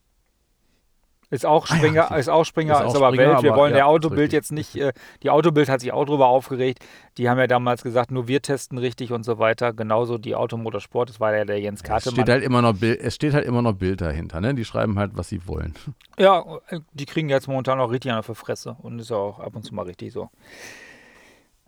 [1.30, 3.42] Ist auch Ah ja, Springer, ist auch Springer, Ist ist, auch aber Springer, Welt.
[3.44, 4.92] Wir aber wollen ja, der ist Autobild jetzt nicht, äh,
[5.22, 6.84] die Autobild hat sich auch drüber aufgeregt.
[7.18, 9.72] Die haben ja damals gesagt, nur wir testen richtig und so weiter.
[9.72, 12.14] Genauso die Automotorsport, das war ja der Jens Es Kartemann.
[12.16, 14.54] steht, halt immer noch Bild, es steht halt immer noch Bild dahinter, ne?
[14.54, 15.74] Die schreiben halt, was sie wollen.
[16.18, 19.38] Ja, äh, die kriegen jetzt momentan auch richtig an der Fresse und ist ja auch
[19.38, 20.30] ab und zu mal richtig so.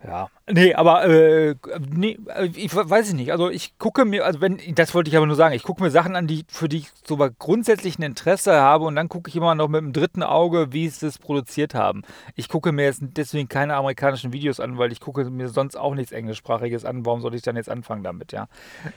[0.05, 1.55] Ja, nee, aber äh,
[1.89, 3.31] nee, äh, ich we- weiß ich nicht.
[3.31, 5.91] Also ich gucke mir, also wenn, das wollte ich aber nur sagen, ich gucke mir
[5.91, 9.35] Sachen an, die für die ich so grundsätzlich ein Interesse habe und dann gucke ich
[9.37, 12.01] immer noch mit dem dritten Auge, wie sie es produziert haben.
[12.35, 15.95] Ich gucke mir jetzt deswegen keine amerikanischen Videos an, weil ich gucke mir sonst auch
[15.95, 17.05] nichts englischsprachiges an.
[17.05, 18.47] Warum soll ich dann jetzt anfangen damit, ja?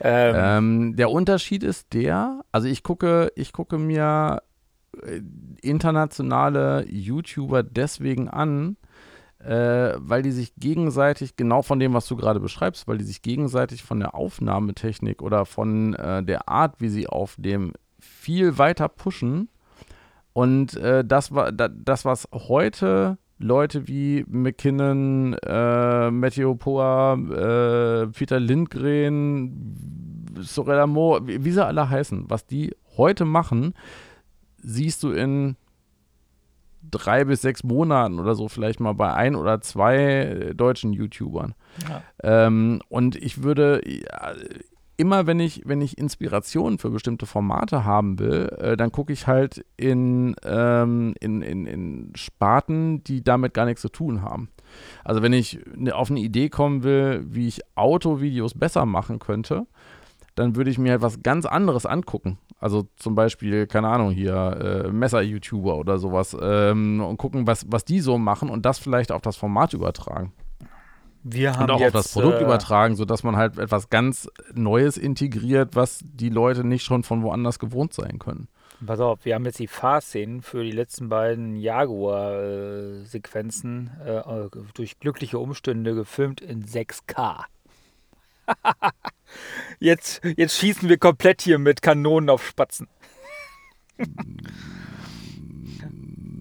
[0.00, 4.42] Ähm, Ähm, der Unterschied ist der, also ich gucke, ich gucke mir
[5.02, 5.20] äh,
[5.62, 8.76] internationale YouTuber deswegen an,
[9.38, 13.22] äh, weil die sich gegenseitig, genau von dem, was du gerade beschreibst, weil die sich
[13.22, 19.48] gegenseitig von der Aufnahmetechnik oder von äh, der Art, wie sie aufnehmen, viel weiter pushen.
[20.32, 28.06] Und äh, das, war, da, das, was heute Leute wie McKinnon, äh, Matthew Poa, äh,
[28.08, 33.74] Peter Lindgren, Sorella Moore, wie, wie sie alle heißen, was die heute machen,
[34.62, 35.56] siehst du in
[36.90, 41.54] drei bis sechs Monaten oder so vielleicht mal bei ein oder zwei äh, deutschen YouTubern.
[41.88, 42.02] Ja.
[42.46, 44.32] Ähm, und ich würde ja,
[44.96, 49.26] immer, wenn ich, wenn ich Inspiration für bestimmte Formate haben will, äh, dann gucke ich
[49.26, 54.48] halt in, ähm, in, in, in Sparten, die damit gar nichts zu tun haben.
[55.04, 59.66] Also wenn ich ne, auf eine Idee kommen will, wie ich Autovideos besser machen könnte,
[60.36, 62.38] dann würde ich mir halt was ganz anderes angucken.
[62.60, 67.84] Also zum Beispiel, keine Ahnung, hier äh, Messer-YouTuber oder sowas ähm, und gucken, was, was
[67.84, 70.32] die so machen und das vielleicht auf das Format übertragen.
[71.24, 74.28] wir haben Und auch jetzt, auf das Produkt äh, übertragen, sodass man halt etwas ganz
[74.54, 78.48] Neues integriert, was die Leute nicht schon von woanders gewohnt sein können.
[78.84, 84.20] Pass auf, wir haben jetzt die Fahrszenen für die letzten beiden Jaguar-Sequenzen äh,
[84.74, 87.46] durch glückliche Umstände gefilmt in 6K.
[89.78, 92.88] jetzt, jetzt schießen wir komplett hier mit Kanonen auf Spatzen.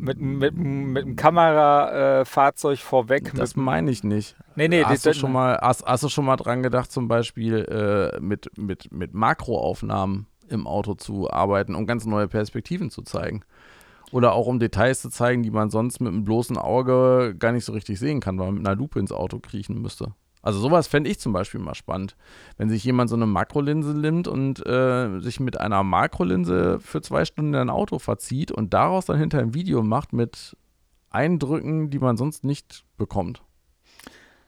[0.06, 3.34] mit, mit, mit einem Kamerafahrzeug vorweg.
[3.36, 4.36] Das meine ich nicht.
[4.56, 7.66] nee, nee, hast, du schon mal, hast, hast du schon mal dran gedacht, zum Beispiel
[7.66, 13.44] äh, mit, mit, mit Makroaufnahmen im Auto zu arbeiten, um ganz neue Perspektiven zu zeigen?
[14.12, 17.66] Oder auch um Details zu zeigen, die man sonst mit einem bloßen Auge gar nicht
[17.66, 20.14] so richtig sehen kann, weil man mit einer Lupe ins Auto kriechen müsste.
[20.46, 22.16] Also sowas fände ich zum Beispiel mal spannend.
[22.58, 27.26] Wenn sich jemand so eine Makrolinse nimmt und äh, sich mit einer Makrolinse für zwei
[27.26, 30.56] Stunden in ein Auto verzieht und daraus dann hinter ein Video macht mit
[31.10, 33.42] Eindrücken, die man sonst nicht bekommt.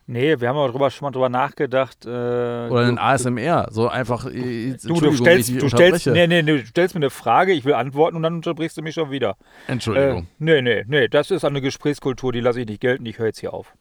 [0.06, 2.06] nee, wir haben aber drüber, schon mal drüber nachgedacht.
[2.06, 3.68] Äh, Oder ein ASMR.
[3.72, 4.28] So einfach.
[4.28, 7.74] äh, Du, du stellst, du stellst, nee, nee, du stellst mir eine Frage, ich will
[7.74, 9.36] antworten und dann unterbrichst du mich schon wieder.
[9.68, 10.28] Äh, Entschuldigung.
[10.38, 13.40] nee, nee, nee, das ist eine Gesprächskultur, die lasse ich nicht gelten, ich höre jetzt
[13.40, 13.74] hier auf.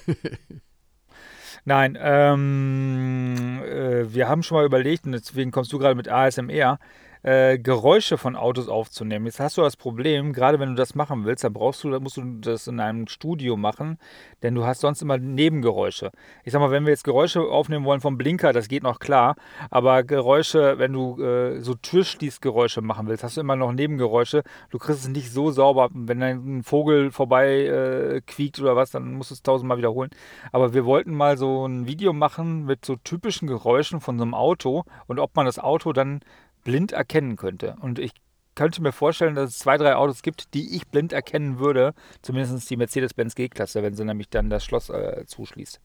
[1.64, 6.78] Nein, ähm, äh, wir haben schon mal überlegt, und deswegen kommst du gerade mit ASMR.
[7.22, 9.26] Äh, Geräusche von Autos aufzunehmen.
[9.26, 12.02] Jetzt hast du das Problem, gerade wenn du das machen willst, dann brauchst du, dann
[12.02, 13.98] musst du das in einem Studio machen,
[14.42, 16.10] denn du hast sonst immer Nebengeräusche.
[16.44, 19.36] Ich sag mal, wenn wir jetzt Geräusche aufnehmen wollen vom Blinker, das geht noch klar,
[19.70, 24.42] aber Geräusche, wenn du äh, so Türschließgeräusche machen willst, hast du immer noch Nebengeräusche.
[24.70, 29.14] Du kriegst es nicht so sauber, wenn ein Vogel vorbei äh, quiekt oder was, dann
[29.14, 30.10] musst du es tausendmal wiederholen.
[30.52, 34.34] Aber wir wollten mal so ein Video machen mit so typischen Geräuschen von so einem
[34.34, 36.20] Auto und ob man das Auto dann
[36.64, 37.76] blind erkennen könnte.
[37.80, 38.12] Und ich
[38.54, 41.94] könnte mir vorstellen, dass es zwei, drei Autos gibt, die ich blind erkennen würde.
[42.22, 45.80] Zumindest die Mercedes-Benz G-Klasse, wenn sie nämlich dann das Schloss äh, zuschließt.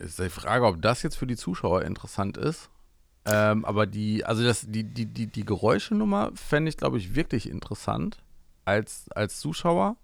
[0.00, 2.70] Ist die Frage, ob das jetzt für die Zuschauer interessant ist.
[3.24, 7.48] Ähm, aber die, also das, die, die, die, die Geräuschenummer fände ich, glaube ich, wirklich
[7.48, 8.22] interessant
[8.64, 9.96] als, als Zuschauer.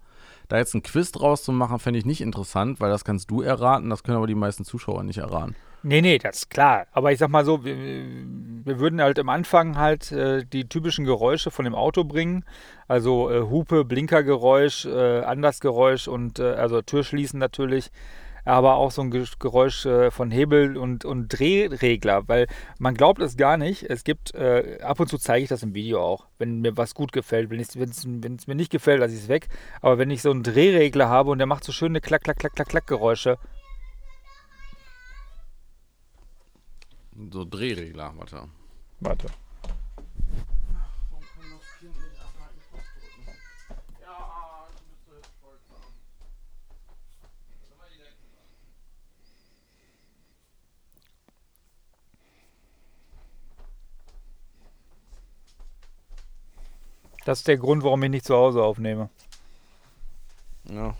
[0.49, 3.43] Da jetzt ein Quiz draus zu machen, fände ich nicht interessant, weil das kannst du
[3.43, 5.55] erraten, das können aber die meisten Zuschauer nicht erraten.
[5.83, 6.87] Nee, nee, das ist klar.
[6.93, 11.05] Aber ich sag mal so, wir, wir würden halt am Anfang halt äh, die typischen
[11.05, 12.45] Geräusche von dem Auto bringen.
[12.89, 17.91] Also äh, Hupe, Blinkergeräusch, äh, Andersgeräusch und äh, also Türschließen natürlich.
[18.45, 22.47] Aber auch so ein Geräusch äh, von Hebel und, und Drehregler, weil
[22.79, 23.83] man glaubt es gar nicht.
[23.85, 26.95] Es gibt, äh, ab und zu zeige ich das im Video auch, wenn mir was
[26.95, 27.51] gut gefällt.
[27.51, 29.49] Wenn es mir nicht gefällt, lasse ich es weg.
[29.83, 32.55] Aber wenn ich so einen Drehregler habe und der macht so schöne Klack, Klack, Klack,
[32.55, 33.39] Klack, Klack Geräusche,
[37.19, 38.49] So Drehregler, warte.
[39.01, 39.27] Warte.
[57.25, 59.11] Das ist der Grund, warum ich nicht zu Hause aufnehme.
[60.65, 60.97] Ja.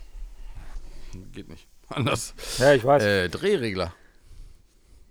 [1.31, 1.67] Geht nicht.
[1.87, 2.35] Anders.
[2.59, 3.01] Ja, ich weiß.
[3.03, 3.95] Äh, Drehregler.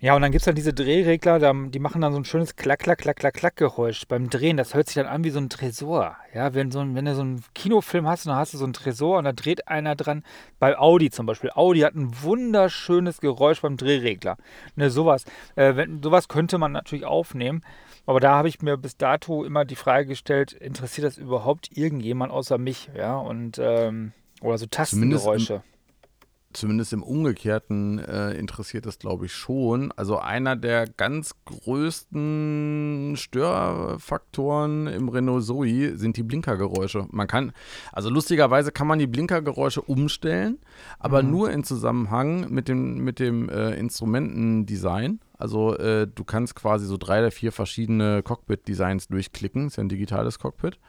[0.01, 2.79] Ja, und dann gibt es dann diese Drehregler, die machen dann so ein schönes Klack,
[2.79, 4.55] Klack, Klack, Klack, Klack Geräusch beim Drehen.
[4.55, 6.15] Das hört sich dann an wie so ein Tresor.
[6.33, 8.71] Ja, wenn, so ein, wenn du so einen Kinofilm hast, dann hast du so einen
[8.71, 10.23] Tresor und da dreht einer dran.
[10.57, 11.51] Bei Audi zum Beispiel.
[11.53, 14.37] Audi hat ein wunderschönes Geräusch beim Drehregler.
[14.77, 15.25] Ne, sowas.
[15.57, 17.61] Äh, wenn, sowas könnte man natürlich aufnehmen.
[18.05, 22.31] Aber da habe ich mir bis dato immer die Frage gestellt, interessiert das überhaupt irgendjemand
[22.31, 22.89] außer mich?
[22.95, 25.78] Ja, und, ähm, oder so Tastengeräusche zumindest
[26.91, 29.91] im Umgekehrten äh, interessiert das, glaube ich, schon.
[29.91, 37.05] Also einer der ganz größten Störfaktoren im Renault Zoe sind die Blinkergeräusche.
[37.11, 37.51] Man kann,
[37.91, 40.57] also lustigerweise kann man die Blinkergeräusche umstellen,
[40.97, 41.31] aber mhm.
[41.31, 45.19] nur in Zusammenhang mit dem, mit dem äh, Instrumentendesign.
[45.37, 49.65] Also äh, du kannst quasi so drei oder vier verschiedene Cockpit-Designs durchklicken.
[49.65, 50.79] Das ist ja ein digitales Cockpit.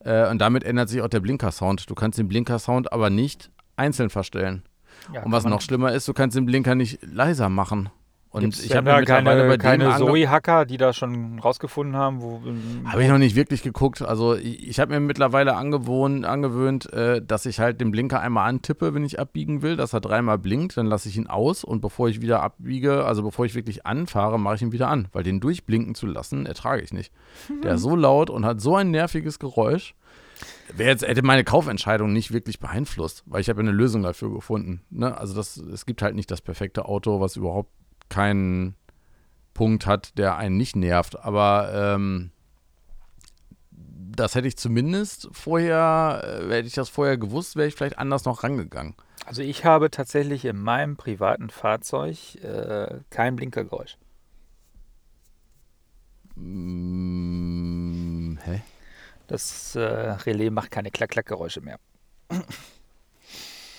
[0.00, 1.88] Äh, und damit ändert sich auch der Blinker-Sound.
[1.88, 4.64] Du kannst den Blinker-Sound aber nicht einzeln verstellen.
[5.12, 7.90] Ja, und was noch schlimmer ist, du kannst den Blinker nicht leiser machen.
[8.36, 12.20] Und Gibt's ich habe ja keine, bei keine Zoe-Hacker, die da schon rausgefunden haben.
[12.20, 12.42] wo
[12.84, 14.02] Habe ich noch nicht wirklich geguckt.
[14.02, 18.46] Also ich, ich habe mir mittlerweile angewohnt, angewöhnt, äh, dass ich halt den Blinker einmal
[18.46, 21.80] antippe, wenn ich abbiegen will, dass er dreimal blinkt, dann lasse ich ihn aus und
[21.80, 25.22] bevor ich wieder abbiege, also bevor ich wirklich anfahre, mache ich ihn wieder an, weil
[25.22, 27.14] den durchblinken zu lassen, ertrage ich nicht.
[27.62, 29.94] Der ist so laut und hat so ein nerviges Geräusch.
[30.74, 34.82] Wäre jetzt, hätte meine Kaufentscheidung nicht wirklich beeinflusst, weil ich habe eine Lösung dafür gefunden.
[34.90, 35.16] Ne?
[35.16, 37.70] Also das, es gibt halt nicht das perfekte Auto, was überhaupt
[38.08, 38.74] keinen
[39.54, 41.18] Punkt hat, der einen nicht nervt.
[41.18, 42.30] Aber ähm,
[43.70, 48.24] das hätte ich zumindest vorher, äh, hätte ich das vorher gewusst, wäre ich vielleicht anders
[48.24, 48.94] noch rangegangen.
[49.24, 53.96] Also ich habe tatsächlich in meinem privaten Fahrzeug äh, kein Blinkergeräusch.
[56.36, 58.62] Mm, hä?
[59.26, 61.78] Das äh, Relais macht keine Klack-Klack-Geräusche mehr.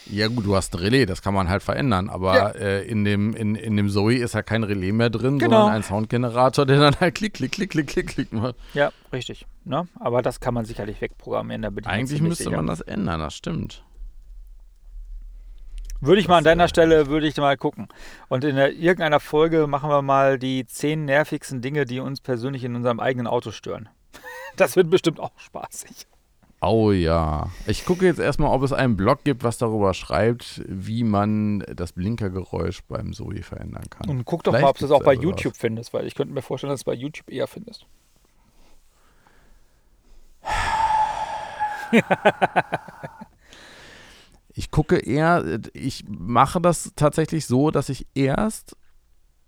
[0.10, 2.50] Ja gut, du hast ein Relais, das kann man halt verändern, aber ja.
[2.52, 5.62] äh, in, dem, in, in dem Zoe ist ja kein Relais mehr drin, genau.
[5.62, 8.56] sondern ein Soundgenerator, der dann halt klick, klick, klick, klick, klick, klick macht.
[8.74, 9.46] Ja, richtig.
[9.66, 9.88] Ne?
[10.00, 11.62] Aber das kann man sicherlich wegprogrammieren.
[11.62, 12.56] Da Eigentlich müsste sicher.
[12.56, 13.84] man das ändern, das stimmt.
[16.00, 17.88] Würde ich mal an deiner Stelle, würde ich mal gucken.
[18.30, 22.76] Und in irgendeiner Folge machen wir mal die zehn nervigsten Dinge, die uns persönlich in
[22.76, 23.90] unserem eigenen Auto stören.
[24.56, 26.08] Das wird bestimmt auch spaßig.
[26.60, 27.50] Oh ja.
[27.68, 31.94] Ich gucke jetzt erstmal, ob es einen Blog gibt, was darüber schreibt, wie man das
[31.94, 34.10] Blinkergeräusch beim Zoe verändern kann.
[34.10, 35.60] Und guck doch Vielleicht mal, ob du es auch bei also YouTube was.
[35.60, 37.86] findest, weil ich könnte mir vorstellen, dass du es bei YouTube eher findest.
[44.56, 48.76] ich gucke eher, ich mache das tatsächlich so, dass ich erst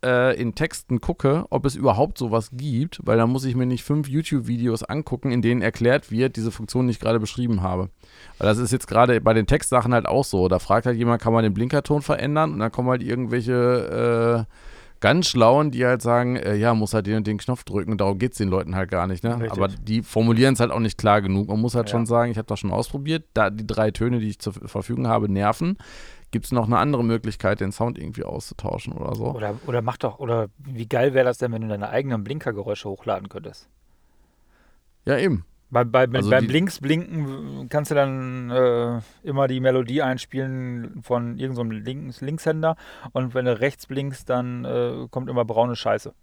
[0.03, 3.83] äh, in Texten gucke, ob es überhaupt sowas gibt, weil dann muss ich mir nicht
[3.83, 7.89] fünf YouTube-Videos angucken, in denen erklärt wird, diese Funktion, die ich gerade beschrieben habe.
[8.37, 10.47] Weil das ist jetzt gerade bei den Textsachen halt auch so.
[10.47, 12.53] Da fragt halt jemand, kann man den Blinkerton verändern?
[12.53, 14.53] Und dann kommen halt irgendwelche äh,
[15.01, 17.97] ganz Schlauen, die halt sagen, äh, ja, muss halt den und den Knopf drücken.
[17.97, 19.23] Darum geht es den Leuten halt gar nicht.
[19.23, 19.33] Ne?
[19.35, 19.51] Richtig.
[19.51, 21.47] Aber die formulieren es halt auch nicht klar genug.
[21.47, 21.91] Man muss halt Ja.
[21.91, 23.25] schon sagen, ich habe das schon ausprobiert.
[23.33, 25.77] Da die drei Töne, die ich zur Verfügung habe, nerven.
[26.31, 29.25] Gibt es noch eine andere Möglichkeit, den Sound irgendwie auszutauschen oder so?
[29.33, 32.87] Oder, oder mach doch, oder wie geil wäre das denn, wenn du deine eigenen Blinkergeräusche
[32.89, 33.67] hochladen könntest?
[35.05, 35.45] Ja, eben.
[35.71, 41.37] Bei, bei, Also beim die- Blinks-Blinken kannst du dann äh, immer die Melodie einspielen von
[41.37, 42.75] irgendeinem Links Linkshänder
[43.11, 46.13] und wenn du rechts blinkst, dann äh, kommt immer braune Scheiße.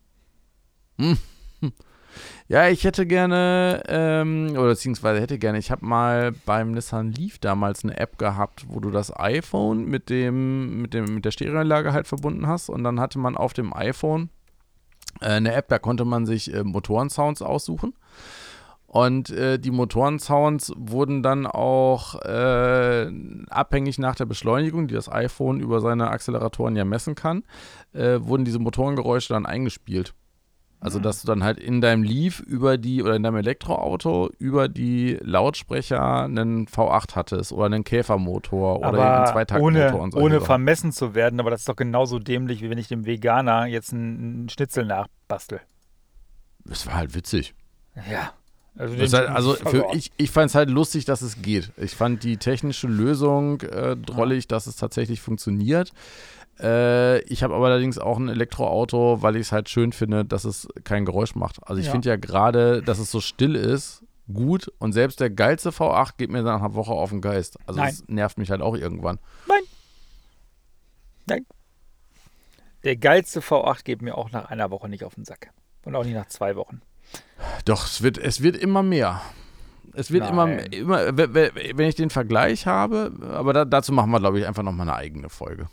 [2.48, 7.38] Ja, ich hätte gerne, ähm, oder beziehungsweise hätte gerne, ich habe mal beim Nissan Leaf
[7.40, 11.92] damals eine App gehabt, wo du das iPhone mit dem, mit dem, mit der Stereoanlage
[11.92, 14.30] halt verbunden hast und dann hatte man auf dem iPhone
[15.20, 17.94] äh, eine App, da konnte man sich äh, Motorensounds aussuchen.
[18.86, 23.10] Und äh, die Motorensounds wurden dann auch äh,
[23.50, 27.42] abhängig nach der Beschleunigung, die das iPhone über seine Acceleratoren ja messen kann,
[27.92, 30.14] äh, wurden diese Motorengeräusche dann eingespielt.
[30.86, 34.68] Also, dass du dann halt in deinem Leaf über die oder in deinem Elektroauto über
[34.68, 40.20] die Lautsprecher einen V8 hattest oder einen Käfermotor oder einen aber Zweitaktmotor ohne, und so.
[40.20, 43.66] ohne vermessen zu werden, aber das ist doch genauso dämlich, wie wenn ich dem Veganer
[43.66, 45.60] jetzt einen, Schnitzel nachbastel.
[46.64, 47.56] Das war halt witzig.
[48.08, 48.34] Ja.
[48.78, 51.72] Also, halt, also für, ich, ich fand es halt lustig, dass es geht.
[51.78, 55.92] Ich fand die technische Lösung äh, drollig, dass es tatsächlich funktioniert.
[56.60, 60.44] Äh, ich habe aber allerdings auch ein Elektroauto, weil ich es halt schön finde, dass
[60.44, 61.58] es kein Geräusch macht.
[61.66, 61.92] Also ich Ja.
[61.92, 64.02] finde ja gerade, dass es so still ist,
[64.32, 64.72] gut.
[64.78, 67.58] Und selbst der geilste V8 geht mir nach einer Woche auf den Geist.
[67.66, 67.90] Also Nein.
[67.90, 69.18] es nervt mich halt auch irgendwann.
[72.84, 75.50] Der geilste V8 geht mir auch nach einer Woche nicht auf den Sack.
[75.84, 76.80] Und auch nicht nach zwei Wochen.
[77.64, 79.20] Doch, es wird, es wird immer mehr.
[79.92, 80.66] Es wird immer, Nein.
[80.72, 84.46] immer, we- we- wenn ich den Vergleich habe, aber da, dazu machen wir, glaube ich,
[84.46, 85.68] einfach nochmal eine eigene Folge.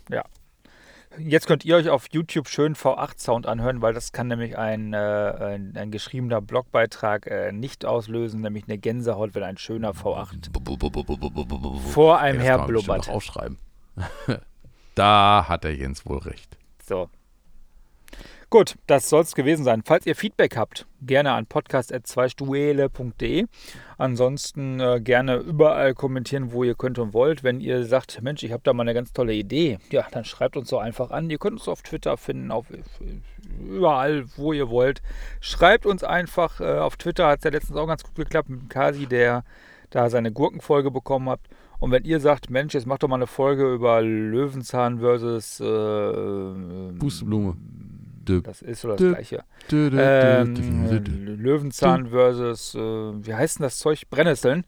[1.18, 4.96] Jetzt könnt ihr euch auf YouTube schön V8-Sound anhören, weil das kann nämlich ein, äh,
[4.96, 10.50] ein, ein geschriebener Blogbeitrag äh, nicht auslösen, nämlich eine Gänsehaut, wenn ein schöner V8
[11.92, 13.08] vor einem her blubbert.
[13.08, 13.58] aufschreiben.
[14.94, 16.56] da hat der Jens wohl recht.
[16.82, 17.08] So.
[18.54, 19.82] Gut, das soll es gewesen sein.
[19.84, 23.46] Falls ihr Feedback habt, gerne an podcast.zweistuele.de.
[23.98, 27.42] Ansonsten äh, gerne überall kommentieren, wo ihr könnt und wollt.
[27.42, 30.56] Wenn ihr sagt, Mensch, ich habe da mal eine ganz tolle Idee, ja, dann schreibt
[30.56, 31.28] uns doch einfach an.
[31.30, 32.66] Ihr könnt uns auf Twitter finden, auf
[33.58, 35.02] überall, wo ihr wollt.
[35.40, 36.60] Schreibt uns einfach.
[36.60, 39.42] Äh, auf Twitter hat es ja letztens auch ganz gut geklappt mit Kasi, der
[39.90, 41.40] da seine Gurkenfolge bekommen hat.
[41.80, 46.92] Und wenn ihr sagt, Mensch, jetzt macht doch mal eine Folge über Löwenzahn versus äh,
[47.00, 47.56] Pusteblume.
[48.42, 49.44] Das ist so das gleiche.
[49.70, 51.36] Ähm.
[51.38, 54.08] Löwenzahn versus, äh, wie heißt denn das Zeug?
[54.10, 54.66] Brennnesseln.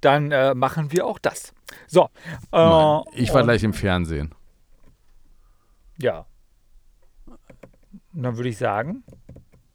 [0.00, 1.52] Dann äh, machen wir auch das.
[1.86, 2.08] So.
[2.52, 4.34] Äh, Mann, ich war gleich im Fernsehen.
[5.98, 6.26] Ja.
[7.26, 9.04] Und dann würde ich sagen,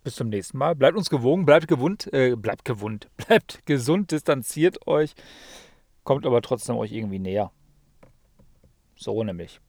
[0.03, 0.75] bis zum nächsten Mal.
[0.75, 5.13] Bleibt uns gewogen, bleibt gewund, äh, bleibt gewund, bleibt gesund, distanziert euch,
[6.03, 7.51] kommt aber trotzdem euch irgendwie näher.
[8.95, 9.59] So nämlich.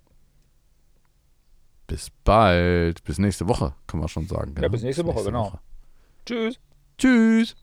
[1.91, 3.03] Bis bald.
[3.03, 4.55] Bis nächste Woche, kann man schon sagen.
[4.63, 5.59] Ja, bis nächste Woche, genau.
[6.25, 6.61] Tschüss.
[6.97, 7.57] Tschüss.